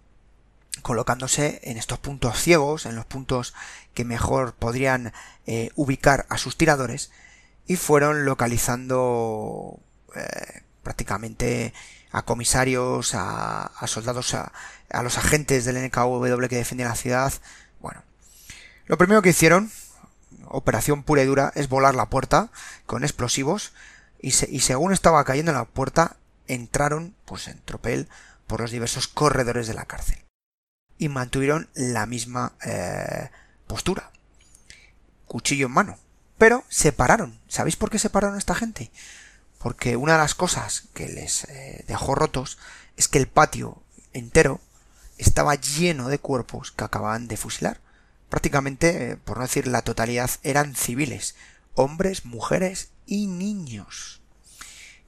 colocándose 0.84 1.60
en 1.64 1.78
estos 1.78 1.98
puntos 1.98 2.40
ciegos, 2.40 2.86
en 2.86 2.96
los 2.96 3.08
puntos 3.08 3.56
que 3.96 4.06
mejor 4.06 4.54
podrían 4.54 5.12
ubicar 5.74 6.28
a 6.30 6.38
sus 6.38 6.56
tiradores, 6.56 7.10
y 7.66 7.78
fueron 7.78 8.26
localizando 8.26 9.80
eh, 10.16 10.64
prácticamente 10.84 11.74
a 12.12 12.24
comisarios, 12.24 13.16
a, 13.16 13.72
soldados, 13.88 14.36
a, 14.36 14.52
los 15.04 15.18
agentes 15.18 15.66
del 15.66 15.78
NKW 15.78 16.48
que 16.48 16.58
defendían 16.58 16.90
la 16.90 16.96
ciudad. 16.96 17.34
Bueno, 17.80 18.04
lo 18.86 18.98
primero 18.98 19.22
que 19.22 19.30
hicieron, 19.30 19.72
operación 20.48 21.04
pura 21.04 21.24
y 21.24 21.26
dura, 21.26 21.52
es 21.56 21.70
volar 21.70 21.96
la 21.96 22.10
puerta 22.10 22.50
con 22.86 23.04
explosivos 23.04 23.74
y, 24.22 24.32
según 24.32 24.94
estaba 24.94 25.24
cayendo 25.26 25.52
la 25.52 25.66
puerta, 25.66 26.18
entraron, 26.48 27.16
pues 27.26 27.48
en 27.48 27.60
tropel, 27.60 28.08
por 28.48 28.62
los 28.62 28.72
diversos 28.72 29.08
corredores 29.08 29.68
de 29.68 29.74
la 29.74 29.86
cárcel 29.86 30.24
y 30.98 31.10
mantuvieron 31.10 31.70
la 31.74 32.06
misma 32.06 32.54
eh, 32.66 33.30
postura, 33.68 34.12
cuchillo 35.26 35.66
en 35.68 35.74
mano. 35.74 35.98
Pero 36.38 36.64
se 36.70 36.92
pararon. 36.92 37.40
¿Sabéis 37.48 37.76
por 37.76 37.90
qué 37.90 38.00
se 38.00 38.10
pararon 38.10 38.38
esta 38.38 38.56
gente? 38.56 38.92
Porque 39.64 39.96
una 39.96 40.14
de 40.14 40.18
las 40.20 40.36
cosas 40.36 40.90
que 40.94 41.08
les 41.08 41.46
eh, 41.46 41.86
dejó 41.88 42.16
rotos 42.16 42.58
es 42.98 43.08
que 43.08 43.18
el 43.18 43.30
patio 43.30 43.82
entero 44.12 44.60
estaba 45.18 45.56
lleno 45.56 46.10
de 46.10 46.20
cuerpos 46.20 46.74
que 46.74 46.84
acababan 46.84 47.30
de 47.30 47.38
fusilar. 47.38 47.80
Prácticamente, 48.28 49.12
eh, 49.12 49.16
por 49.16 49.38
no 49.38 49.44
decir 49.44 49.68
la 49.68 49.82
totalidad, 49.82 50.30
eran 50.44 50.76
civiles, 50.76 51.36
hombres, 51.76 52.26
mujeres 52.26 52.90
y 53.06 53.28
niños. 53.28 54.22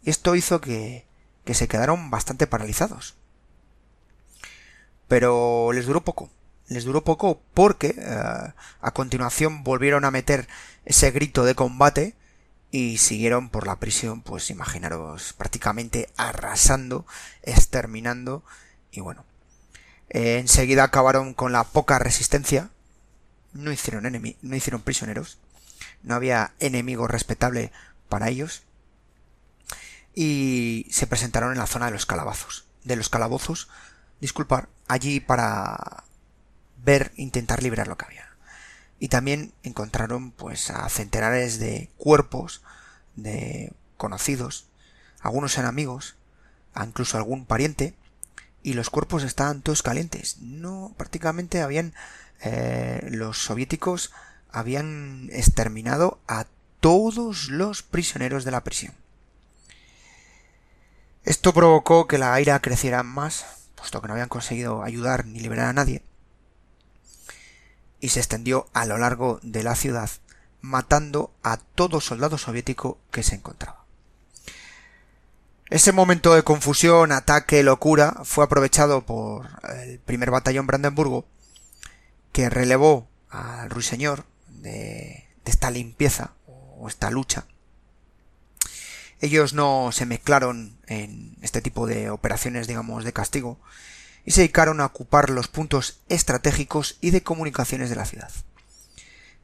Y 0.04 0.10
esto 0.10 0.36
hizo 0.36 0.62
que, 0.62 1.06
que 1.44 1.54
se 1.54 1.68
quedaron 1.68 2.10
bastante 2.10 2.48
paralizados. 2.48 3.16
Pero 5.10 5.74
les 5.74 5.86
duró 5.86 6.06
poco. 6.06 6.30
Les 6.70 6.86
duró 6.86 7.04
poco 7.04 7.42
porque 7.54 7.94
eh, 7.98 8.54
a 8.80 8.92
continuación 8.94 9.66
volvieron 9.66 10.06
a 10.06 10.12
meter 10.12 10.48
ese 10.86 11.12
grito 11.12 11.44
de 11.44 11.56
combate 11.56 12.16
y 12.72 12.98
siguieron 12.98 13.50
por 13.50 13.68
la 13.68 13.80
prisión, 13.80 14.22
pues 14.22 14.50
imaginaros, 14.50 15.34
prácticamente 15.34 16.10
arrasando, 16.18 17.06
exterminando 17.44 18.44
y 18.92 19.02
bueno. 19.02 19.26
Eh, 20.10 20.38
enseguida 20.40 20.84
acabaron 20.84 21.34
con 21.34 21.52
la 21.52 21.64
poca 21.64 22.00
resistencia. 22.00 22.70
No 23.54 23.72
hicieron 23.72 24.36
no 24.42 24.56
hicieron 24.56 24.82
prisioneros. 24.82 25.40
No 26.04 26.16
había 26.16 26.54
enemigo 26.60 27.08
respetable 27.08 27.72
para 28.10 28.30
ellos. 28.30 28.64
Y 30.14 30.88
se 30.92 31.08
presentaron 31.08 31.52
en 31.52 31.58
la 31.58 31.68
zona 31.68 31.88
de 31.88 31.92
los 31.92 32.06
calabazos. 32.06 32.66
De 32.84 32.96
los 32.96 33.10
calabozos, 33.10 33.70
disculpar, 34.22 34.70
allí 34.88 35.20
para 35.20 36.04
ver, 36.78 37.12
intentar 37.16 37.64
liberar 37.64 37.88
lo 37.88 37.98
que 37.98 38.06
había. 38.06 38.25
Y 39.00 39.10
también 39.10 39.54
encontraron 39.64 40.32
pues 40.32 40.70
a 40.70 40.88
centenares 40.90 41.60
de 41.60 41.90
cuerpos 41.98 42.62
de 43.16 43.74
conocidos, 43.98 44.68
algunos 45.22 45.58
eran 45.58 45.70
amigos, 45.70 46.16
incluso 46.82 47.18
algún 47.18 47.46
pariente, 47.46 47.96
y 48.64 48.74
los 48.74 48.90
cuerpos 48.90 49.24
estaban 49.24 49.62
todos 49.62 49.84
calientes. 49.84 50.38
No, 50.40 50.94
prácticamente 50.98 51.62
habían 51.62 51.94
eh, 52.42 53.08
los 53.12 53.38
soviéticos 53.44 54.12
habían 54.52 55.30
exterminado 55.32 56.20
a 56.28 56.46
todos 56.80 57.50
los 57.50 57.84
prisioneros 57.84 58.46
de 58.46 58.52
la 58.52 58.64
prisión. 58.64 58.94
Esto 61.24 61.54
provocó 61.54 62.08
que 62.08 62.18
la 62.18 62.40
ira 62.40 62.60
creciera 62.62 63.04
más, 63.04 63.46
puesto 63.76 64.02
que 64.02 64.08
no 64.08 64.14
habían 64.14 64.30
conseguido 64.30 64.84
ayudar 64.84 65.26
ni 65.26 65.40
liberar 65.40 65.68
a 65.68 65.74
nadie, 65.74 66.04
y 68.06 68.10
se 68.10 68.20
extendió 68.20 68.68
a 68.74 68.86
lo 68.86 69.00
largo 69.00 69.40
de 69.42 69.64
la 69.64 69.74
ciudad, 69.74 70.12
matando 70.62 71.34
a 71.42 71.58
todo 71.58 72.00
soldado 72.00 72.38
soviético 72.38 73.00
que 73.10 73.24
se 73.24 73.34
encontraba. 73.34 73.84
Ese 75.72 75.92
momento 75.92 76.36
de 76.36 76.44
confusión, 76.44 77.12
ataque, 77.12 77.64
locura 77.64 78.22
fue 78.24 78.46
aprovechado 78.46 79.08
por 79.08 79.48
el 79.76 79.98
primer 79.98 80.30
batallón 80.30 80.68
Brandenburgo, 80.68 81.26
que 82.32 82.48
relevó 82.52 83.08
al 83.32 83.72
ruiseñor 83.72 84.26
de, 84.50 85.28
esta 85.46 85.72
limpieza 85.72 86.34
o 86.46 86.88
esta 86.88 87.10
lucha. 87.10 87.48
Ellos 89.20 89.56
no 89.56 89.90
se 89.92 90.06
mezclaron 90.06 90.78
en 90.86 91.38
este 91.42 91.60
tipo 91.60 91.88
de 91.88 92.12
operaciones, 92.12 92.68
digamos, 92.68 93.04
de 93.04 93.14
castigo, 93.14 93.60
y 94.26 94.32
se 94.32 94.42
dedicaron 94.42 94.82
a 94.82 94.88
ocupar 94.88 95.30
los 95.30 95.48
puntos 95.48 96.00
estratégicos 96.10 96.98
y 97.00 97.12
de 97.12 97.24
comunicaciones 97.24 97.90
de 97.90 97.96
la 97.96 98.06
ciudad. 98.06 98.32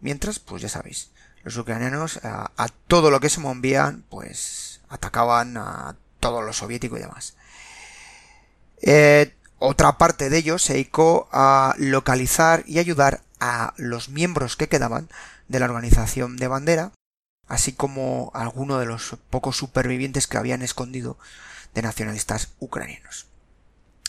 Mientras, 0.02 0.40
pues 0.40 0.64
ya 0.64 0.70
sabéis, 0.70 1.12
los 1.44 1.56
ucranianos 1.58 2.20
a, 2.24 2.68
todo 2.88 3.12
lo 3.12 3.20
que 3.20 3.30
se 3.30 3.40
movían, 3.40 4.04
pues 4.10 4.82
atacaban 4.90 5.56
a 5.58 5.96
todo 6.20 6.42
lo 6.42 6.52
soviético 6.52 6.98
y 6.98 7.02
demás. 7.02 7.36
Eh, 8.82 9.36
otra 9.60 10.00
parte 10.00 10.32
de 10.32 10.38
ellos 10.40 10.64
se 10.64 10.74
dedicó 10.74 11.30
a 11.32 11.76
localizar 11.78 12.64
y 12.66 12.80
ayudar 12.80 13.22
a 13.40 13.74
los 13.78 14.10
miembros 14.10 14.56
que 14.56 14.68
quedaban 14.68 15.10
de 15.48 15.60
la 15.60 15.66
organización 15.66 16.38
de 16.38 16.48
bandera, 16.48 16.92
así 17.48 17.74
como 17.74 18.32
a 18.34 18.42
alguno 18.42 18.80
de 18.80 18.88
los 18.88 19.18
pocos 19.30 19.58
supervivientes 19.58 20.26
que 20.26 20.38
habían 20.38 20.64
escondido 20.64 21.20
de 21.76 21.84
nacionalistas 21.84 22.54
ucranianos 22.60 23.31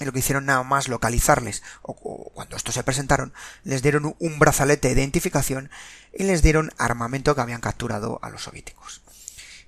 y 0.02 0.04
lo 0.04 0.12
que 0.12 0.18
hicieron 0.18 0.46
nada 0.46 0.62
más 0.62 0.88
localizarles, 0.88 1.62
o, 1.82 1.94
cuando 2.34 2.56
estos 2.56 2.74
se 2.74 2.82
presentaron, 2.82 3.32
les 3.64 3.82
dieron 3.82 4.14
un 4.18 4.38
brazalete 4.38 4.88
de 4.88 5.00
identificación 5.00 5.70
y 6.12 6.24
les 6.24 6.42
dieron 6.42 6.72
armamento 6.78 7.34
que 7.34 7.40
habían 7.40 7.60
capturado 7.60 8.18
a 8.22 8.30
los 8.30 8.42
soviéticos. 8.42 9.02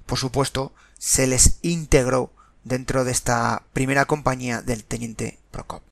Por 0.07 0.19
supuesto, 0.19 0.75
se 0.99 1.27
les 1.27 1.59
integró 1.63 2.33
dentro 2.65 3.05
de 3.05 3.13
esta 3.13 3.63
primera 3.73 4.05
compañía 4.07 4.63
del 4.63 4.85
teniente 4.85 5.39
Prokop. 5.51 5.83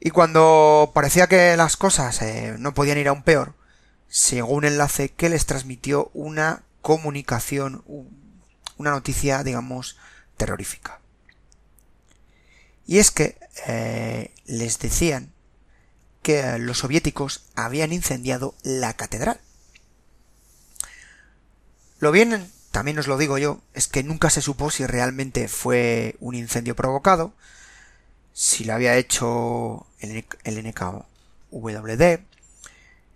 Y 0.00 0.10
cuando 0.10 0.90
parecía 0.94 1.28
que 1.28 1.56
las 1.56 1.76
cosas 1.76 2.22
eh, 2.22 2.56
no 2.58 2.74
podían 2.74 2.98
ir 2.98 3.08
aún 3.08 3.22
peor, 3.22 3.54
llegó 4.30 4.52
un 4.52 4.64
enlace 4.64 5.10
que 5.10 5.28
les 5.28 5.46
transmitió 5.46 6.10
una 6.12 6.64
comunicación, 6.80 7.84
una 8.76 8.90
noticia, 8.90 9.44
digamos, 9.44 9.96
terrorífica. 10.36 11.01
Y 12.86 12.98
es 12.98 13.10
que 13.10 13.38
eh, 13.66 14.32
les 14.46 14.78
decían 14.78 15.32
que 16.22 16.58
los 16.58 16.78
soviéticos 16.78 17.42
habían 17.54 17.92
incendiado 17.92 18.54
la 18.62 18.94
catedral. 18.94 19.40
Lo 21.98 22.12
bien, 22.12 22.50
también 22.70 22.98
os 22.98 23.06
lo 23.06 23.18
digo 23.18 23.38
yo, 23.38 23.60
es 23.74 23.88
que 23.88 24.02
nunca 24.02 24.30
se 24.30 24.42
supo 24.42 24.70
si 24.70 24.86
realmente 24.86 25.48
fue 25.48 26.16
un 26.20 26.34
incendio 26.34 26.74
provocado, 26.74 27.32
si 28.32 28.64
lo 28.64 28.74
había 28.74 28.96
hecho 28.96 29.86
el, 30.00 30.24
NKWD, 30.44 32.02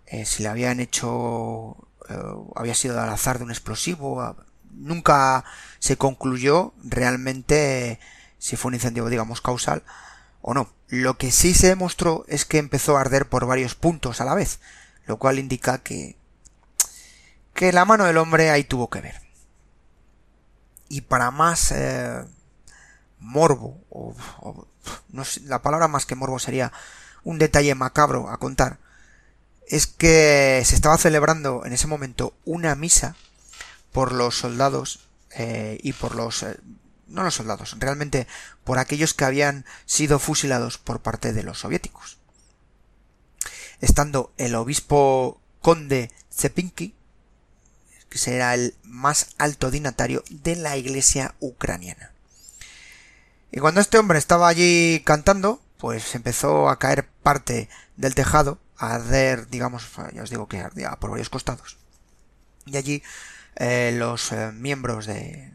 eh, 0.05 0.25
si 0.25 0.43
le 0.43 0.49
habían 0.49 0.79
hecho, 0.79 1.75
eh, 2.09 2.15
había 2.55 2.75
sido 2.75 3.01
al 3.01 3.09
azar 3.09 3.39
de 3.39 3.45
un 3.45 3.51
explosivo, 3.51 4.35
nunca 4.71 5.43
se 5.79 5.97
concluyó 5.97 6.73
realmente 6.83 7.99
si 8.47 8.55
fue 8.55 8.69
un 8.69 8.75
incendio, 8.75 9.05
digamos, 9.07 9.41
causal 9.41 9.83
o 10.41 10.53
no. 10.53 10.71
Lo 10.87 11.17
que 11.17 11.31
sí 11.31 11.53
se 11.53 11.67
demostró 11.67 12.23
es 12.29 12.45
que 12.45 12.59
empezó 12.59 12.97
a 12.97 13.01
arder 13.01 13.27
por 13.27 13.45
varios 13.45 13.75
puntos 13.75 14.21
a 14.21 14.25
la 14.25 14.35
vez, 14.35 14.61
lo 15.05 15.17
cual 15.17 15.37
indica 15.37 15.79
que 15.79 16.15
que 17.53 17.73
la 17.73 17.85
mano 17.85 18.05
del 18.05 18.17
hombre 18.17 18.51
ahí 18.51 18.63
tuvo 18.63 18.89
que 18.89 19.01
ver. 19.01 19.19
Y 20.89 21.01
para 21.01 21.31
más 21.31 21.71
eh, 21.71 22.23
morbo, 23.19 23.83
o, 23.89 24.15
no 25.09 25.23
la 25.43 25.61
palabra 25.61 25.87
más 25.87 26.05
que 26.05 26.15
morbo 26.15 26.39
sería 26.39 26.71
un 27.23 27.39
detalle 27.39 27.73
macabro 27.75 28.29
a 28.29 28.37
contar, 28.37 28.77
es 29.67 29.87
que 29.87 30.61
se 30.65 30.75
estaba 30.75 30.97
celebrando 30.97 31.65
en 31.65 31.73
ese 31.73 31.87
momento 31.87 32.33
una 32.45 32.75
misa 32.75 33.15
por 33.91 34.13
los 34.13 34.37
soldados 34.37 34.99
eh, 35.31 35.79
y 35.81 35.93
por 35.93 36.15
los 36.15 36.43
eh, 36.43 36.57
no 37.07 37.23
los 37.23 37.35
soldados, 37.35 37.75
realmente 37.79 38.27
por 38.63 38.79
aquellos 38.79 39.13
que 39.13 39.25
habían 39.25 39.65
sido 39.85 40.19
fusilados 40.19 40.77
por 40.77 41.01
parte 41.01 41.33
de 41.33 41.43
los 41.43 41.59
soviéticos. 41.59 42.17
Estando 43.79 44.33
el 44.37 44.55
obispo 44.55 45.41
conde 45.61 46.11
Zepinki, 46.31 46.95
que 48.09 48.17
será 48.17 48.53
el 48.53 48.75
más 48.83 49.35
alto 49.37 49.71
dignatario 49.71 50.23
de 50.29 50.55
la 50.55 50.77
iglesia 50.77 51.35
ucraniana. 51.39 52.11
Y 53.51 53.59
cuando 53.59 53.81
este 53.81 53.97
hombre 53.97 54.19
estaba 54.19 54.47
allí 54.47 55.01
cantando, 55.05 55.61
pues 55.77 56.15
empezó 56.15 56.69
a 56.69 56.79
caer 56.79 57.07
parte 57.23 57.69
del 57.95 58.15
tejado, 58.15 58.59
a 58.77 58.95
arder, 58.95 59.47
digamos, 59.49 59.87
ya 60.13 60.23
os 60.23 60.29
digo 60.29 60.47
que 60.47 60.59
ardía 60.59 60.91
por 60.91 61.11
varios 61.11 61.29
costados. 61.29 61.77
Y 62.65 62.77
allí 62.77 63.03
eh, 63.55 63.95
los 63.97 64.31
eh, 64.31 64.51
miembros 64.51 65.05
de, 65.05 65.51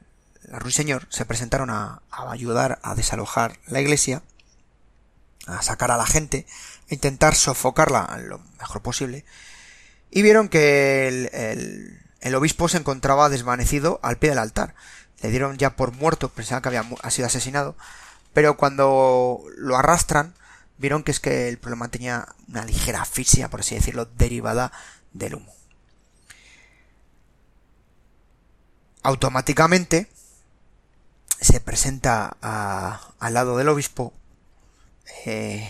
ruiseñor 0.49 1.07
se 1.11 1.24
presentaron 1.24 1.70
a, 1.70 2.03
ayudar 2.11 2.80
a 2.82 2.95
desalojar 2.95 3.59
la 3.66 3.80
iglesia, 3.80 4.22
a 5.47 5.62
sacar 5.62 5.90
a 5.90 5.97
la 5.97 6.07
gente, 6.07 6.47
a 6.90 6.95
intentar 6.95 7.34
sofocarla 7.34 8.18
lo 8.22 8.40
mejor 8.59 8.82
posible, 8.82 9.24
y 10.11 10.22
vieron 10.22 10.49
que 10.49 11.09
el, 11.09 12.01
el, 12.20 12.34
obispo 12.34 12.68
se 12.68 12.78
encontraba 12.78 13.28
desvanecido 13.28 13.99
al 14.03 14.18
pie 14.18 14.30
del 14.30 14.38
altar. 14.38 14.74
Le 15.22 15.30
dieron 15.30 15.57
ya 15.57 15.76
por 15.76 15.93
muerto, 15.93 16.28
pensaban 16.28 16.62
que 16.62 16.68
había 16.68 16.84
sido 17.11 17.26
asesinado, 17.26 17.76
pero 18.34 18.57
cuando 18.57 19.43
lo 19.57 19.76
arrastran, 19.76 20.34
vieron 20.78 21.03
que 21.03 21.12
es 21.12 21.20
que 21.20 21.49
el 21.49 21.59
problema 21.59 21.88
tenía 21.88 22.26
una 22.49 22.64
ligera 22.64 23.03
asfixia, 23.03 23.49
por 23.49 23.61
así 23.61 23.74
decirlo, 23.74 24.05
derivada 24.05 24.72
del 25.12 25.36
humo. 25.36 25.55
Automáticamente, 29.03 30.09
se 31.43 31.61
presenta 31.61 32.36
al 33.18 33.34
lado 33.34 33.57
del 33.57 33.68
obispo 33.68 34.12
eh, 35.26 35.68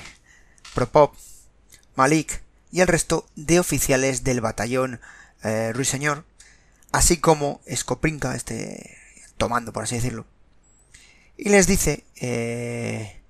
Propop, 0.74 1.14
Malik 1.94 2.42
y 2.70 2.80
el 2.80 2.88
resto 2.88 3.26
de 3.36 3.60
oficiales 3.60 4.24
del 4.24 4.40
batallón 4.40 5.00
eh, 5.42 5.72
Ruiseñor, 5.74 6.24
así 6.92 7.18
como 7.18 7.60
Skoprinka, 7.72 8.34
este 8.34 8.96
tomando 9.36 9.72
por 9.72 9.84
así 9.84 9.96
decirlo, 9.96 10.26
y 11.36 11.48
les 11.48 11.66
dice 11.66 12.04
eh, 12.16 13.20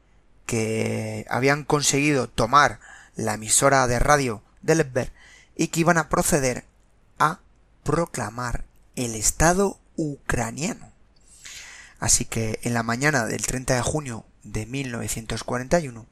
que 0.47 1.27
habían 1.31 1.65
conseguido 1.65 2.29
tomar 2.29 2.81
la 3.17 3.35
emisora 3.35 3.87
de 3.87 3.99
radio 3.99 4.43
de 4.63 4.75
Ledberg 4.75 5.13
y 5.57 5.69
que 5.69 5.81
iban 5.81 5.99
a 5.99 6.09
proceder 6.09 6.65
a 7.19 7.41
proclamar 7.83 8.65
el 8.97 9.15
Estado 9.15 9.79
ucraniano. 9.97 10.92
Así 12.03 12.25
que 12.25 12.59
en 12.65 12.75
la 12.75 12.83
mañana 12.83 13.27
del 13.27 13.47
30 13.47 13.77
de 13.77 13.81
junio 13.81 14.27
de 14.43 14.67
1941 14.67 16.05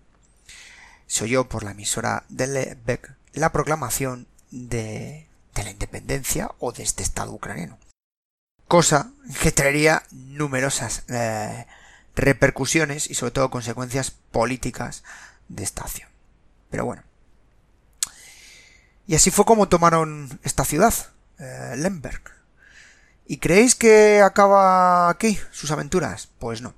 se 1.08 1.24
oyó 1.24 1.48
por 1.48 1.64
la 1.64 1.72
emisora 1.72 2.22
de 2.28 2.46
Ledberg 2.46 3.16
la 3.32 3.50
proclamación 3.50 4.28
de, 4.52 5.26
de 5.52 5.64
la 5.64 5.70
independencia 5.72 6.52
o 6.60 6.70
de 6.70 6.84
este 6.84 7.02
Estado 7.02 7.32
ucraniano. 7.32 7.76
Cosa 8.68 9.10
que 9.42 9.50
traería 9.50 10.04
numerosas 10.12 11.02
eh, 11.08 11.66
repercusiones 12.14 13.10
y 13.10 13.14
sobre 13.14 13.32
todo 13.32 13.50
consecuencias 13.50 14.12
políticas 14.12 15.02
de 15.48 15.64
esta 15.64 15.82
acción. 15.82 16.08
Pero 16.70 16.84
bueno. 16.84 17.02
Y 19.08 19.16
así 19.16 19.32
fue 19.32 19.44
como 19.44 19.68
tomaron 19.68 20.38
esta 20.44 20.64
ciudad, 20.64 20.94
eh, 21.40 21.74
Lemberg. 21.76 22.39
¿Y 23.30 23.36
creéis 23.38 23.76
que 23.76 24.22
acaba 24.22 25.08
aquí 25.08 25.38
sus 25.52 25.70
aventuras? 25.70 26.30
Pues 26.40 26.62
no. 26.62 26.74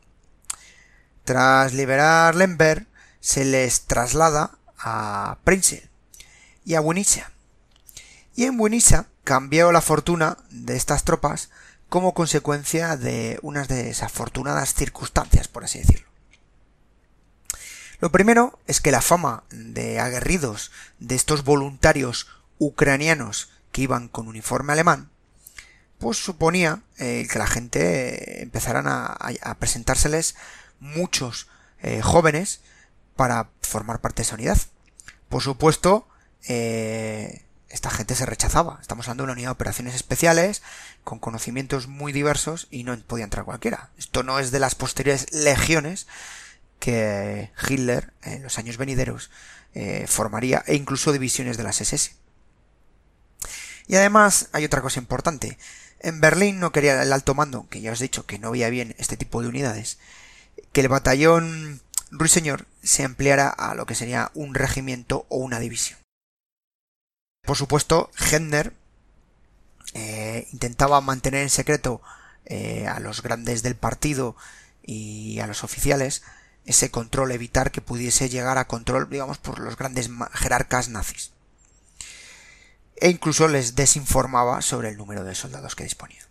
Tras 1.25 1.73
liberar 1.73 2.35
Lemberg, 2.35 2.87
se 3.21 3.47
les 3.47 3.87
traslada 3.87 4.59
a 4.79 5.39
Prince 5.45 5.89
y 6.67 6.75
a 6.75 6.83
Winisa. 6.83 7.33
Y 8.37 8.45
en 8.45 8.61
Winisa 8.61 9.07
cambió 9.25 9.73
la 9.73 9.81
fortuna 9.81 10.37
de 10.51 10.77
estas 10.77 11.05
tropas 11.05 11.49
como 11.89 12.13
consecuencia 12.13 12.99
de 12.99 13.39
unas 13.41 13.69
desafortunadas 13.69 14.75
circunstancias, 14.75 15.49
por 15.49 15.65
así 15.65 15.79
decirlo. 15.79 16.07
Lo 17.99 18.13
primero 18.13 18.59
es 18.67 18.83
que 18.83 18.93
la 18.93 19.01
fama 19.01 19.45
de 19.49 20.01
aguerridos 20.01 20.71
de 20.99 21.15
estos 21.15 21.45
voluntarios 21.45 22.29
ucranianos 22.59 23.49
que 23.71 23.81
iban 23.81 24.09
con 24.09 24.29
uniforme 24.29 24.75
alemán, 24.75 25.12
pues 26.03 26.19
suponía 26.19 26.83
eh, 26.99 27.29
que 27.31 27.39
la 27.39 27.47
gente 27.47 28.43
empezaran 28.43 28.87
a, 28.89 29.57
presentárseles 29.61 30.35
muchos 30.81 31.49
eh, 31.81 32.03
jóvenes 32.03 32.61
para 33.15 33.51
formar 33.61 34.01
parte 34.01 34.23
de 34.23 34.23
esa 34.25 34.35
unidad. 34.35 34.59
Por 35.29 35.43
supuesto, 35.43 36.09
eh, 36.49 37.45
esta 37.69 37.89
gente 37.89 38.17
se 38.17 38.27
rechazaba. 38.27 38.79
Estamos 38.83 39.07
hablando 39.07 39.23
de 39.23 39.27
una 39.27 39.33
unidad 39.35 39.51
de 39.51 39.53
operaciones 39.53 39.95
especiales 39.95 40.63
con 41.05 41.21
conocimientos 41.21 41.87
muy 41.87 42.13
diversos 42.13 42.67
y 42.73 42.83
no 42.83 42.99
podía 42.99 43.25
entrar 43.25 43.45
cualquiera. 43.45 43.91
Esto 43.97 44.25
no 44.25 44.41
es 44.41 44.51
de 44.51 44.59
las 44.59 44.75
posteriores 44.75 45.33
legiones 45.33 46.09
que 46.81 47.53
Hitler 47.69 48.13
en 48.25 48.43
los 48.43 48.59
años 48.59 48.77
venideros 48.77 49.31
eh, 49.75 50.07
formaría 50.09 50.65
e 50.67 50.75
incluso 50.75 51.13
divisiones 51.13 51.57
de 51.57 51.63
las 51.63 51.81
SS. 51.81 52.17
Y 53.87 53.95
además 53.95 54.49
hay 54.53 54.65
otra 54.65 54.83
cosa 54.83 54.99
importante. 54.99 55.59
En 56.03 56.21
Berlín 56.21 56.59
no 56.59 56.73
quería 56.73 57.01
el 57.01 57.13
alto 57.13 57.35
mando, 57.35 57.69
que 57.69 57.81
ya 57.81 57.93
os 57.93 58.01
he 58.01 58.05
dicho 58.05 58.27
que 58.27 58.41
no 58.41 58.51
veía 58.51 58.71
bien 58.71 58.95
este 58.99 59.17
tipo 59.17 59.41
de 59.41 59.49
unidades, 59.49 59.99
que 60.73 60.81
el 60.81 60.89
batallón 60.89 61.81
Ruiseñor 62.11 62.67
se 62.83 63.05
empleara 63.05 63.49
a 63.49 63.75
lo 63.75 63.87
que 63.87 63.95
sería 63.95 64.33
un 64.35 64.55
regimiento 64.55 65.27
o 65.29 65.39
una 65.39 65.61
división. 65.61 65.99
Por 67.45 67.57
supuesto, 67.57 68.11
Hendner 68.31 68.73
eh, 69.95 70.49
intentaba 70.53 71.01
mantener 71.01 71.43
en 71.43 71.51
secreto 71.51 72.03
eh, 72.47 72.87
a 72.89 72.99
los 72.99 73.23
grandes 73.23 73.63
del 73.63 73.77
partido 73.77 74.37
y 74.83 75.39
a 75.39 75.47
los 75.47 75.63
oficiales 75.65 76.23
ese 76.65 76.91
control, 76.91 77.33
evitar 77.33 77.71
que 77.71 77.81
pudiese 77.81 78.29
llegar 78.29 78.59
a 78.59 78.67
control, 78.67 79.09
digamos, 79.09 79.39
por 79.39 79.59
los 79.59 79.77
grandes 79.77 80.11
jerarcas 80.35 80.89
nazis. 80.89 81.32
E 83.03 83.11
incluso 83.11 83.49
les 83.49 83.75
desinformaba 83.75 84.63
sobre 84.63 84.89
el 84.89 84.97
número 84.97 85.25
de 85.25 85.35
soldados 85.35 85.75
que 85.75 85.83
disponía. 85.83 86.23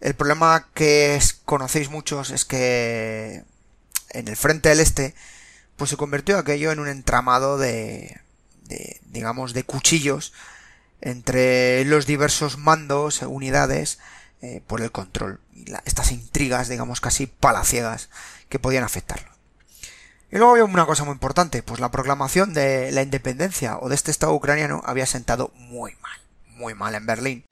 El 0.00 0.14
problema 0.14 0.66
que 0.74 1.20
conocéis 1.44 1.90
muchos 1.90 2.30
es 2.30 2.44
que 2.44 3.44
en 4.10 4.26
el 4.26 4.34
frente 4.34 4.70
del 4.70 4.80
este, 4.80 5.14
pues 5.76 5.90
se 5.90 5.96
convirtió 5.96 6.38
aquello 6.38 6.72
en 6.72 6.80
un 6.80 6.88
entramado 6.88 7.56
de, 7.56 8.20
digamos, 9.12 9.54
de 9.54 9.62
cuchillos 9.62 10.32
entre 11.00 11.84
los 11.84 12.06
diversos 12.06 12.58
mandos, 12.58 13.22
unidades, 13.22 14.00
eh, 14.40 14.60
por 14.66 14.80
el 14.80 14.90
control. 14.90 15.40
Y 15.54 15.66
estas 15.84 16.10
intrigas, 16.10 16.68
digamos, 16.68 17.00
casi 17.00 17.28
palaciegas 17.28 18.10
que 18.48 18.58
podían 18.58 18.82
afectarlo. 18.82 19.31
Y 20.32 20.38
luego 20.38 20.52
había 20.52 20.64
una 20.64 20.86
cosa 20.86 21.04
muy 21.04 21.12
importante, 21.12 21.62
pues 21.62 21.78
la 21.78 21.90
proclamación 21.90 22.54
de 22.54 22.90
la 22.90 23.02
independencia 23.02 23.76
o 23.78 23.90
de 23.90 23.94
este 23.94 24.10
Estado 24.10 24.32
ucraniano 24.32 24.80
había 24.86 25.04
sentado 25.04 25.50
muy 25.54 25.94
mal, 26.00 26.18
muy 26.56 26.72
mal 26.72 26.94
en 26.94 27.04
Berlín. 27.04 27.44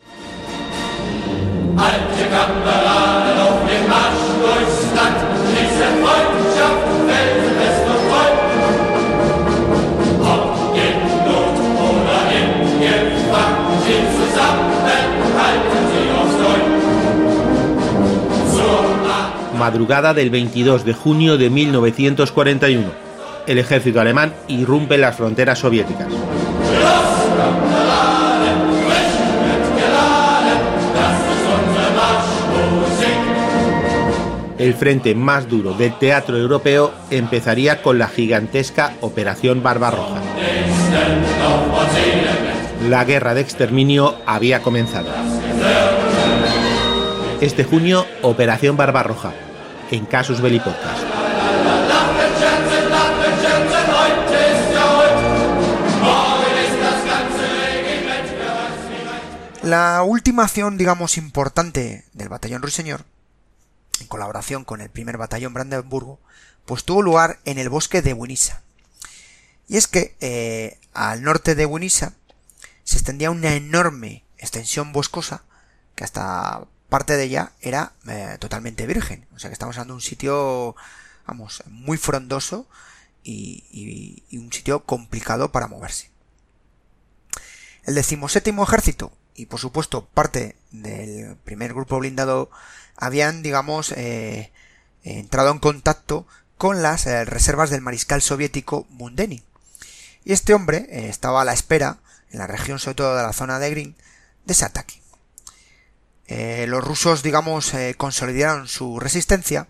Madrugada 19.61 20.15
del 20.15 20.31
22 20.31 20.87
de 20.87 20.95
junio 20.95 21.37
de 21.37 21.51
1941. 21.51 22.91
El 23.47 23.59
ejército 23.59 24.01
alemán 24.01 24.33
irrumpe 24.49 24.95
en 24.95 25.03
las 25.03 25.15
fronteras 25.15 25.59
soviéticas. 25.59 26.07
El 34.57 34.73
frente 34.73 35.15
más 35.15 35.47
duro 35.47 35.75
del 35.75 35.93
teatro 35.99 36.39
europeo 36.39 36.93
empezaría 37.11 37.83
con 37.83 37.99
la 37.99 38.09
gigantesca 38.09 38.95
Operación 39.03 39.63
Barbarroja. 39.63 40.23
La 42.89 43.05
guerra 43.05 43.35
de 43.35 43.43
exterminio 43.43 44.17
había 44.25 44.63
comenzado. 44.63 45.11
Este 47.43 47.65
junio, 47.65 48.07
Operación 48.23 48.77
Barbarroja, 48.79 49.33
en 49.91 50.07
Casus 50.07 50.41
Belli. 50.41 50.61
La 59.63 60.03
última 60.03 60.45
acción, 60.45 60.79
digamos, 60.79 61.17
importante 61.17 62.05
del 62.13 62.29
batallón 62.29 62.63
Ruiseñor, 62.63 63.05
en 64.01 64.07
colaboración 64.07 64.65
con 64.65 64.81
el 64.81 64.91
primer 64.91 65.19
batallón 65.19 65.55
Brandenburgo, 65.55 66.19
pues 66.65 66.85
tuvo 66.85 67.03
lugar 67.03 67.39
en 67.45 67.59
el 67.59 67.69
bosque 67.69 68.03
de 68.03 68.13
Winisa. 68.13 68.63
Y 69.69 69.77
es 69.77 69.87
que 69.87 70.17
eh, 70.21 70.79
al 70.95 71.23
norte 71.23 71.55
de 71.55 71.67
Winisa 71.67 72.15
se 72.85 72.97
extendía 72.97 73.31
una 73.31 73.55
enorme 73.55 74.25
extensión 74.39 74.93
boscosa 74.93 75.45
que 75.95 76.05
hasta 76.05 76.67
parte 76.91 77.17
de 77.17 77.25
ella 77.25 77.53
era 77.63 77.95
eh, 78.07 78.37
totalmente 78.39 78.87
virgen. 78.87 79.27
O 79.35 79.39
sea 79.39 79.49
que 79.49 79.55
estamos 79.55 79.77
hablando 79.77 79.95
de 79.95 79.97
un 79.97 80.03
sitio, 80.03 80.77
vamos, 81.27 81.63
muy 81.67 81.97
frondoso 81.97 82.67
y, 83.25 84.23
un 84.33 84.53
sitio 84.53 84.85
complicado 84.85 85.53
para 85.53 85.69
moverse. 85.69 86.11
El 87.85 87.95
decimoséptimo 87.95 88.63
ejército 88.63 89.13
y 89.35 89.47
por 89.47 89.59
supuesto 89.59 90.05
parte 90.07 90.57
del 90.71 91.37
primer 91.37 91.73
grupo 91.73 91.99
blindado 91.99 92.51
habían, 92.97 93.43
digamos, 93.43 93.93
eh, 93.93 94.53
entrado 95.03 95.51
en 95.51 95.61
contacto 95.61 96.27
con 96.59 96.83
las 96.83 97.07
eh, 97.07 97.25
reservas 97.25 97.71
del 97.71 97.81
mariscal 97.81 98.21
soviético 98.21 98.87
Mundeni. 98.91 99.43
Y 100.25 100.35
este 100.35 100.53
hombre 100.53 101.09
estaba 101.09 101.41
a 101.41 101.45
la 101.47 101.55
espera, 101.55 102.01
en 102.31 102.39
la 102.41 102.47
región 102.47 102.79
sobre 102.79 102.97
todo 102.97 103.17
de 103.17 103.23
la 103.23 103.33
zona 103.33 103.59
de 103.59 103.71
Green, 103.71 103.97
de 104.45 104.53
ese 104.53 104.67
ataque. 104.67 105.01
Eh, 106.31 106.67
los 106.69 106.85
rusos, 106.85 107.25
digamos, 107.25 107.75
eh, 107.75 107.97
consolidaron 107.97 108.69
su 108.69 109.01
resistencia. 109.01 109.67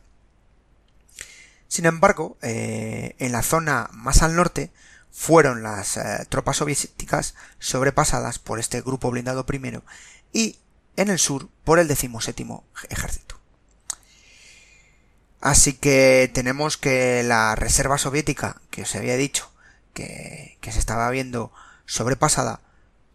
Sin 1.69 1.87
embargo, 1.87 2.37
eh, 2.43 3.17
en 3.19 3.33
la 3.33 3.43
zona 3.43 3.89
más 3.93 4.23
al 4.23 4.37
norte 4.37 4.71
fueron 5.11 5.63
las 5.63 5.99
tropas 6.29 6.59
soviéticas 6.59 7.35
sobrepasadas 7.59 8.39
por 8.39 8.61
este 8.61 8.81
grupo 8.83 9.11
blindado 9.11 9.45
primero 9.47 9.83
y 10.33 10.59
en 10.97 11.09
el 11.09 11.19
sur 11.19 11.49
por 11.65 11.79
el 11.79 11.89
decimoséptimo 11.89 12.65
ejército. 12.91 13.41
Así 15.41 15.73
que 15.73 16.31
tenemos 16.33 16.77
que 16.77 17.23
la 17.23 17.55
reserva 17.55 17.97
soviética, 17.97 18.61
que 18.71 18.83
os 18.83 18.95
había 18.95 19.17
dicho, 19.17 19.51
que, 19.95 20.59
se 20.63 20.79
estaba 20.79 21.11
viendo 21.11 21.53
sobrepasada, 21.87 22.61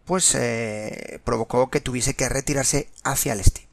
pues 0.06 0.34
eh, 0.34 1.20
provocó 1.24 1.68
que 1.68 1.80
tuviese 1.80 2.14
que 2.14 2.28
retirarse 2.28 2.88
hacia 3.04 3.34
el 3.34 3.40
este. 3.40 3.66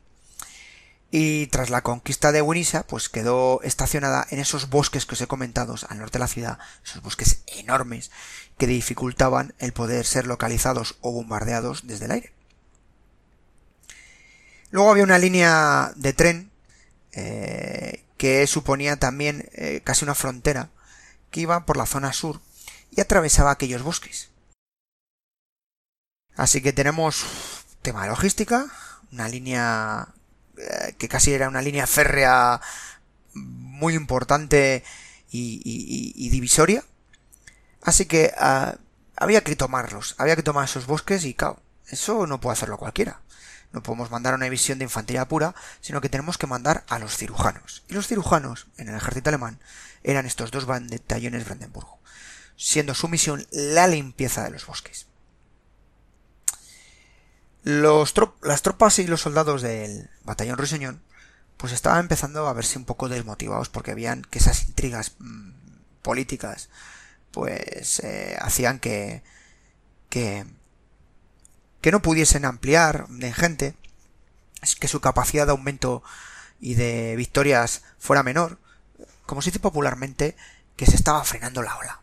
Y 1.12 1.46
tras 1.48 1.70
la 1.70 1.84
conquista 1.84 2.32
de 2.32 2.42
Winisa, 2.42 2.88
pues 2.88 3.08
quedó 3.08 3.62
estacionada 3.62 4.26
en 4.32 4.40
esos 4.40 4.70
bosques 4.70 5.06
que 5.06 5.14
os 5.14 5.22
he 5.22 5.28
comentado 5.28 5.76
al 5.88 6.00
norte 6.00 6.18
de 6.18 6.24
la 6.24 6.28
ciudad, 6.28 6.58
esos 6.84 7.04
bosques 7.04 7.44
enormes 7.46 8.10
que 8.58 8.66
dificultaban 8.66 9.54
el 9.60 9.74
poder 9.74 10.06
ser 10.08 10.26
localizados 10.26 10.98
o 11.02 11.12
bombardeados 11.12 11.86
desde 11.86 12.06
el 12.06 12.12
aire. 12.12 12.34
Luego 14.72 14.90
había 14.90 15.04
una 15.04 15.20
línea 15.20 15.94
de 15.96 16.14
tren 16.14 16.52
eh, 17.12 18.04
que 18.18 18.48
suponía 18.48 18.98
también 18.98 19.48
eh, 19.54 19.82
casi 19.84 20.06
una 20.06 20.16
frontera 20.16 20.72
que 21.30 21.42
iba 21.42 21.68
por 21.68 21.78
la 21.78 21.86
zona 21.86 22.12
sur 22.12 22.42
y 22.90 23.02
atravesaba 23.02 23.52
aquellos 23.52 23.84
bosques. 23.84 24.33
Así 26.36 26.62
que 26.62 26.74
tenemos 26.74 27.26
tema 27.82 28.04
de 28.04 28.10
logística, 28.10 28.68
una 29.12 29.28
línea 29.28 30.08
eh, 30.58 30.96
que 30.98 31.08
casi 31.08 31.34
era 31.34 31.48
una 31.48 31.62
línea 31.62 31.88
férrea 31.88 32.60
muy 33.34 33.96
importante 33.96 34.84
y, 35.32 36.30
divisoria. 36.30 36.84
Así 37.82 38.06
que 38.06 38.34
ah, 38.38 38.76
había 39.16 39.44
que 39.44 39.56
tomarlos, 39.56 40.16
había 40.18 40.36
que 40.36 40.44
tomar 40.44 40.66
esos 40.66 40.86
bosques 40.86 41.26
y 41.26 41.34
claro, 41.34 41.60
eso 41.88 42.28
no 42.28 42.40
puede 42.40 42.54
hacerlo 42.54 42.78
cualquiera. 42.78 43.22
No 43.72 43.82
podemos 43.82 44.12
mandar 44.12 44.36
una 44.36 44.46
división 44.46 44.78
de 44.78 44.86
infantería 44.86 45.28
pura, 45.28 45.56
sino 45.82 46.00
que 46.00 46.10
tenemos 46.10 46.38
que 46.38 46.46
mandar 46.46 46.84
a 46.88 47.00
los 47.00 47.18
cirujanos. 47.18 47.84
Y 47.88 47.96
los 47.96 48.08
cirujanos, 48.08 48.68
en 48.78 48.90
el 48.90 48.96
ejército 48.96 49.30
alemán, 49.30 49.60
eran 50.04 50.28
estos 50.28 50.52
dos 50.52 50.66
batallones 50.66 51.46
Brandenburgo, 51.46 52.00
siendo 52.56 52.94
su 52.94 53.08
misión 53.08 53.48
la 53.52 53.88
limpieza 53.88 54.44
de 54.44 54.52
los 54.52 54.68
bosques. 54.68 55.08
Los 57.64 58.14
las 58.41 58.61
tropas 58.61 58.99
y 58.99 59.07
los 59.07 59.22
soldados 59.22 59.61
del 59.61 60.09
batallón 60.24 60.57
Ruiseñón 60.57 61.01
pues 61.57 61.72
estaban 61.72 62.01
empezando 62.01 62.47
a 62.47 62.53
verse 62.53 62.78
un 62.78 62.86
poco 62.86 63.07
desmotivados 63.07 63.70
porque 63.70 63.93
veían 63.93 64.22
que 64.24 64.39
esas 64.39 64.68
intrigas 64.68 65.16
mm, 65.20 65.51
políticas 66.01 66.70
pues 67.32 67.99
eh, 68.01 68.38
hacían 68.41 68.80
que, 68.80 69.24
que 70.09 70.45
que 71.84 71.91
no 71.91 72.01
pudiesen 72.01 72.45
ampliar 72.45 73.09
de 73.09 73.34
gente, 73.34 73.76
que 74.80 74.88
su 74.88 75.01
capacidad 75.01 75.45
de 75.45 75.51
aumento 75.51 76.01
y 76.61 76.76
de 76.76 77.14
victorias 77.18 77.84
fuera 77.99 78.24
menor, 78.24 78.57
como 79.26 79.41
se 79.41 79.49
dice 79.49 79.59
popularmente, 79.59 80.38
que 80.78 80.86
se 80.86 80.95
estaba 80.95 81.26
frenando 81.26 81.61
la 81.61 81.78
ola. 81.78 82.01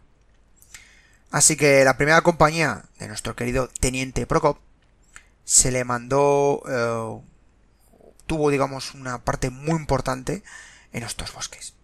Así 1.30 1.56
que 1.56 1.82
la 1.82 1.96
primera 1.96 2.20
compañía 2.20 2.84
de 2.98 3.08
nuestro 3.08 3.34
querido 3.34 3.68
teniente 3.68 4.26
Prokop 4.26 4.58
se 5.50 5.72
le 5.72 5.82
mandó, 5.82 6.62
eh, 6.68 7.20
tuvo 8.26 8.50
digamos 8.50 8.94
una 8.94 9.24
parte 9.24 9.50
muy 9.50 9.74
importante 9.74 10.44
en 10.92 11.02
estos 11.02 11.32
bosques. 11.32 11.74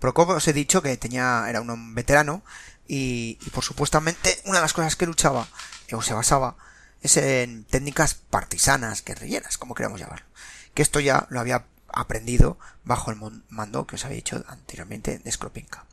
Prokop 0.00 0.30
os 0.30 0.48
he 0.48 0.52
dicho 0.52 0.82
que 0.82 0.96
tenía, 0.96 1.46
era 1.48 1.60
un 1.60 1.94
veterano 1.94 2.42
y, 2.88 3.36
por 3.52 3.62
supuestamente 3.62 4.40
una 4.46 4.56
de 4.58 4.62
las 4.62 4.72
cosas 4.72 4.96
que 4.96 5.06
luchaba 5.06 5.46
o 5.92 6.02
se 6.02 6.12
basaba 6.12 6.56
es 7.02 7.16
en 7.18 7.62
técnicas 7.62 8.14
partisanas, 8.14 9.04
guerrilleras, 9.04 9.56
como 9.56 9.76
queramos 9.76 10.00
llamarlo. 10.00 10.26
Que 10.74 10.82
esto 10.82 10.98
ya 10.98 11.28
lo 11.30 11.38
había 11.38 11.66
aprendido 11.86 12.58
bajo 12.82 13.12
el 13.12 13.44
mando 13.48 13.86
que 13.86 13.94
os 13.94 14.04
había 14.04 14.16
dicho 14.16 14.44
anteriormente 14.48 15.20
de 15.20 15.30
Skropinka. 15.30 15.86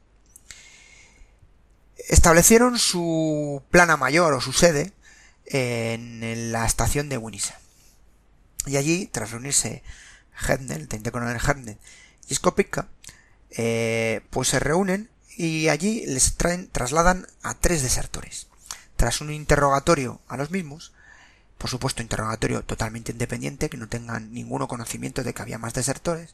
Establecieron 2.10 2.80
su 2.80 3.62
plana 3.70 3.96
mayor 3.96 4.34
o 4.34 4.42
su 4.42 4.54
sede 4.54 4.92
en 5.46 6.52
la 6.52 6.66
estación 6.66 7.10
de 7.10 7.18
Winisa. 7.18 7.60
Y 8.66 8.78
allí, 8.78 9.08
tras 9.08 9.32
reunirse 9.32 9.84
Hednel, 10.48 10.82
el 10.82 10.88
teniente 10.88 11.12
coronel 11.12 11.40
Hednel 11.40 11.78
y 12.28 12.36
Skopinka, 12.36 12.88
eh, 13.52 14.22
pues 14.32 14.50
se 14.50 14.60
reúnen 14.60 15.10
y 15.38 15.70
allí 15.70 16.06
les 16.08 16.36
traen, 16.36 16.70
trasladan 16.70 17.28
a 17.44 17.54
tres 17.56 17.84
desertores. 17.84 18.48
Tras 18.96 19.22
un 19.22 19.32
interrogatorio 19.32 20.22
a 20.28 20.38
los 20.38 20.52
mismos, 20.52 20.94
por 21.58 21.70
supuesto 21.70 22.02
interrogatorio 22.02 22.64
totalmente 22.64 23.12
independiente, 23.12 23.70
que 23.70 23.78
no 23.78 23.88
tengan 23.88 24.34
ninguno 24.34 24.68
conocimiento 24.68 25.24
de 25.24 25.34
que 25.34 25.42
había 25.42 25.58
más 25.58 25.74
desertores, 25.74 26.34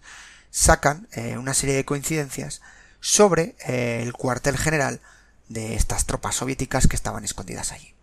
sacan 0.52 1.08
eh, 1.12 1.38
una 1.38 1.54
serie 1.54 1.76
de 1.76 1.86
coincidencias 1.86 2.62
sobre 3.00 3.56
eh, 3.66 4.02
el 4.04 4.14
cuartel 4.14 4.58
general 4.58 5.02
de 5.50 5.76
estas 5.76 6.06
tropas 6.06 6.36
soviéticas 6.36 6.88
que 6.88 6.96
estaban 6.96 7.24
escondidas 7.24 7.72
allí. 7.72 7.94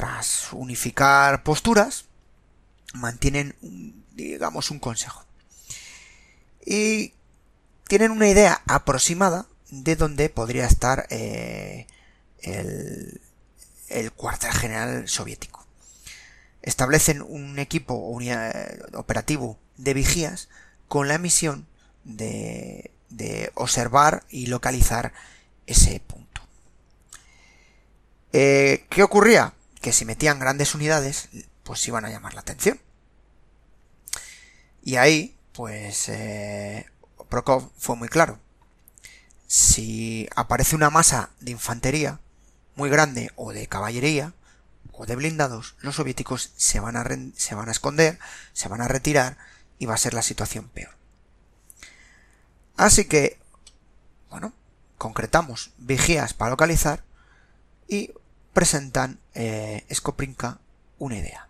Tras 0.00 0.54
unificar 0.54 1.42
posturas, 1.42 2.06
mantienen, 2.94 3.54
digamos, 4.12 4.70
un 4.70 4.78
consejo. 4.78 5.26
Y 6.64 7.12
tienen 7.86 8.10
una 8.10 8.26
idea 8.26 8.62
aproximada 8.66 9.46
de 9.68 9.96
dónde 9.96 10.30
podría 10.30 10.64
estar 10.64 11.06
eh, 11.10 11.86
el, 12.40 13.20
cuartel 14.16 14.52
general 14.52 15.06
soviético. 15.06 15.66
Establecen 16.62 17.20
un 17.20 17.58
equipo 17.58 17.92
operativo 18.94 19.58
de 19.76 19.92
vigías 19.92 20.48
con 20.88 21.08
la 21.08 21.18
misión 21.18 21.66
de, 22.04 22.90
observar 23.52 24.24
y 24.30 24.46
localizar 24.46 25.12
ese 25.66 26.00
punto. 26.00 26.40
Eh, 28.32 28.86
¿Qué 28.88 29.02
ocurría? 29.02 29.52
Que 29.80 29.92
si 29.92 30.04
metían 30.04 30.38
grandes 30.38 30.74
unidades, 30.74 31.28
pues 31.62 31.86
iban 31.86 32.04
a 32.04 32.10
llamar 32.10 32.34
la 32.34 32.40
atención. 32.40 32.80
Y 34.82 34.96
ahí, 34.96 35.36
pues, 35.52 36.08
eh, 36.08 36.86
Prokov 37.28 37.70
fue 37.76 37.96
muy 37.96 38.08
claro. 38.08 38.38
Si 39.46 40.28
aparece 40.36 40.76
una 40.76 40.90
masa 40.90 41.30
de 41.40 41.52
infantería, 41.52 42.20
muy 42.76 42.88
grande 42.88 43.30
o 43.36 43.52
de 43.52 43.66
caballería 43.66 44.32
o 44.92 45.06
de 45.06 45.16
blindados, 45.16 45.76
los 45.80 45.96
soviéticos 45.96 46.52
se 46.56 46.80
van 46.80 46.96
a, 46.96 47.04
se 47.36 47.54
van 47.54 47.68
a 47.68 47.72
esconder, 47.72 48.18
se 48.52 48.68
van 48.68 48.80
a 48.80 48.88
retirar 48.88 49.38
y 49.78 49.86
va 49.86 49.94
a 49.94 49.98
ser 49.98 50.14
la 50.14 50.22
situación 50.22 50.68
peor. 50.68 50.96
Así 52.76 53.04
que, 53.04 53.38
bueno, 54.30 54.52
concretamos 54.98 55.72
vigías 55.78 56.34
para 56.34 56.50
localizar 56.50 57.04
y 57.86 58.12
presentan 58.52 59.19
eh, 59.34 59.84
una 60.98 61.16
idea. 61.16 61.48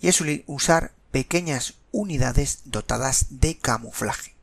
Y 0.00 0.08
es 0.08 0.22
usar 0.46 0.92
pequeñas 1.10 1.74
unidades 1.92 2.60
dotadas 2.64 3.26
de 3.30 3.58
camuflaje. 3.58 4.34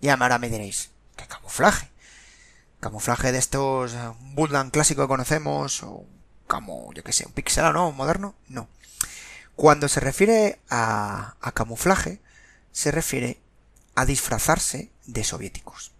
Y 0.00 0.08
ahora 0.08 0.38
me 0.38 0.48
diréis, 0.50 0.90
¿qué 1.16 1.26
camuflaje? 1.26 1.92
camuflaje 2.82 3.30
de 3.30 3.38
estos 3.38 3.94
Buldan 4.34 4.70
clásico 4.70 5.02
que 5.02 5.08
conocemos, 5.08 5.84
o 5.84 6.04
como, 6.48 6.92
yo 6.94 7.04
que 7.04 7.12
sé, 7.12 7.24
un 7.24 7.32
pixel, 7.32 7.72
¿no? 7.72 7.92
moderno, 7.92 8.34
no. 8.48 8.68
Cuando 9.54 9.88
se 9.88 10.00
refiere 10.00 10.58
a, 10.68 11.36
a 11.40 11.52
camuflaje, 11.52 12.20
se 12.72 12.90
refiere 12.90 13.38
a 13.94 14.04
disfrazarse 14.04 14.90
de 15.06 15.22
soviéticos. 15.22 15.92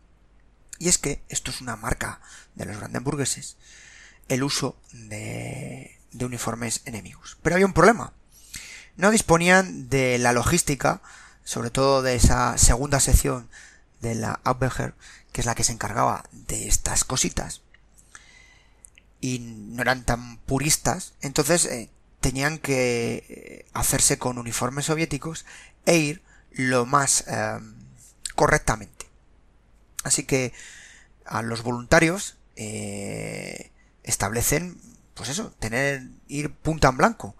Y 0.80 0.89
es 0.89 0.99
que 0.99 1.22
esto 1.28 1.53
es 1.53 1.61
una 1.61 1.76
marca 1.76 2.20
de 2.57 2.64
los 2.64 2.78
brandenburgueses, 2.78 3.57
el 4.33 4.43
uso 4.43 4.76
de, 4.93 5.99
uniformes 6.20 6.83
enemigos. 6.85 7.39
Pero 7.43 7.57
había 7.57 7.66
un 7.66 7.72
problema. 7.72 8.12
No 8.97 9.11
disponían 9.11 9.89
de 9.89 10.18
la 10.18 10.33
logística, 10.33 11.03
sobre 11.45 11.70
todo 11.70 12.03
de 12.03 12.14
esa 12.14 12.57
segunda 12.59 13.01
sección 13.01 13.49
de 14.01 14.14
la 14.14 14.41
Abwehr, 14.45 14.95
que 15.33 15.41
es 15.41 15.47
la 15.47 15.55
que 15.55 15.64
se 15.64 15.72
encargaba 15.72 16.24
de 16.33 16.68
estas 16.68 17.05
cositas, 17.05 17.62
y 19.20 19.39
no 19.39 19.83
eran 19.83 20.05
tan 20.05 20.39
puristas, 20.39 21.14
entonces 21.20 21.64
eh, 21.66 21.91
tenían 22.20 22.59
que 22.59 23.24
eh, 23.28 23.66
hacerse 23.72 24.18
con 24.18 24.39
uniformes 24.39 24.87
soviéticos 24.87 25.45
e 25.87 25.97
ir 25.97 26.22
lo 26.51 26.87
más 26.87 27.24
em, 27.28 27.74
correctamente. 28.35 29.07
Así 30.05 30.24
que 30.24 30.53
a 31.24 31.43
los 31.43 31.62
voluntarios 31.62 32.37
eh, 32.57 33.72
establecen, 34.03 34.80
pues 35.14 35.28
eso, 35.28 35.53
tener, 35.59 36.03
ir 36.28 36.55
punta 36.55 36.88
en 36.88 36.96
blanco, 36.96 37.36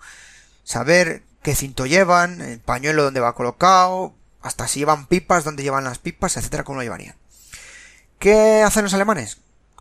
saber 0.65 1.25
qué 1.43 1.55
cinto 1.55 1.87
llevan, 1.87 2.41
el 2.41 2.61
pañuelo 2.61 3.05
donde 3.05 3.21
va 3.21 3.35
colocado, 3.35 4.15
hasta 4.41 4.69
si 4.69 4.81
llevan 4.81 5.07
pipas, 5.07 5.45
dónde 5.45 5.63
llevan 5.63 5.85
las 5.85 5.99
pipas, 5.99 6.37
etcétera, 6.37 6.65
cómo 6.65 6.77
lo 6.77 6.83
llevarían. 6.83 7.17
¿Qué 8.19 8.63
hacen 8.63 8.85
los 8.85 8.95
alemanes? 8.95 9.39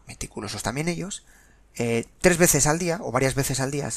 Meticulosos 0.08 0.64
también 0.64 0.88
ellos. 0.88 1.26
Eh, 1.76 2.06
tres 2.22 2.38
veces 2.38 2.68
al 2.68 2.80
día, 2.80 3.00
o 3.02 3.12
varias 3.12 3.36
veces 3.36 3.60
al 3.60 3.72
día, 3.72 3.90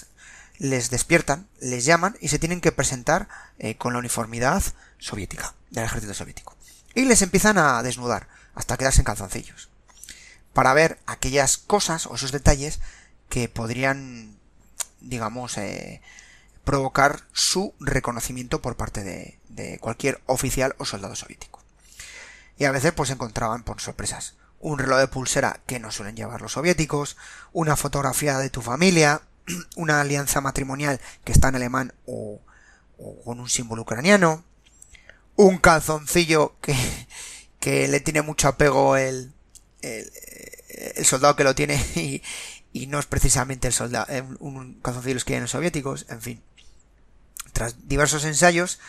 les 0.58 0.90
despiertan, 0.90 1.48
les 1.60 1.84
llaman 1.84 2.16
y 2.20 2.28
se 2.28 2.38
tienen 2.38 2.60
que 2.60 2.72
presentar 2.72 3.28
eh, 3.58 3.76
con 3.76 3.92
la 3.92 3.98
uniformidad 3.98 4.62
soviética, 4.98 5.54
del 5.70 5.84
ejército 5.84 6.14
soviético. 6.14 6.56
Y 6.94 7.04
les 7.04 7.22
empiezan 7.22 7.58
a 7.58 7.82
desnudar, 7.82 8.28
hasta 8.54 8.76
quedarse 8.76 9.00
en 9.00 9.06
calzoncillos. 9.06 9.68
Para 10.54 10.72
ver 10.72 10.98
aquellas 11.04 11.58
cosas 11.58 12.06
o 12.06 12.14
esos 12.14 12.32
detalles 12.32 12.80
que 13.28 13.48
podrían, 13.48 14.38
digamos, 15.00 15.58
eh, 15.58 16.00
provocar 16.64 17.20
su 17.32 17.74
reconocimiento 17.80 18.62
por 18.62 18.76
parte 18.76 19.04
de, 19.04 19.78
cualquier 19.80 20.22
oficial 20.26 20.74
o 20.78 20.84
soldado 20.86 21.14
soviético. 21.14 21.60
Y 22.56 22.64
a 22.64 22.72
veces 22.72 22.92
pues 22.92 23.10
encontraban 23.10 23.64
por 23.64 23.80
sorpresas 23.80 24.36
un 24.60 24.78
reloj 24.78 24.98
de 24.98 25.08
pulsera 25.08 25.60
que 25.66 25.78
no 25.78 25.90
suelen 25.90 26.16
llevar 26.16 26.40
los 26.40 26.52
soviéticos, 26.52 27.16
una 27.52 27.76
fotografía 27.76 28.38
de 28.38 28.48
tu 28.48 28.62
familia, 28.62 29.20
una 29.76 30.00
alianza 30.00 30.40
matrimonial 30.40 31.00
que 31.24 31.32
está 31.32 31.48
en 31.48 31.56
alemán 31.56 31.92
o, 32.06 32.40
o 32.96 33.22
con 33.24 33.40
un 33.40 33.50
símbolo 33.50 33.82
ucraniano, 33.82 34.44
un 35.36 35.58
calzoncillo 35.58 36.56
que, 36.60 36.76
que 37.60 37.88
le 37.88 38.00
tiene 38.00 38.22
mucho 38.22 38.48
apego 38.48 38.96
el, 38.96 39.33
el, 39.84 40.12
el 40.96 41.04
soldado 41.04 41.36
que 41.36 41.44
lo 41.44 41.54
tiene 41.54 41.76
y, 41.94 42.22
y, 42.72 42.86
no 42.86 42.98
es 42.98 43.06
precisamente 43.06 43.68
el 43.68 43.74
soldado, 43.74 44.06
eh, 44.08 44.22
un 44.40 44.80
calzoncillo 44.80 45.24
que 45.24 45.40
los 45.40 45.50
soviéticos, 45.50 46.06
en 46.08 46.20
fin. 46.20 46.42
Tras 47.52 47.88
diversos 47.88 48.24
ensayos, 48.24 48.80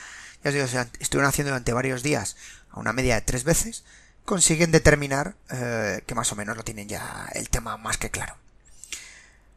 ya 0.43 0.49
os 0.49 0.53
digo, 0.55 0.65
estuvieron 0.99 1.29
haciendo 1.29 1.51
durante 1.51 1.73
varios 1.73 2.01
días, 2.01 2.35
a 2.71 2.79
una 2.79 2.93
media 2.93 3.15
de 3.15 3.21
tres 3.21 3.43
veces, 3.43 3.83
consiguen 4.25 4.71
determinar 4.71 5.35
eh, 5.51 6.01
que 6.05 6.15
más 6.15 6.31
o 6.31 6.35
menos 6.35 6.57
lo 6.57 6.63
tienen 6.63 6.89
ya 6.89 7.29
el 7.33 7.49
tema 7.49 7.77
más 7.77 7.97
que 7.97 8.09
claro. 8.09 8.35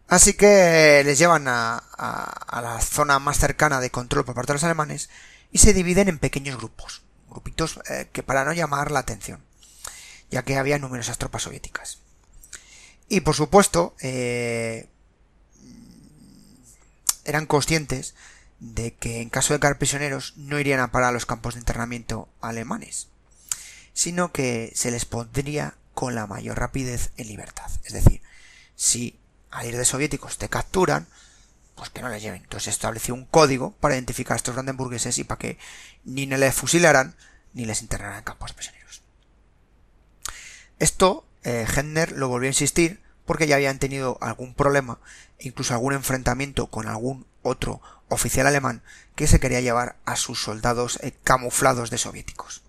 Así 0.09 0.34
que 0.34 1.03
les 1.05 1.18
llevan 1.18 1.49
a, 1.49 1.82
a, 1.97 2.22
a, 2.22 2.62
la 2.62 2.80
zona 2.80 3.18
más 3.18 3.39
cercana 3.39 3.80
de 3.80 3.91
control 3.91 4.24
por 4.24 4.34
parte 4.34 4.53
de 4.53 4.55
los 4.55 4.64
alemanes 4.64 5.11
y 5.53 5.59
se 5.59 5.74
dividen 5.74 6.09
en 6.09 6.18
pequeños 6.18 6.57
grupos, 6.57 7.03
grupitos 7.28 7.80
eh, 7.91 8.09
que 8.12 8.22
para 8.22 8.45
no 8.45 8.53
llamar 8.53 8.91
la 8.91 9.01
atención, 9.01 9.43
ya 10.31 10.43
que 10.43 10.57
había 10.57 10.79
numerosas 10.79 11.18
tropas 11.18 11.43
soviéticas. 11.43 12.01
Y 13.09 13.20
por 13.20 13.35
supuesto, 13.35 13.95
eh, 14.01 14.89
eran 17.24 17.47
conscientes 17.47 18.14
de 18.61 18.95
que 18.95 19.20
en 19.20 19.31
caso 19.31 19.53
de 19.53 19.61
caer 19.61 19.79
prisioneros 19.79 20.35
no 20.37 20.59
irían 20.59 20.81
a 20.81 20.91
parar 20.91 21.11
a 21.11 21.12
los 21.12 21.26
campos 21.26 21.55
de 21.55 21.61
internamiento 21.61 22.29
alemanes, 22.41 23.09
sino 23.93 24.33
que 24.33 24.72
se 24.74 24.91
les 24.91 25.05
pondría 25.05 25.74
con 25.95 26.14
la 26.14 26.26
mayor 26.26 26.59
rapidez 26.59 27.11
en 27.16 27.29
libertad. 27.29 27.70
Es 27.85 27.93
decir, 27.93 28.22
si 28.76 29.18
al 29.51 29.66
ir 29.66 29.76
de 29.76 29.85
soviéticos 29.85 30.39
te 30.39 30.49
capturan, 30.49 31.07
pues 31.74 31.91
que 31.91 32.03
no 32.03 32.09
les 32.09 32.22
lleven. 32.22 32.43
Entonces 32.43 32.74
estableció 32.74 33.14
un 33.14 33.24
código 33.24 33.72
para 33.81 33.95
identificar 33.95 34.35
a 34.35 34.37
estos 34.37 34.55
brandenburgueses 34.55 35.18
y 35.18 35.24
para 35.24 35.39
que 35.39 35.59
ni 36.05 36.26
les 36.26 36.55
fusilaran 36.55 37.14
ni 37.55 37.64
les 37.64 37.83
internaran 37.83 38.18
en 38.18 38.24
campos 38.24 38.53
prisioneros. 38.53 38.78
Esto 40.79 41.24
eh, 41.45 41.66
lo 42.14 42.29
volvió 42.29 42.49
a 42.49 42.51
insistir 42.51 43.01
porque 43.26 43.47
ya 43.47 43.57
habían 43.57 43.79
tenido 43.79 44.18
algún 44.20 44.55
problema, 44.55 44.99
incluso 45.39 45.74
algún 45.74 45.93
enfrentamiento 45.93 46.68
con 46.68 46.89
algún 46.89 47.26
otro 47.43 47.81
oficial 48.09 48.47
alemán 48.47 48.83
que 49.14 49.26
se 49.26 49.41
quería 49.41 49.61
llevar 49.61 49.97
a 50.05 50.16
sus 50.16 50.43
soldados 50.43 50.99
eh, 51.03 51.14
camuflados 51.24 51.91
de 51.91 51.99
soviéticos. 51.99 52.62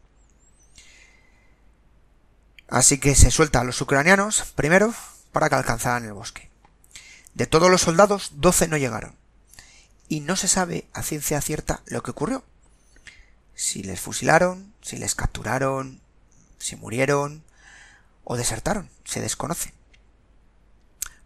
Así 2.67 2.99
que 2.99 3.15
se 3.15 3.31
suelta 3.31 3.61
a 3.61 3.63
los 3.63 3.81
ucranianos 3.81 4.43
primero 4.55 4.93
para 5.31 5.49
que 5.49 5.55
alcanzaran 5.55 6.05
el 6.05 6.13
bosque. 6.13 6.49
De 7.33 7.47
todos 7.47 7.71
los 7.71 7.81
soldados, 7.81 8.33
doce 8.35 8.67
no 8.67 8.77
llegaron. 8.77 9.15
Y 10.07 10.21
no 10.21 10.35
se 10.35 10.47
sabe 10.47 10.87
a 10.93 11.03
ciencia 11.03 11.39
cierta 11.41 11.81
lo 11.85 12.03
que 12.03 12.11
ocurrió. 12.11 12.43
Si 13.55 13.83
les 13.83 13.99
fusilaron, 13.99 14.73
si 14.81 14.97
les 14.97 15.15
capturaron, 15.15 16.01
si 16.57 16.75
murieron 16.75 17.43
o 18.29 18.37
desertaron, 18.37 18.91
se 19.05 19.21
desconoce. 19.21 19.73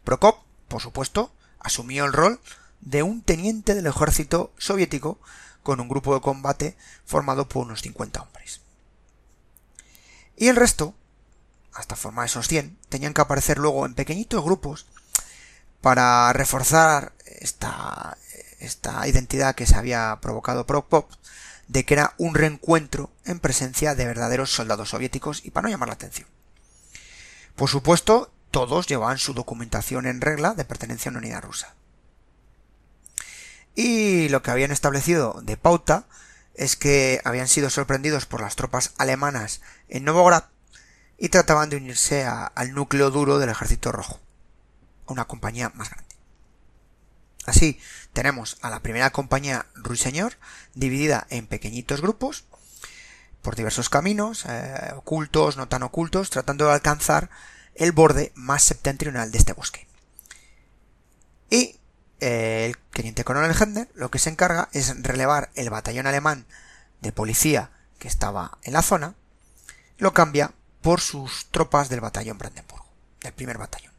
Prokop, 0.06 0.40
por 0.70 0.82
supuesto, 0.82 1.34
asumió 1.60 2.06
el 2.06 2.14
rol 2.14 2.40
de 2.80 3.04
un 3.04 3.22
teniente 3.22 3.76
del 3.76 3.88
ejército 3.88 4.54
soviético 4.58 5.20
con 5.64 5.82
un 5.82 5.90
grupo 5.90 6.14
de 6.14 6.22
combate 6.22 6.78
formado 7.04 7.50
por 7.50 7.66
unos 7.66 7.82
50 7.82 8.22
hombres. 8.22 8.62
Y 10.38 10.48
el 10.48 10.56
resto, 10.56 10.96
hasta 11.74 11.98
formar 11.98 12.28
esos 12.28 12.48
100, 12.48 12.78
tenían 12.88 13.14
que 13.14 13.22
aparecer 13.22 13.58
luego 13.58 13.86
en 13.86 13.96
pequeñitos 13.96 14.42
grupos 14.42 14.86
para 15.82 16.32
reforzar 16.32 17.12
esta, 17.26 18.18
esta 18.60 19.06
identidad 19.10 19.56
que 19.56 19.66
se 19.66 19.76
había 19.76 20.20
provocado 20.22 20.66
Prokop 20.66 21.12
de 21.68 21.84
que 21.84 21.96
era 21.96 22.14
un 22.18 22.34
reencuentro 22.34 23.12
en 23.26 23.42
presencia 23.42 23.94
de 23.94 24.06
verdaderos 24.06 24.52
soldados 24.52 24.92
soviéticos 24.92 25.44
y 25.44 25.52
para 25.52 25.64
no 25.64 25.72
llamar 25.72 25.90
la 25.90 25.96
atención. 25.96 26.30
Por 27.56 27.70
supuesto, 27.70 28.32
todos 28.52 28.88
llevaban 28.88 29.18
su 29.18 29.34
documentación 29.34 30.06
en 30.06 30.22
regla 30.22 30.54
de 30.54 30.66
pertenencia 30.66 31.10
a 31.10 31.12
una 31.12 31.20
unidad 31.20 31.42
rusa. 31.42 31.76
Y 33.76 34.30
lo 34.30 34.44
que 34.44 34.52
habían 34.52 34.72
establecido 34.72 35.42
de 35.44 35.58
pauta 35.58 36.06
es 36.54 36.76
que 36.76 37.20
habían 37.24 37.48
sido 37.48 37.70
sorprendidos 37.70 38.26
por 38.26 38.42
las 38.42 38.56
tropas 38.56 38.94
alemanas 38.98 39.62
en 39.90 40.04
Novograd 40.04 40.46
y 41.18 41.30
trataban 41.30 41.70
de 41.70 41.78
unirse 41.78 42.26
al 42.26 42.74
núcleo 42.74 43.10
duro 43.10 43.40
del 43.40 43.50
ejército 43.50 43.92
rojo 43.92 44.20
una 45.08 45.26
compañía 45.26 45.72
más 45.76 45.90
grande. 45.90 46.16
Así, 47.46 47.80
tenemos 48.14 48.58
a 48.62 48.70
la 48.70 48.82
primera 48.82 49.10
compañía 49.12 49.66
Ruiseñor 49.76 50.38
dividida 50.76 51.28
en 51.30 51.48
pequeñitos 51.48 52.02
grupos 52.02 52.46
por 53.44 53.56
diversos 53.56 53.90
caminos, 53.90 54.46
eh, 54.48 54.94
ocultos, 54.96 55.58
no 55.58 55.68
tan 55.68 55.84
ocultos, 55.84 56.32
tratando 56.32 56.66
de 56.66 56.74
alcanzar 56.74 57.30
el 57.76 57.92
borde 57.92 58.32
más 58.36 58.64
septentrional 58.64 59.32
de 59.32 59.38
este 59.38 59.54
bosque. 59.54 59.88
Y 61.50 61.80
eh, 62.20 62.66
el 62.66 62.78
teniente 62.94 63.24
coronel 63.24 63.56
Hendner 63.60 63.90
lo 63.94 64.10
que 64.10 64.18
se 64.18 64.30
encarga 64.30 64.70
es 64.72 65.04
relevar 65.04 65.52
el 65.56 65.70
batallón 65.70 66.08
alemán 66.08 66.46
de 67.02 67.12
policía 67.12 67.70
que 68.00 68.08
estaba 68.08 68.58
en 68.64 68.74
la 68.74 68.82
zona, 68.82 69.14
lo 69.98 70.14
cambia 70.14 70.52
por 70.82 71.02
sus 71.02 71.48
tropas 71.52 71.90
del 71.90 72.02
batallón 72.02 72.38
Brandenburgo, 72.38 72.88
del 73.22 73.34
primer 73.34 73.58
batallón. 73.58 73.94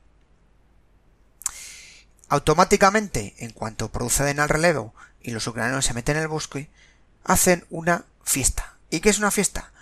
Automáticamente, 2.28 3.34
en 3.38 3.52
cuanto 3.52 3.92
proceden 3.92 4.40
al 4.40 4.48
relevo 4.48 4.94
y 5.20 5.30
los 5.30 5.46
ucranianos 5.46 5.84
se 5.84 5.94
meten 5.94 6.16
en 6.16 6.22
el 6.22 6.28
bosque, 6.28 6.70
hacen 7.24 7.66
una 7.70 8.06
fiesta. 8.24 8.73
¿Y 8.94 9.00
qué 9.00 9.10
es 9.10 9.18
una 9.18 9.32
fiesta? 9.32 9.72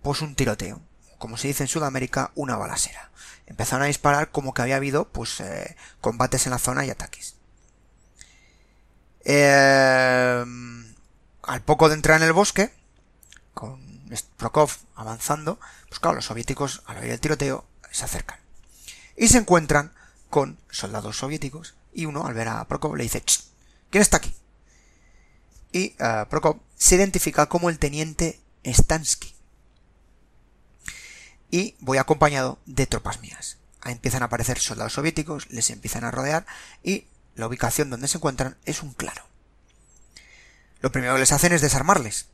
Pues 0.00 0.22
un 0.22 0.36
tiroteo. 0.36 0.80
Como 1.18 1.36
se 1.36 1.48
dice 1.48 1.64
en 1.64 1.68
Sudamérica, 1.68 2.30
una 2.36 2.56
balacera. 2.56 3.10
Empezaron 3.46 3.82
a 3.82 3.88
disparar 3.88 4.30
como 4.30 4.54
que 4.54 4.62
había 4.62 4.76
habido, 4.76 5.08
pues, 5.08 5.40
eh, 5.40 5.76
combates 6.00 6.46
en 6.46 6.52
la 6.52 6.58
zona 6.60 6.86
y 6.86 6.90
ataques. 6.90 7.34
Eh, 9.24 10.44
al 11.42 11.62
poco 11.62 11.88
de 11.88 11.96
entrar 11.96 12.18
en 12.18 12.28
el 12.28 12.32
bosque, 12.32 12.72
con 13.54 14.08
Prokov 14.36 14.70
avanzando, 14.94 15.58
pues 15.88 15.98
claro, 15.98 16.14
los 16.14 16.26
soviéticos, 16.26 16.84
al 16.86 16.98
oír 16.98 17.10
el 17.10 17.18
tiroteo, 17.18 17.64
se 17.90 18.04
acercan. 18.04 18.38
Y 19.16 19.26
se 19.28 19.38
encuentran 19.38 19.92
con 20.28 20.60
soldados 20.70 21.16
soviéticos 21.16 21.74
y 21.92 22.06
uno, 22.06 22.24
al 22.24 22.34
ver 22.34 22.46
a 22.46 22.64
Prokop, 22.68 22.94
le 22.94 23.02
dice, 23.02 23.24
¿quién 23.90 24.02
está 24.02 24.18
aquí? 24.18 24.32
Y 25.72 25.96
uh, 26.00 26.28
Prokop 26.28 26.62
se 26.76 26.94
identifica 26.94 27.46
como 27.46 27.68
el 27.68 27.80
teniente 27.80 28.38
Stansky. 28.64 29.34
Y 31.50 31.76
voy 31.80 31.98
acompañado 31.98 32.58
de 32.66 32.86
tropas 32.86 33.20
mías. 33.20 33.58
Ahí 33.80 33.92
empiezan 33.92 34.22
a 34.22 34.26
aparecer 34.26 34.58
soldados 34.58 34.92
soviéticos, 34.92 35.50
les 35.50 35.70
empiezan 35.70 36.04
a 36.04 36.10
rodear 36.10 36.46
y 36.82 37.06
la 37.34 37.46
ubicación 37.46 37.90
donde 37.90 38.08
se 38.08 38.18
encuentran 38.18 38.56
es 38.66 38.82
un 38.82 38.92
claro. 38.92 39.24
Lo 40.80 40.92
primero 40.92 41.14
que 41.14 41.20
les 41.20 41.32
hacen 41.32 41.52
es 41.52 41.60
desarmarles. 41.60 42.26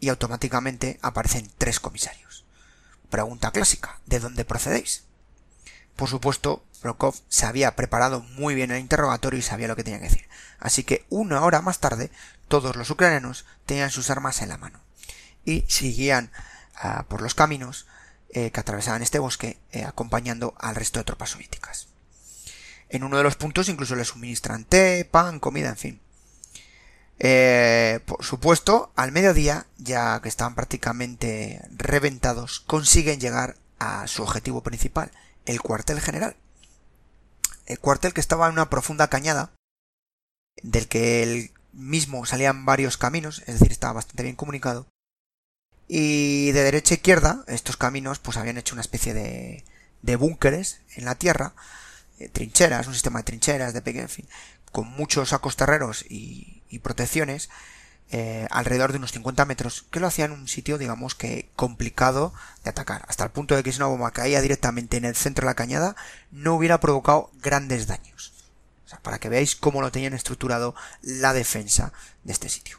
Y 0.00 0.08
automáticamente 0.08 0.98
aparecen 1.00 1.50
tres 1.58 1.80
comisarios. 1.80 2.44
Pregunta 3.10 3.50
clásica, 3.50 4.00
¿de 4.06 4.20
dónde 4.20 4.44
procedéis? 4.44 5.04
Por 5.94 6.08
supuesto, 6.08 6.64
Prokov 6.82 7.14
se 7.28 7.46
había 7.46 7.74
preparado 7.76 8.20
muy 8.20 8.54
bien 8.54 8.70
el 8.70 8.80
interrogatorio 8.80 9.38
y 9.38 9.42
sabía 9.42 9.68
lo 9.68 9.76
que 9.76 9.84
tenía 9.84 10.00
que 10.00 10.08
decir. 10.08 10.28
Así 10.58 10.84
que 10.84 11.06
una 11.08 11.42
hora 11.42 11.62
más 11.62 11.78
tarde, 11.78 12.10
todos 12.48 12.76
los 12.76 12.90
ucranianos 12.90 13.46
tenían 13.64 13.90
sus 13.90 14.10
armas 14.10 14.42
en 14.42 14.50
la 14.50 14.58
mano 14.58 14.85
y 15.46 15.64
seguían 15.68 16.30
uh, 16.84 17.04
por 17.04 17.22
los 17.22 17.34
caminos 17.34 17.86
eh, 18.28 18.50
que 18.50 18.60
atravesaban 18.60 19.02
este 19.02 19.18
bosque 19.18 19.58
eh, 19.72 19.84
acompañando 19.84 20.54
al 20.58 20.74
resto 20.74 20.98
de 20.98 21.04
tropas 21.04 21.30
soviéticas. 21.30 21.88
En 22.90 23.02
uno 23.02 23.16
de 23.16 23.22
los 23.22 23.36
puntos 23.36 23.70
incluso 23.70 23.96
les 23.96 24.08
suministran 24.08 24.64
té, 24.64 25.08
pan, 25.10 25.40
comida, 25.40 25.70
en 25.70 25.76
fin. 25.76 26.00
Eh, 27.18 28.00
por 28.04 28.22
supuesto, 28.24 28.92
al 28.94 29.10
mediodía, 29.12 29.66
ya 29.78 30.20
que 30.20 30.28
estaban 30.28 30.54
prácticamente 30.54 31.62
reventados, 31.70 32.60
consiguen 32.60 33.20
llegar 33.20 33.56
a 33.78 34.06
su 34.06 34.22
objetivo 34.22 34.62
principal, 34.62 35.10
el 35.46 35.62
cuartel 35.62 36.00
general. 36.00 36.36
El 37.64 37.80
cuartel 37.80 38.12
que 38.12 38.20
estaba 38.20 38.46
en 38.46 38.52
una 38.52 38.68
profunda 38.68 39.08
cañada, 39.08 39.52
del 40.62 40.88
que 40.88 41.22
el 41.22 41.52
mismo 41.72 42.26
salían 42.26 42.64
varios 42.64 42.96
caminos, 42.96 43.42
es 43.46 43.58
decir, 43.58 43.72
estaba 43.72 43.94
bastante 43.94 44.24
bien 44.24 44.36
comunicado. 44.36 44.86
Y 45.88 46.50
de 46.52 46.64
derecha 46.64 46.94
a 46.94 46.96
izquierda, 46.96 47.44
estos 47.46 47.76
caminos 47.76 48.18
pues 48.18 48.36
habían 48.36 48.58
hecho 48.58 48.74
una 48.74 48.82
especie 48.82 49.14
de, 49.14 49.64
de 50.02 50.16
búnkeres 50.16 50.80
en 50.94 51.04
la 51.04 51.16
tierra, 51.16 51.54
eh, 52.18 52.28
trincheras, 52.28 52.86
un 52.86 52.94
sistema 52.94 53.20
de 53.20 53.24
trincheras, 53.24 53.74
de 53.74 53.82
en 53.84 54.08
fin, 54.08 54.26
con 54.72 54.88
muchos 54.88 55.30
sacos 55.30 55.56
terreros 55.56 56.04
y, 56.08 56.62
protecciones, 56.82 57.48
eh, 58.10 58.46
alrededor 58.50 58.92
de 58.92 58.98
unos 58.98 59.12
50 59.12 59.46
metros, 59.46 59.86
que 59.90 59.98
lo 59.98 60.06
hacían 60.06 60.30
un 60.30 60.46
sitio, 60.46 60.76
digamos 60.76 61.14
que 61.14 61.48
complicado 61.56 62.34
de 62.62 62.70
atacar, 62.70 63.04
hasta 63.08 63.24
el 63.24 63.30
punto 63.30 63.56
de 63.56 63.62
que 63.62 63.72
si 63.72 63.78
una 63.78 63.86
bomba 63.86 64.10
caía 64.10 64.42
directamente 64.42 64.98
en 64.98 65.06
el 65.06 65.16
centro 65.16 65.42
de 65.42 65.50
la 65.50 65.54
cañada, 65.54 65.96
no 66.30 66.54
hubiera 66.54 66.78
provocado 66.80 67.30
grandes 67.40 67.86
daños. 67.86 68.34
O 68.84 68.88
sea, 68.88 69.00
para 69.00 69.18
que 69.18 69.30
veáis 69.30 69.56
cómo 69.56 69.80
lo 69.80 69.90
tenían 69.90 70.12
estructurado 70.12 70.74
la 71.02 71.32
defensa 71.32 71.92
de 72.22 72.32
este 72.34 72.50
sitio. 72.50 72.78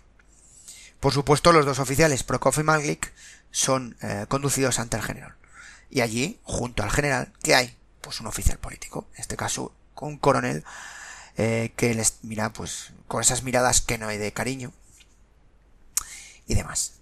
Por 0.99 1.13
supuesto, 1.13 1.51
los 1.51 1.65
dos 1.65 1.79
oficiales, 1.79 2.23
Prokov 2.23 2.59
y 2.59 2.63
Maglik, 2.63 3.13
son 3.51 3.97
eh, 4.01 4.25
conducidos 4.27 4.79
ante 4.79 4.97
el 4.97 5.03
general. 5.03 5.35
Y 5.89 6.01
allí, 6.01 6.39
junto 6.43 6.83
al 6.83 6.91
general, 6.91 7.33
¿qué 7.41 7.55
hay? 7.55 7.77
Pues 8.01 8.19
un 8.19 8.27
oficial 8.27 8.57
político, 8.57 9.07
en 9.15 9.21
este 9.21 9.37
caso 9.37 9.73
un 9.99 10.17
coronel, 10.17 10.63
eh, 11.37 11.71
que 11.75 11.93
les 11.93 12.19
mira 12.23 12.51
pues 12.53 12.93
con 13.07 13.21
esas 13.21 13.43
miradas 13.43 13.81
que 13.81 13.97
no 13.97 14.07
hay 14.07 14.17
de 14.17 14.33
cariño 14.33 14.73
y 16.47 16.55
demás. 16.55 16.93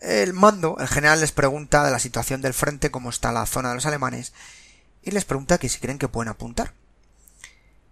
El 0.00 0.32
mando, 0.32 0.76
el 0.78 0.88
general 0.88 1.20
les 1.20 1.32
pregunta 1.32 1.84
de 1.84 1.90
la 1.90 1.98
situación 1.98 2.40
del 2.40 2.54
frente, 2.54 2.90
cómo 2.90 3.10
está 3.10 3.32
la 3.32 3.46
zona 3.46 3.70
de 3.70 3.74
los 3.74 3.86
alemanes, 3.86 4.32
y 5.02 5.10
les 5.10 5.24
pregunta 5.24 5.58
que 5.58 5.68
si 5.68 5.78
creen 5.78 5.98
que 5.98 6.08
pueden 6.08 6.30
apuntar. 6.30 6.74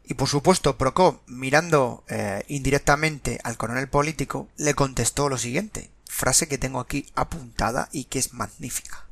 Y 0.09 0.15
por 0.15 0.27
supuesto, 0.27 0.79
Procop, 0.79 1.21
mirando 1.27 2.03
eh, 2.09 2.43
indirectamente 2.49 3.41
al 3.45 3.59
coronel 3.59 3.91
político, 3.91 4.49
le 4.57 4.73
contestó 4.73 5.29
lo 5.29 5.37
siguiente, 5.37 5.91
frase 6.07 6.49
que 6.49 6.57
tengo 6.57 6.81
aquí 6.81 7.07
apuntada 7.15 7.91
y 7.93 8.05
que 8.05 8.19
es 8.19 8.33
magnífica. 8.33 9.05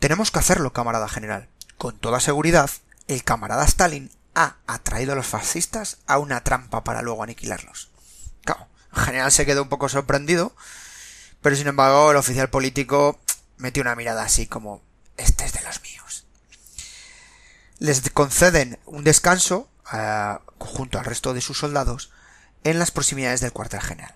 Tenemos 0.00 0.32
que 0.32 0.40
hacerlo, 0.40 0.72
camarada 0.72 1.08
general. 1.08 1.48
Con 1.78 1.96
toda 1.98 2.18
seguridad, 2.18 2.68
el 3.06 3.22
camarada 3.22 3.64
Stalin 3.64 4.10
ha 4.34 4.56
atraído 4.66 5.12
a 5.12 5.16
los 5.16 5.28
fascistas 5.28 5.98
a 6.08 6.18
una 6.18 6.42
trampa 6.42 6.82
para 6.82 7.02
luego 7.02 7.22
aniquilarlos. 7.22 7.88
Claro, 8.44 8.66
el 8.96 9.02
general 9.02 9.30
se 9.30 9.46
quedó 9.46 9.62
un 9.62 9.68
poco 9.68 9.88
sorprendido, 9.88 10.52
pero 11.42 11.54
sin 11.54 11.68
embargo 11.68 12.10
el 12.10 12.16
oficial 12.16 12.50
político 12.50 13.20
metió 13.56 13.82
una 13.82 13.94
mirada 13.94 14.24
así 14.24 14.48
como, 14.48 14.82
este 15.16 15.44
es 15.44 15.52
de 15.52 15.62
los 15.62 15.80
míos. 15.82 16.26
Les 17.78 18.10
conceden 18.10 18.80
un 18.84 19.04
descanso 19.04 19.68
junto 20.58 20.98
al 20.98 21.04
resto 21.04 21.34
de 21.34 21.40
sus 21.40 21.58
soldados 21.58 22.10
en 22.64 22.78
las 22.78 22.90
proximidades 22.90 23.40
del 23.40 23.52
cuartel 23.52 23.80
general. 23.80 24.14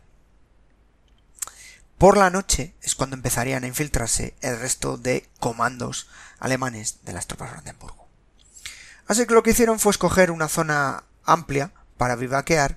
Por 1.99 2.17
la 2.19 2.31
noche 2.31 2.75
es 2.83 2.95
cuando 2.95 3.17
empezarían 3.17 3.65
a 3.65 3.69
infiltrarse 3.69 4.35
el 4.43 4.59
resto 4.61 4.99
de 4.99 5.29
comandos 5.41 6.09
alemanes 6.39 6.99
de 7.05 7.13
las 7.15 7.27
tropas 7.27 7.49
de 7.49 7.55
Brandenburgo. 7.55 8.07
Así 9.07 9.27
que 9.27 9.35
lo 9.35 9.43
que 9.43 9.51
hicieron 9.51 9.79
fue 9.79 9.93
escoger 9.93 10.31
una 10.31 10.49
zona 10.49 11.05
amplia 11.25 11.73
para 11.97 12.17
vivaquear 12.17 12.77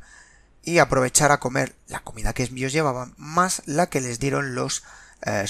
y 0.64 0.80
aprovechar 0.80 1.32
a 1.32 1.40
comer 1.40 1.76
la 1.88 2.02
comida 2.02 2.34
que 2.34 2.44
ellos 2.44 2.72
llevaban 2.72 3.14
más 3.18 3.62
la 3.66 3.90
que 3.90 4.02
les 4.02 4.20
dieron 4.20 4.56
los 4.56 4.84
eh, 5.24 5.46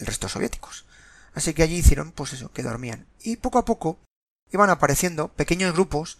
restos 0.00 0.32
soviéticos. 0.32 0.86
Así 1.34 1.52
que 1.54 1.62
allí 1.62 1.76
hicieron 1.76 2.12
pues 2.12 2.32
eso, 2.32 2.52
que 2.52 2.62
dormían. 2.62 3.06
Y 3.20 3.36
poco 3.36 3.58
a 3.58 3.64
poco 3.64 3.98
iban 4.50 4.70
apareciendo 4.70 5.28
pequeños 5.28 5.72
grupos 5.72 6.18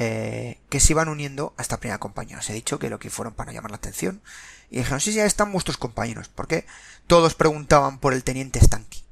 eh, 0.00 0.60
que 0.68 0.78
se 0.78 0.92
iban 0.92 1.08
uniendo 1.08 1.54
a 1.56 1.62
esta 1.62 1.80
primera 1.80 1.98
compañía. 1.98 2.38
Os 2.38 2.48
he 2.48 2.54
dicho 2.54 2.78
que 2.78 2.88
lo 2.88 3.00
que 3.00 3.10
fueron 3.10 3.34
para 3.34 3.52
llamar 3.52 3.72
la 3.72 3.78
atención. 3.78 4.22
Y 4.70 4.78
dijeron, 4.78 5.00
sí, 5.00 5.12
ya 5.12 5.24
están 5.24 5.52
vuestros 5.52 5.76
compañeros. 5.76 6.28
Porque 6.28 6.66
todos 7.06 7.34
preguntaban 7.34 7.98
por 7.98 8.14
el 8.14 8.22
teniente 8.22 8.60
Stansky. 8.60 9.04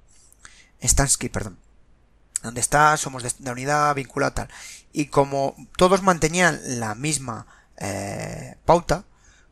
Stansky, 0.83 1.29
perdón. 1.29 1.59
¿Dónde 2.43 2.61
está? 2.61 2.97
Somos 2.97 3.25
de 3.25 3.33
la 3.41 3.53
unidad 3.53 3.95
vinculada 3.95 4.35
tal. 4.35 4.49
Y 4.93 5.07
como 5.07 5.57
todos 5.77 6.03
mantenían 6.03 6.61
la 6.79 6.95
misma 6.95 7.47
eh, 7.79 8.57
pauta, 8.65 9.05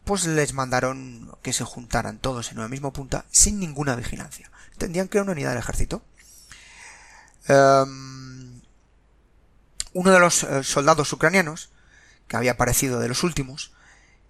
pues 0.05 0.27
les 0.27 0.53
mandaron 0.53 1.37
que 1.43 1.53
se 1.53 1.65
juntaran 1.65 2.19
todos 2.19 2.53
en 2.53 2.59
una 2.59 2.69
misma 2.69 2.93
punta 2.93 3.25
sin 3.33 3.59
ninguna 3.59 3.97
vigilancia. 3.97 4.51
Entendían 4.73 5.09
que 5.09 5.19
era 5.19 5.25
una 5.25 5.33
unidad 5.33 5.51
del 5.51 5.59
ejército. 5.59 6.03
Em, 7.49 8.34
uno 9.95 10.11
de 10.11 10.21
los 10.21 10.43
eh, 10.43 10.63
soldados 10.63 11.13
ucranianos, 11.13 11.71
que 12.29 12.37
había 12.37 12.53
aparecido 12.53 13.01
de 13.01 13.09
los 13.09 13.23
últimos, 13.23 13.73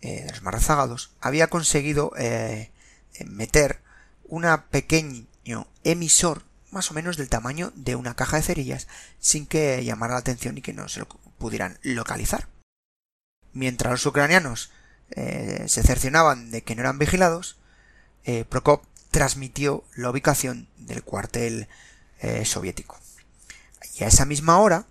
eh, 0.02 0.22
de 0.24 0.30
los 0.30 0.42
más 0.42 0.54
rezagados, 0.54 1.14
había 1.20 1.48
conseguido 1.48 2.12
eh, 2.16 2.70
meter 3.26 3.80
una 4.24 4.66
pequeño 4.66 5.26
emisor 5.82 6.42
más 6.70 6.90
o 6.90 6.94
menos 6.94 7.16
del 7.16 7.28
tamaño 7.28 7.72
de 7.74 7.96
una 7.96 8.14
caja 8.14 8.36
de 8.36 8.42
cerillas 8.42 8.88
sin 9.18 9.46
que 9.46 9.84
llamara 9.84 10.14
la 10.14 10.20
atención 10.20 10.58
y 10.58 10.62
que 10.62 10.72
no 10.72 10.88
se 10.88 11.04
pudieran 11.38 11.78
localizar. 11.82 12.48
Mientras 13.52 13.92
los 13.92 14.06
ucranianos 14.06 14.70
se 15.14 15.82
cercionaban 15.82 16.50
de 16.50 16.62
que 16.62 16.74
no 16.74 16.80
eran 16.80 16.98
vigilados, 16.98 17.58
Prokop 18.48 18.84
transmitió 19.12 19.84
la 19.94 20.10
ubicación 20.10 20.66
del 20.76 21.04
cuartel 21.04 21.68
soviético. 22.44 22.98
Y 23.94 24.02
a 24.02 24.08
esa 24.08 24.24
misma 24.24 24.58
hora, 24.58 24.86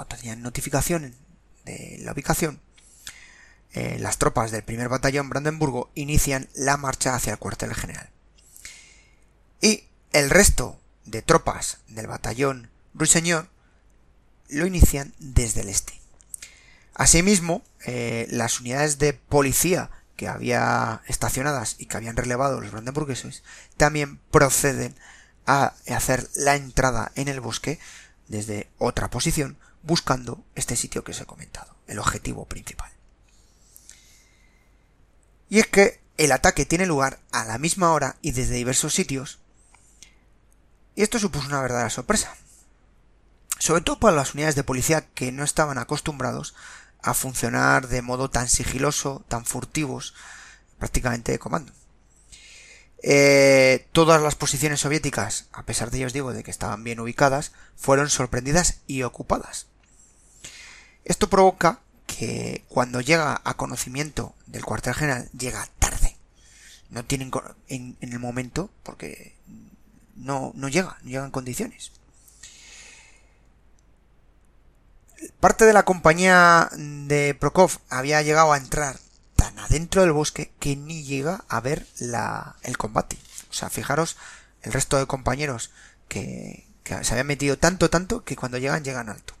cuando 0.00 0.16
tenían 0.16 0.40
notificación 0.40 1.14
de 1.66 1.98
la 2.00 2.12
ubicación, 2.12 2.58
eh, 3.74 3.98
las 4.00 4.16
tropas 4.16 4.50
del 4.50 4.62
primer 4.62 4.88
batallón 4.88 5.28
Brandenburgo 5.28 5.90
inician 5.94 6.48
la 6.54 6.78
marcha 6.78 7.14
hacia 7.14 7.34
el 7.34 7.38
cuartel 7.38 7.74
general. 7.74 8.08
Y 9.60 9.84
el 10.12 10.30
resto 10.30 10.80
de 11.04 11.20
tropas 11.20 11.80
del 11.88 12.06
batallón 12.06 12.70
Ruiseñor 12.94 13.50
lo 14.48 14.64
inician 14.64 15.12
desde 15.18 15.60
el 15.60 15.68
este. 15.68 16.00
Asimismo, 16.94 17.62
eh, 17.84 18.26
las 18.30 18.58
unidades 18.60 18.98
de 18.98 19.12
policía 19.12 19.90
que 20.16 20.28
había 20.28 21.02
estacionadas 21.08 21.76
y 21.78 21.86
que 21.86 21.98
habían 21.98 22.16
relevado 22.16 22.58
los 22.58 22.70
brandenburgueses 22.70 23.42
también 23.76 24.16
proceden 24.30 24.94
a 25.46 25.74
hacer 25.94 26.26
la 26.36 26.56
entrada 26.56 27.12
en 27.16 27.28
el 27.28 27.40
bosque 27.40 27.78
desde 28.28 28.70
otra 28.78 29.10
posición 29.10 29.58
buscando 29.82 30.44
este 30.54 30.76
sitio 30.76 31.04
que 31.04 31.12
os 31.12 31.20
he 31.20 31.26
comentado, 31.26 31.74
el 31.86 31.98
objetivo 31.98 32.46
principal. 32.46 32.90
Y 35.48 35.58
es 35.58 35.66
que 35.66 36.00
el 36.16 36.32
ataque 36.32 36.66
tiene 36.66 36.86
lugar 36.86 37.18
a 37.32 37.44
la 37.44 37.58
misma 37.58 37.92
hora 37.92 38.16
y 38.22 38.32
desde 38.32 38.54
diversos 38.54 38.94
sitios, 38.94 39.38
y 40.94 41.02
esto 41.02 41.18
supuso 41.18 41.48
una 41.48 41.62
verdadera 41.62 41.90
sorpresa, 41.90 42.36
sobre 43.58 43.82
todo 43.82 43.98
para 43.98 44.16
las 44.16 44.34
unidades 44.34 44.54
de 44.54 44.64
policía 44.64 45.06
que 45.14 45.32
no 45.32 45.44
estaban 45.44 45.78
acostumbrados 45.78 46.54
a 47.02 47.14
funcionar 47.14 47.88
de 47.88 48.02
modo 48.02 48.30
tan 48.30 48.48
sigiloso, 48.48 49.24
tan 49.28 49.44
furtivos, 49.44 50.14
prácticamente 50.78 51.32
de 51.32 51.38
comando. 51.38 51.72
Eh, 53.02 53.86
todas 53.92 54.20
las 54.20 54.34
posiciones 54.34 54.80
soviéticas, 54.80 55.46
a 55.52 55.64
pesar 55.64 55.90
de 55.90 55.98
ellos 55.98 56.12
digo 56.12 56.34
de 56.34 56.42
que 56.42 56.50
estaban 56.50 56.84
bien 56.84 57.00
ubicadas, 57.00 57.52
fueron 57.76 58.10
sorprendidas 58.10 58.80
y 58.86 59.02
ocupadas. 59.02 59.69
Esto 61.04 61.28
provoca 61.28 61.80
que 62.06 62.64
cuando 62.68 63.00
llega 63.00 63.40
a 63.44 63.54
conocimiento 63.54 64.34
del 64.46 64.64
cuartel 64.64 64.94
general 64.94 65.30
llega 65.30 65.68
tarde. 65.78 66.16
No 66.90 67.04
tienen 67.04 67.30
en, 67.68 67.96
el 68.00 68.18
momento 68.18 68.70
porque 68.82 69.36
no, 70.16 70.52
no 70.54 70.68
llega, 70.68 70.98
no 71.02 71.10
llega 71.10 71.30
condiciones. 71.30 71.92
Parte 75.38 75.66
de 75.66 75.72
la 75.72 75.84
compañía 75.84 76.68
de 76.76 77.36
Prokov 77.38 77.78
había 77.88 78.22
llegado 78.22 78.52
a 78.52 78.56
entrar 78.56 78.98
tan 79.36 79.58
adentro 79.58 80.02
del 80.02 80.12
bosque 80.12 80.52
que 80.58 80.76
ni 80.76 81.04
llega 81.04 81.44
a 81.48 81.60
ver 81.60 81.86
la, 81.98 82.56
el 82.62 82.76
combate. 82.76 83.16
O 83.50 83.54
sea, 83.54 83.70
fijaros 83.70 84.16
el 84.62 84.72
resto 84.72 84.98
de 84.98 85.06
compañeros 85.06 85.70
que, 86.08 86.66
que 86.82 87.04
se 87.04 87.12
habían 87.12 87.26
metido 87.26 87.56
tanto, 87.58 87.88
tanto 87.88 88.24
que 88.24 88.36
cuando 88.36 88.58
llegan, 88.58 88.84
llegan 88.84 89.08
alto. 89.08 89.34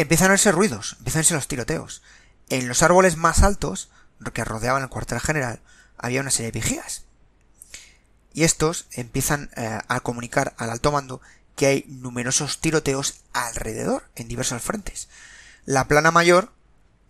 Empiezan 0.00 0.28
a 0.28 0.30
verse 0.30 0.52
ruidos, 0.52 0.96
empiezan 0.98 1.20
a 1.20 1.22
verse 1.22 1.34
los 1.34 1.48
tiroteos. 1.48 2.02
En 2.48 2.68
los 2.68 2.82
árboles 2.82 3.16
más 3.16 3.42
altos, 3.42 3.90
que 4.32 4.44
rodeaban 4.44 4.82
el 4.82 4.88
cuartel 4.88 5.20
general, 5.20 5.60
había 5.96 6.20
una 6.20 6.30
serie 6.30 6.52
de 6.52 6.60
vigías. 6.60 7.04
Y 8.32 8.44
estos 8.44 8.86
empiezan 8.92 9.50
eh, 9.56 9.78
a 9.88 10.00
comunicar 10.00 10.54
al 10.58 10.70
alto 10.70 10.92
mando 10.92 11.20
que 11.56 11.66
hay 11.66 11.84
numerosos 11.88 12.60
tiroteos 12.60 13.20
alrededor, 13.32 14.08
en 14.14 14.28
diversos 14.28 14.62
frentes. 14.62 15.08
La 15.64 15.88
plana 15.88 16.12
mayor, 16.12 16.52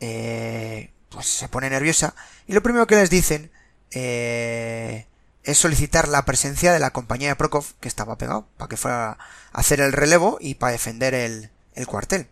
eh, 0.00 0.92
pues 1.10 1.26
se 1.26 1.48
pone 1.48 1.68
nerviosa, 1.68 2.14
y 2.46 2.54
lo 2.54 2.62
primero 2.62 2.86
que 2.86 2.96
les 2.96 3.10
dicen 3.10 3.50
eh, 3.90 5.06
es 5.42 5.58
solicitar 5.58 6.08
la 6.08 6.24
presencia 6.24 6.72
de 6.72 6.78
la 6.78 6.92
compañía 6.92 7.28
de 7.28 7.36
Prokov, 7.36 7.66
que 7.80 7.88
estaba 7.88 8.16
pegado, 8.16 8.48
para 8.56 8.68
que 8.68 8.78
fuera 8.78 9.10
a 9.10 9.18
hacer 9.52 9.80
el 9.80 9.92
relevo 9.92 10.38
y 10.40 10.54
para 10.54 10.72
defender 10.72 11.14
el 11.14 11.86
cuartel. 11.86 12.28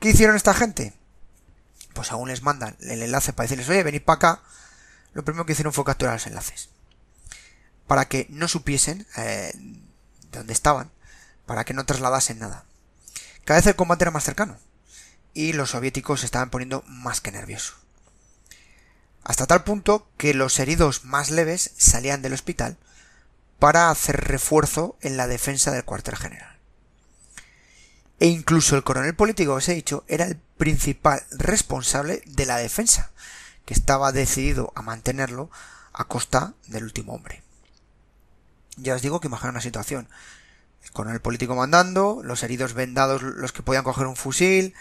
¿Qué 0.00 0.10
hicieron 0.10 0.36
esta 0.36 0.54
gente? 0.54 0.94
Pues 1.94 2.12
aún 2.12 2.28
les 2.28 2.42
mandan 2.42 2.76
el 2.80 3.02
enlace 3.02 3.32
para 3.32 3.44
decirles, 3.44 3.68
oye, 3.68 3.82
venid 3.82 4.02
para 4.02 4.16
acá. 4.16 4.42
Lo 5.12 5.24
primero 5.24 5.46
que 5.46 5.52
hicieron 5.52 5.72
fue 5.72 5.84
capturar 5.84 6.14
los 6.14 6.26
enlaces. 6.26 6.70
para 7.86 8.06
que 8.06 8.26
no 8.28 8.48
supiesen 8.48 9.06
eh, 9.16 9.52
dónde 10.30 10.52
estaban, 10.52 10.90
para 11.46 11.64
que 11.64 11.72
no 11.74 11.86
trasladasen 11.86 12.38
nada. 12.38 12.64
Cada 13.44 13.58
vez 13.60 13.66
el 13.66 13.76
combate 13.76 14.04
era 14.04 14.10
más 14.10 14.24
cercano 14.24 14.58
y 15.32 15.54
los 15.54 15.70
soviéticos 15.70 16.20
se 16.20 16.26
estaban 16.26 16.50
poniendo 16.50 16.84
más 16.86 17.20
que 17.22 17.32
nerviosos. 17.32 17.76
Hasta 19.24 19.46
tal 19.46 19.64
punto 19.64 20.06
que 20.18 20.34
los 20.34 20.58
heridos 20.58 21.04
más 21.04 21.30
leves 21.30 21.72
salían 21.78 22.20
del 22.20 22.34
hospital 22.34 22.76
para 23.58 23.90
hacer 23.90 24.16
refuerzo 24.16 24.96
en 25.00 25.16
la 25.16 25.26
defensa 25.26 25.70
del 25.70 25.84
cuartel 25.84 26.16
general. 26.16 26.57
E 28.20 28.26
incluso 28.26 28.76
el 28.76 28.82
coronel 28.82 29.14
político 29.14 29.52
que 29.52 29.58
os 29.58 29.68
he 29.68 29.74
dicho 29.74 30.04
era 30.08 30.24
el 30.24 30.36
principal 30.56 31.22
responsable 31.30 32.22
de 32.26 32.46
la 32.46 32.56
defensa, 32.56 33.12
que 33.64 33.74
estaba 33.74 34.12
decidido 34.12 34.72
a 34.74 34.82
mantenerlo 34.82 35.50
a 35.92 36.04
costa 36.04 36.54
del 36.66 36.84
último 36.84 37.14
hombre. 37.14 37.42
Ya 38.76 38.94
os 38.94 39.02
digo 39.02 39.20
que 39.20 39.28
imagina 39.28 39.50
una 39.50 39.60
situación. 39.60 40.08
El 40.82 40.90
coronel 40.92 41.20
político 41.20 41.54
mandando, 41.54 42.20
los 42.22 42.42
heridos 42.42 42.74
vendados 42.74 43.22
los 43.22 43.52
que 43.52 43.62
podían 43.62 43.84
coger 43.84 44.06
un 44.06 44.16
fusil, 44.16 44.74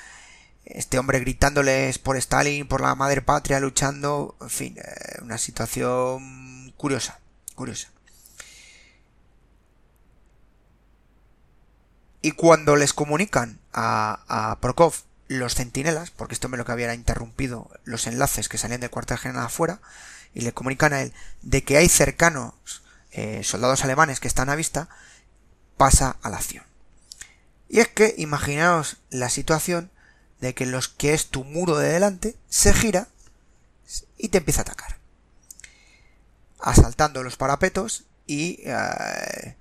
este 0.65 0.99
hombre 0.99 1.19
gritándoles 1.19 1.97
por 1.97 2.17
Stalin, 2.17 2.67
por 2.67 2.81
la 2.81 2.95
madre 2.95 3.21
patria, 3.21 3.59
luchando, 3.59 4.35
en 4.41 4.49
fin, 4.49 4.77
eh, 4.77 5.21
una 5.21 5.37
situación 5.37 6.73
curiosa, 6.77 7.19
curiosa. 7.55 7.89
Y 12.21 12.31
cuando 12.31 12.75
les 12.75 12.93
comunican 12.93 13.59
a, 13.73 14.23
a 14.27 14.59
los 15.27 15.55
centinelas, 15.55 16.11
porque 16.11 16.33
esto 16.33 16.49
me 16.49 16.57
lo 16.57 16.65
que 16.65 16.71
había 16.71 16.93
interrumpido 16.93 17.69
los 17.83 18.07
enlaces 18.07 18.49
que 18.49 18.57
salían 18.57 18.81
del 18.81 18.89
cuartel 18.89 19.17
general 19.17 19.45
afuera, 19.45 19.79
y 20.33 20.41
le 20.41 20.53
comunican 20.53 20.93
a 20.93 21.01
él 21.01 21.13
de 21.41 21.63
que 21.63 21.77
hay 21.77 21.89
cercanos 21.89 22.53
eh, 23.11 23.43
soldados 23.43 23.83
alemanes 23.83 24.19
que 24.19 24.27
están 24.27 24.49
a 24.49 24.55
vista, 24.55 24.89
pasa 25.77 26.17
a 26.21 26.29
la 26.29 26.37
acción. 26.37 26.63
Y 27.69 27.79
es 27.79 27.87
que 27.87 28.13
imaginaos 28.17 28.97
la 29.09 29.29
situación 29.29 29.91
de 30.39 30.53
que 30.53 30.65
los 30.65 30.87
que 30.87 31.13
es 31.13 31.27
tu 31.27 31.43
muro 31.43 31.77
de 31.77 31.89
delante 31.89 32.35
se 32.49 32.73
gira 32.73 33.07
y 34.17 34.29
te 34.29 34.37
empieza 34.37 34.61
a 34.61 34.63
atacar. 34.63 34.97
Asaltando 36.59 37.23
los 37.23 37.37
parapetos 37.37 38.05
y 38.25 38.61
eh, 38.65 39.55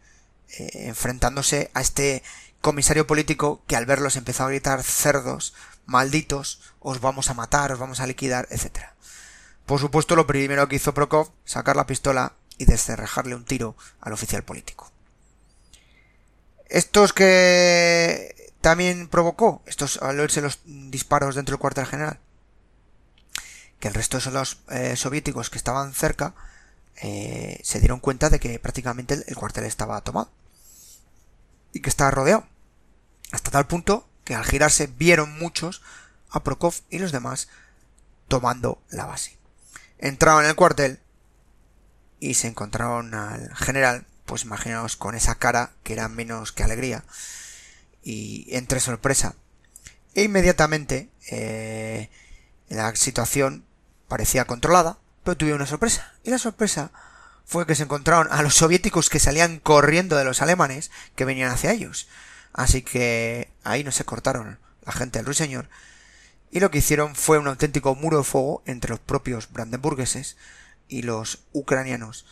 eh, 0.59 0.71
enfrentándose 0.89 1.71
a 1.75 1.81
este 1.81 2.23
comisario 2.67 3.07
político 3.07 3.63
que 3.69 3.77
al 3.77 3.87
verlos 3.87 4.17
empezó 4.17 4.43
a 4.43 4.49
gritar 4.49 4.83
cerdos, 4.83 5.55
malditos, 5.87 6.61
os 6.81 7.01
vamos 7.01 7.31
a 7.31 7.35
matar, 7.35 7.71
os 7.71 7.79
vamos 7.79 8.01
a 8.01 8.09
liquidar, 8.09 8.49
etc. 8.51 8.91
Por 9.67 9.79
supuesto, 9.79 10.17
lo 10.17 10.27
primero 10.27 10.67
que 10.67 10.75
hizo 10.75 10.93
Prokov, 10.93 11.31
sacar 11.45 11.77
la 11.77 11.87
pistola 11.87 12.33
y 12.59 12.65
descerrajarle 12.65 13.37
un 13.37 13.45
tiro 13.45 13.77
al 14.01 14.15
oficial 14.15 14.43
político. 14.43 14.91
Estos 16.69 17.13
que 17.13 18.51
también 18.61 19.07
provocó, 19.07 19.63
estos 19.67 20.03
al 20.03 20.19
oírse 20.19 20.41
los 20.41 20.59
disparos 20.65 21.37
dentro 21.37 21.53
del 21.53 21.61
cuartel 21.61 21.87
general, 21.87 22.19
que 23.79 23.87
el 23.87 23.95
resto 23.95 24.17
de 24.17 24.25
soldados 24.25 24.59
eh, 24.71 24.97
soviéticos 24.97 25.51
que 25.51 25.59
estaban 25.59 25.95
cerca 25.95 26.35
eh, 26.97 27.61
se 27.63 27.79
dieron 27.79 28.01
cuenta 28.01 28.29
de 28.29 28.41
que 28.41 28.59
prácticamente 28.59 29.23
el 29.25 29.37
cuartel 29.37 29.67
estaba 29.67 30.01
tomado 30.01 30.33
y 31.73 31.79
que 31.79 31.91
estaba 31.91 32.11
rodeado. 32.11 32.56
Hasta 33.33 33.51
tal 33.51 33.67
punto 33.67 34.09
que 34.25 34.35
al 34.35 34.45
girarse 34.45 34.87
vieron 34.87 35.39
muchos 35.39 35.83
a 36.31 36.43
Prokov 36.43 36.75
y 36.91 36.99
los 36.99 37.13
demás 37.13 37.49
tomando 38.29 38.83
la 38.91 39.07
base. 39.07 39.39
Entraron 39.99 40.45
en 40.45 40.51
el 40.51 40.57
cuartel 40.57 41.01
y 42.21 42.35
se 42.35 42.49
encontraron 42.49 43.15
al 43.15 43.55
general, 43.55 44.07
pues 44.25 44.43
imaginaos 44.43 44.97
con 44.97 45.15
esa 45.15 45.37
cara 45.37 45.73
que 45.83 45.93
era 45.93 46.09
menos 46.09 46.53
que 46.53 46.65
alegría 46.65 47.05
y 48.03 48.47
entre 48.55 48.81
sorpresa. 48.81 49.35
E 50.15 50.23
inmediatamente 50.23 51.11
eh, 51.31 52.11
la 52.69 52.95
situación 52.97 53.65
parecía 54.09 54.47
controlada, 54.47 54.99
pero 55.25 55.37
tuvieron 55.37 55.61
una 55.61 55.69
sorpresa. 55.69 56.15
Y 56.25 56.31
la 56.31 56.39
sorpresa 56.39 56.91
fue 57.45 57.67
que 57.67 57.75
se 57.75 57.85
encontraron 57.85 58.29
a 58.31 58.43
los 58.43 58.55
soviéticos 58.55 59.09
que 59.09 59.21
salían 59.21 59.59
corriendo 59.61 60.17
de 60.17 60.25
los 60.25 60.43
alemanes 60.43 60.91
que 61.15 61.25
venían 61.25 61.51
hacia 61.51 61.73
ellos. 61.73 62.09
Así 62.57 62.81
que 62.81 63.53
ahí 63.65 63.85
no 63.85 63.93
se 63.93 64.07
cortaron 64.07 64.59
la 64.81 64.93
gente 64.93 65.19
del 65.19 65.27
ruiseñor 65.27 65.69
y 66.51 66.61
lo 66.61 66.71
que 66.71 66.79
hicieron 66.79 67.15
fue 67.15 67.39
un 67.39 67.49
auténtico 67.49 67.95
muro 67.95 68.17
de 68.17 68.25
fuego 68.25 68.63
entre 68.65 68.91
los 68.91 68.99
propios 68.99 69.53
brandenburgueses 69.53 70.39
y 70.89 71.03
los 71.03 71.45
ucranianos 71.53 72.25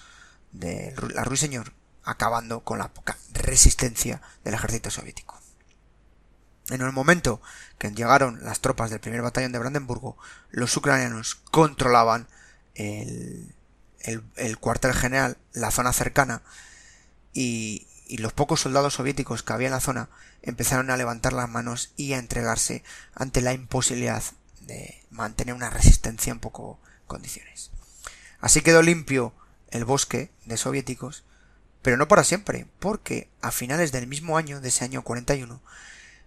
de 0.53 0.95
la 1.13 1.25
ruiseñor, 1.25 1.75
acabando 2.05 2.65
con 2.65 2.79
la 2.79 2.89
poca 2.89 3.19
resistencia 3.35 4.23
del 4.45 4.55
ejército 4.55 4.91
soviético. 4.91 5.39
En 6.71 6.81
el 6.81 6.93
momento 6.93 7.43
que 7.77 7.91
llegaron 7.91 8.43
las 8.43 8.61
tropas 8.61 8.89
del 8.89 9.01
primer 9.01 9.21
batallón 9.21 9.53
de 9.53 9.59
Brandenburgo, 9.59 10.17
los 10.49 10.75
ucranianos 10.75 11.35
controlaban 11.35 12.29
el, 12.75 13.55
el, 13.99 14.59
cuartel 14.59 14.95
general, 14.95 15.37
la 15.53 15.71
zona 15.71 15.93
cercana, 15.93 16.41
y, 17.35 17.87
y 18.07 18.19
los 18.19 18.33
pocos 18.33 18.61
soldados 18.61 18.95
soviéticos 18.95 19.43
que 19.43 19.53
había 19.53 19.69
en 19.69 19.73
la 19.73 19.81
zona 19.81 20.09
empezaron 20.43 20.91
a 20.91 20.97
levantar 20.97 21.33
las 21.33 21.49
manos 21.49 21.93
y 21.97 22.13
a 22.13 22.19
entregarse 22.19 22.85
ante 23.15 23.41
la 23.41 23.53
imposibilidad 23.53 24.23
de 24.61 25.03
mantener 25.11 25.55
una 25.55 25.71
resistencia 25.71 26.31
en 26.31 26.41
poco 26.41 26.79
condiciones. 27.07 27.71
Así 28.41 28.61
quedó 28.61 28.83
limpio 28.83 29.33
el 29.71 29.85
bosque 29.85 30.31
de 30.45 30.57
soviéticos, 30.57 31.25
pero 31.83 31.97
no 31.97 32.09
para 32.09 32.25
siempre, 32.25 32.67
porque 32.79 33.29
a 33.43 33.51
finales 33.51 33.93
del 33.93 34.07
mismo 34.07 34.37
año, 34.37 34.61
de 34.61 34.69
ese 34.69 34.85
año 34.85 35.03
41, 35.03 35.61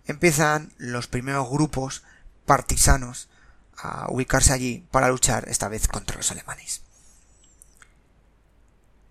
empiezan 0.06 0.72
los 0.78 1.08
primeros 1.08 1.50
grupos 1.50 2.04
partisanos 2.46 3.30
a 3.78 4.08
ubicarse 4.10 4.54
allí 4.54 4.86
para 4.92 5.10
luchar 5.10 5.48
esta 5.50 5.68
vez 5.68 5.88
contra 5.88 6.18
los 6.18 6.32
alemanes. 6.32 6.82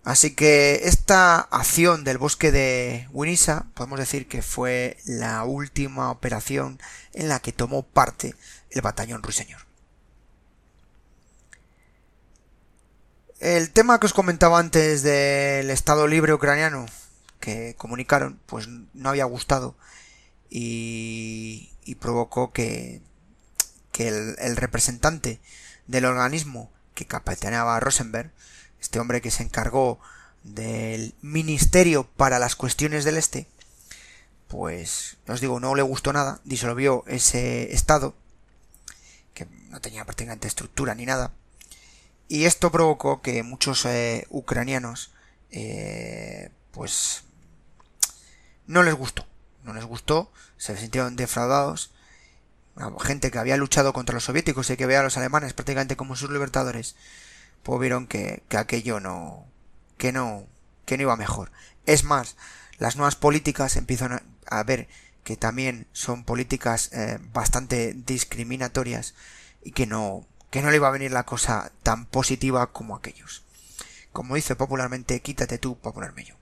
Así 0.07 0.33
que 0.33 0.87
esta 0.87 1.37
acción 1.37 2.05
del 2.05 2.17
bosque 2.17 2.53
de 2.53 3.09
Winisa 3.11 3.65
podemos 3.73 3.99
decir 3.99 4.29
que 4.29 4.41
fue 4.41 4.95
la 5.03 5.43
última 5.43 6.11
operación 6.11 6.79
en 7.11 7.27
la 7.27 7.41
que 7.41 7.51
tomó 7.51 7.83
parte 7.83 8.33
el 8.69 8.81
batallón 8.81 9.21
ruiseñor. 9.21 9.59
El 13.41 13.69
tema 13.71 13.99
que 13.99 14.05
os 14.05 14.13
comentaba 14.13 14.59
antes 14.59 15.03
del 15.03 15.69
Estado 15.69 16.07
Libre 16.07 16.33
Ucraniano 16.33 16.85
que 17.41 17.75
comunicaron, 17.77 18.39
pues 18.45 18.69
no 18.69 19.09
había 19.09 19.25
gustado 19.25 19.75
y, 20.49 21.69
provocó 21.99 22.53
que, 22.53 23.01
que 23.91 24.07
el, 24.07 24.37
el 24.39 24.55
representante 24.55 25.41
del 25.85 26.05
organismo 26.05 26.71
que 26.93 27.05
capitaneaba 27.05 27.77
Rosenberg 27.81 28.31
este 28.81 28.99
hombre 28.99 29.21
que 29.21 29.31
se 29.31 29.43
encargó 29.43 29.99
del 30.43 31.13
Ministerio 31.21 32.05
para 32.05 32.39
las 32.39 32.55
Cuestiones 32.55 33.03
del 33.03 33.17
Este, 33.17 33.47
pues 34.47 35.17
os 35.27 35.41
digo, 35.41 35.59
no 35.59 35.75
le 35.75 35.81
gustó 35.81 36.13
nada, 36.13 36.39
disolvió 36.43 37.03
ese 37.07 37.73
estado, 37.73 38.15
que 39.33 39.45
no 39.69 39.81
tenía 39.81 40.05
prácticamente 40.05 40.47
estructura 40.47 40.95
ni 40.95 41.05
nada, 41.05 41.33
y 42.27 42.45
esto 42.45 42.71
provocó 42.71 43.21
que 43.21 43.43
muchos 43.43 43.85
eh, 43.85 44.25
ucranianos, 44.29 45.11
eh, 45.51 46.51
pues, 46.71 47.23
no 48.65 48.83
les 48.83 48.93
gustó, 48.93 49.25
no 49.63 49.73
les 49.73 49.85
gustó, 49.85 50.31
se 50.57 50.77
sintieron 50.77 51.15
defraudados, 51.15 51.91
gente 53.01 53.31
que 53.31 53.39
había 53.39 53.57
luchado 53.57 53.91
contra 53.91 54.13
los 54.13 54.25
soviéticos 54.25 54.69
y 54.69 54.77
que 54.77 54.85
veía 54.85 54.99
a 54.99 55.03
los 55.03 55.17
alemanes 55.17 55.53
prácticamente 55.53 55.95
como 55.95 56.15
sus 56.15 56.29
libertadores, 56.29 56.95
pues 57.63 57.79
vieron 57.79 58.07
que, 58.07 58.43
aquello 58.51 58.99
no, 58.99 59.45
que 59.97 60.11
no, 60.11 60.47
que 60.85 60.97
no 60.97 61.03
iba 61.03 61.15
mejor. 61.15 61.51
Es 61.85 62.03
más, 62.03 62.35
las 62.77 62.95
nuevas 62.95 63.15
políticas 63.15 63.75
empiezan 63.75 64.21
a, 64.45 64.63
ver 64.63 64.87
que 65.23 65.37
también 65.37 65.87
son 65.91 66.23
políticas 66.23 66.91
eh, 66.93 67.19
bastante 67.33 67.93
discriminatorias 67.93 69.15
y 69.63 69.71
que 69.71 69.85
no, 69.85 70.25
que 70.49 70.61
no 70.61 70.69
le 70.69 70.77
iba 70.77 70.87
a 70.87 70.91
venir 70.91 71.11
la 71.11 71.25
cosa 71.25 71.71
tan 71.83 72.05
positiva 72.05 72.71
como 72.71 72.95
aquellos. 72.95 73.43
Como 74.13 74.35
dice 74.35 74.55
popularmente, 74.55 75.19
quítate 75.21 75.57
tú 75.57 75.77
para 75.77 75.93
ponerme 75.93 76.23
yo. 76.23 76.35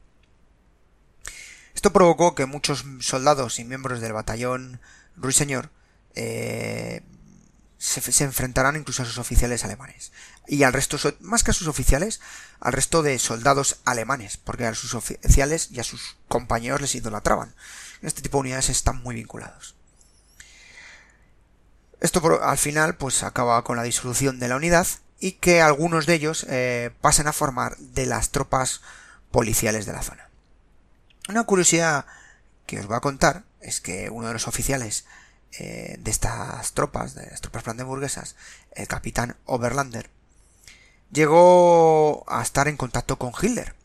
Esto 1.74 1.92
provocó 1.92 2.36
que 2.36 2.46
muchos 2.46 2.86
soldados 3.02 3.60
y 3.60 3.66
miembros 3.66 4.00
del 4.00 4.14
batallón 4.14 4.80
ruiseñor 5.18 5.70
eh, 6.16 7.02
se, 7.86 8.24
enfrentarán 8.24 8.76
incluso 8.76 9.04
a 9.04 9.06
sus 9.06 9.20
oficiales 9.20 9.64
alemanes. 9.64 10.12
Y 10.48 10.64
al 10.64 10.74
resto, 10.74 10.98
más 11.20 11.44
que 11.44 11.52
a 11.52 11.54
sus 11.54 11.68
oficiales, 11.68 12.20
al 12.60 12.74
resto 12.74 13.04
de 13.04 13.20
soldados 13.20 13.78
alemanes, 13.86 14.38
porque 14.38 14.66
a 14.66 14.74
sus 14.74 14.96
oficiales 14.96 15.70
y 15.72 15.80
a 15.80 15.84
sus 15.84 16.18
compañeros 16.28 16.82
les 16.82 16.96
idolatraban. 16.96 17.54
Este 18.02 18.22
tipo 18.22 18.38
de 18.38 18.42
unidades 18.42 18.70
están 18.70 19.02
muy 19.04 19.16
vinculados. 19.16 19.76
Esto 22.02 22.44
al 22.44 22.58
final 22.58 22.98
pues 22.98 23.24
acaba 23.24 23.64
con 23.64 23.78
la 23.78 23.84
disolución 23.84 24.40
de 24.40 24.48
la 24.48 24.58
unidad 24.58 24.88
y 25.20 25.34
que 25.34 25.62
algunos 25.62 26.06
de 26.06 26.16
ellos 26.16 26.46
eh, 26.50 26.92
pasen 27.02 27.28
a 27.28 27.34
formar 27.34 27.78
de 27.78 28.06
las 28.06 28.32
tropas 28.32 28.82
policiales 29.32 29.86
de 29.86 29.94
la 29.94 30.04
zona. 30.04 30.30
Una 31.30 31.44
curiosidad 31.46 32.06
que 32.66 32.80
os 32.80 32.88
voy 32.88 32.98
a 32.98 33.02
contar 33.02 33.44
es 33.62 33.80
que 33.80 34.10
uno 34.10 34.28
de 34.28 34.34
los 34.34 34.48
oficiales 34.48 35.06
eh, 35.60 35.98
de 36.00 36.12
estas 36.12 36.74
tropas, 36.74 37.16
de 37.16 37.28
las 37.28 37.42
tropas 37.42 37.64
brandenburguesas, 37.64 38.36
el 38.74 38.88
capitán 38.88 39.38
Oberlander, 39.46 40.10
llegó 41.12 42.26
a 42.28 42.42
estar 42.42 42.68
en 42.68 42.78
contacto 42.78 43.18
con 43.18 43.32
Hitler 43.40 43.76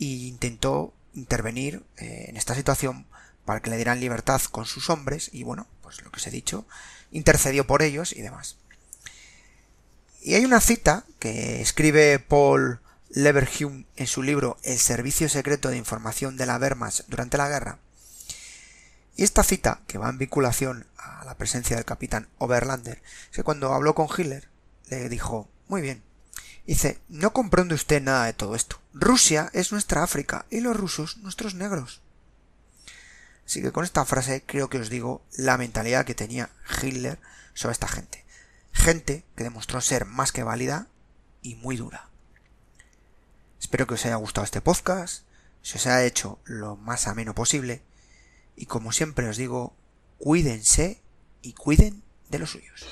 e 0.00 0.04
intentó 0.04 0.92
intervenir 1.14 1.82
eh, 1.96 2.26
en 2.28 2.36
esta 2.36 2.54
situación 2.54 3.06
para 3.44 3.60
que 3.60 3.70
le 3.70 3.76
dieran 3.76 4.00
libertad 4.00 4.40
con 4.50 4.66
sus 4.66 4.90
hombres 4.90 5.30
y 5.32 5.42
bueno, 5.42 5.66
pues 5.82 6.02
lo 6.02 6.10
que 6.10 6.18
os 6.18 6.26
he 6.26 6.30
dicho, 6.30 6.66
intercedió 7.10 7.66
por 7.66 7.82
ellos 7.82 8.12
y 8.12 8.22
demás. 8.22 8.56
Y 10.20 10.34
hay 10.34 10.44
una 10.44 10.60
cita 10.60 11.04
que 11.18 11.60
escribe 11.60 12.18
Paul 12.18 12.80
Leverhulme 13.10 13.86
en 13.96 14.06
su 14.06 14.22
libro 14.22 14.56
El 14.62 14.78
Servicio 14.78 15.28
Secreto 15.28 15.68
de 15.68 15.76
Información 15.76 16.36
de 16.36 16.46
la 16.46 16.58
Wehrmacht 16.58 17.06
durante 17.08 17.36
la 17.36 17.48
guerra. 17.48 17.78
Y 19.16 19.24
esta 19.24 19.42
cita, 19.42 19.80
que 19.86 19.98
va 19.98 20.08
en 20.08 20.18
vinculación 20.18 20.86
a 20.96 21.24
la 21.24 21.36
presencia 21.36 21.76
del 21.76 21.84
capitán 21.84 22.28
Oberlander, 22.38 23.02
es 23.30 23.36
que 23.36 23.42
cuando 23.42 23.72
habló 23.74 23.94
con 23.94 24.08
Hitler, 24.08 24.48
le 24.88 25.08
dijo, 25.08 25.48
muy 25.68 25.82
bien, 25.82 26.02
dice, 26.66 26.98
no 27.08 27.32
comprende 27.32 27.74
usted 27.74 28.02
nada 28.02 28.26
de 28.26 28.32
todo 28.32 28.54
esto. 28.54 28.80
Rusia 28.94 29.50
es 29.52 29.72
nuestra 29.72 30.02
África 30.02 30.46
y 30.50 30.60
los 30.60 30.76
rusos 30.76 31.18
nuestros 31.18 31.54
negros. 31.54 32.00
Así 33.46 33.60
que 33.60 33.72
con 33.72 33.84
esta 33.84 34.04
frase 34.04 34.42
creo 34.46 34.70
que 34.70 34.78
os 34.78 34.88
digo 34.88 35.22
la 35.36 35.58
mentalidad 35.58 36.06
que 36.06 36.14
tenía 36.14 36.50
Hitler 36.82 37.18
sobre 37.54 37.72
esta 37.72 37.88
gente. 37.88 38.24
Gente 38.72 39.24
que 39.36 39.44
demostró 39.44 39.80
ser 39.80 40.06
más 40.06 40.32
que 40.32 40.42
válida 40.42 40.86
y 41.42 41.56
muy 41.56 41.76
dura. 41.76 42.08
Espero 43.60 43.86
que 43.86 43.94
os 43.94 44.06
haya 44.06 44.16
gustado 44.16 44.44
este 44.44 44.60
podcast, 44.60 45.24
se 45.60 45.76
os 45.76 45.86
haya 45.86 46.04
hecho 46.04 46.38
lo 46.44 46.76
más 46.76 47.06
ameno 47.06 47.34
posible 47.34 47.82
y 48.56 48.66
como 48.66 48.92
siempre 48.92 49.28
os 49.28 49.36
digo, 49.36 49.74
cuídense 50.18 51.00
y 51.42 51.52
cuiden 51.52 52.02
de 52.30 52.38
los 52.38 52.50
suyos. 52.50 52.86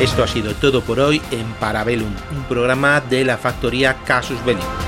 Esto 0.00 0.22
ha 0.22 0.28
sido 0.28 0.54
todo 0.54 0.80
por 0.82 1.00
hoy 1.00 1.20
en 1.32 1.44
Parabellum, 1.54 2.14
un 2.30 2.44
programa 2.44 3.00
de 3.00 3.24
la 3.24 3.36
factoría 3.36 3.96
Casus 4.04 4.42
Belli. 4.44 4.87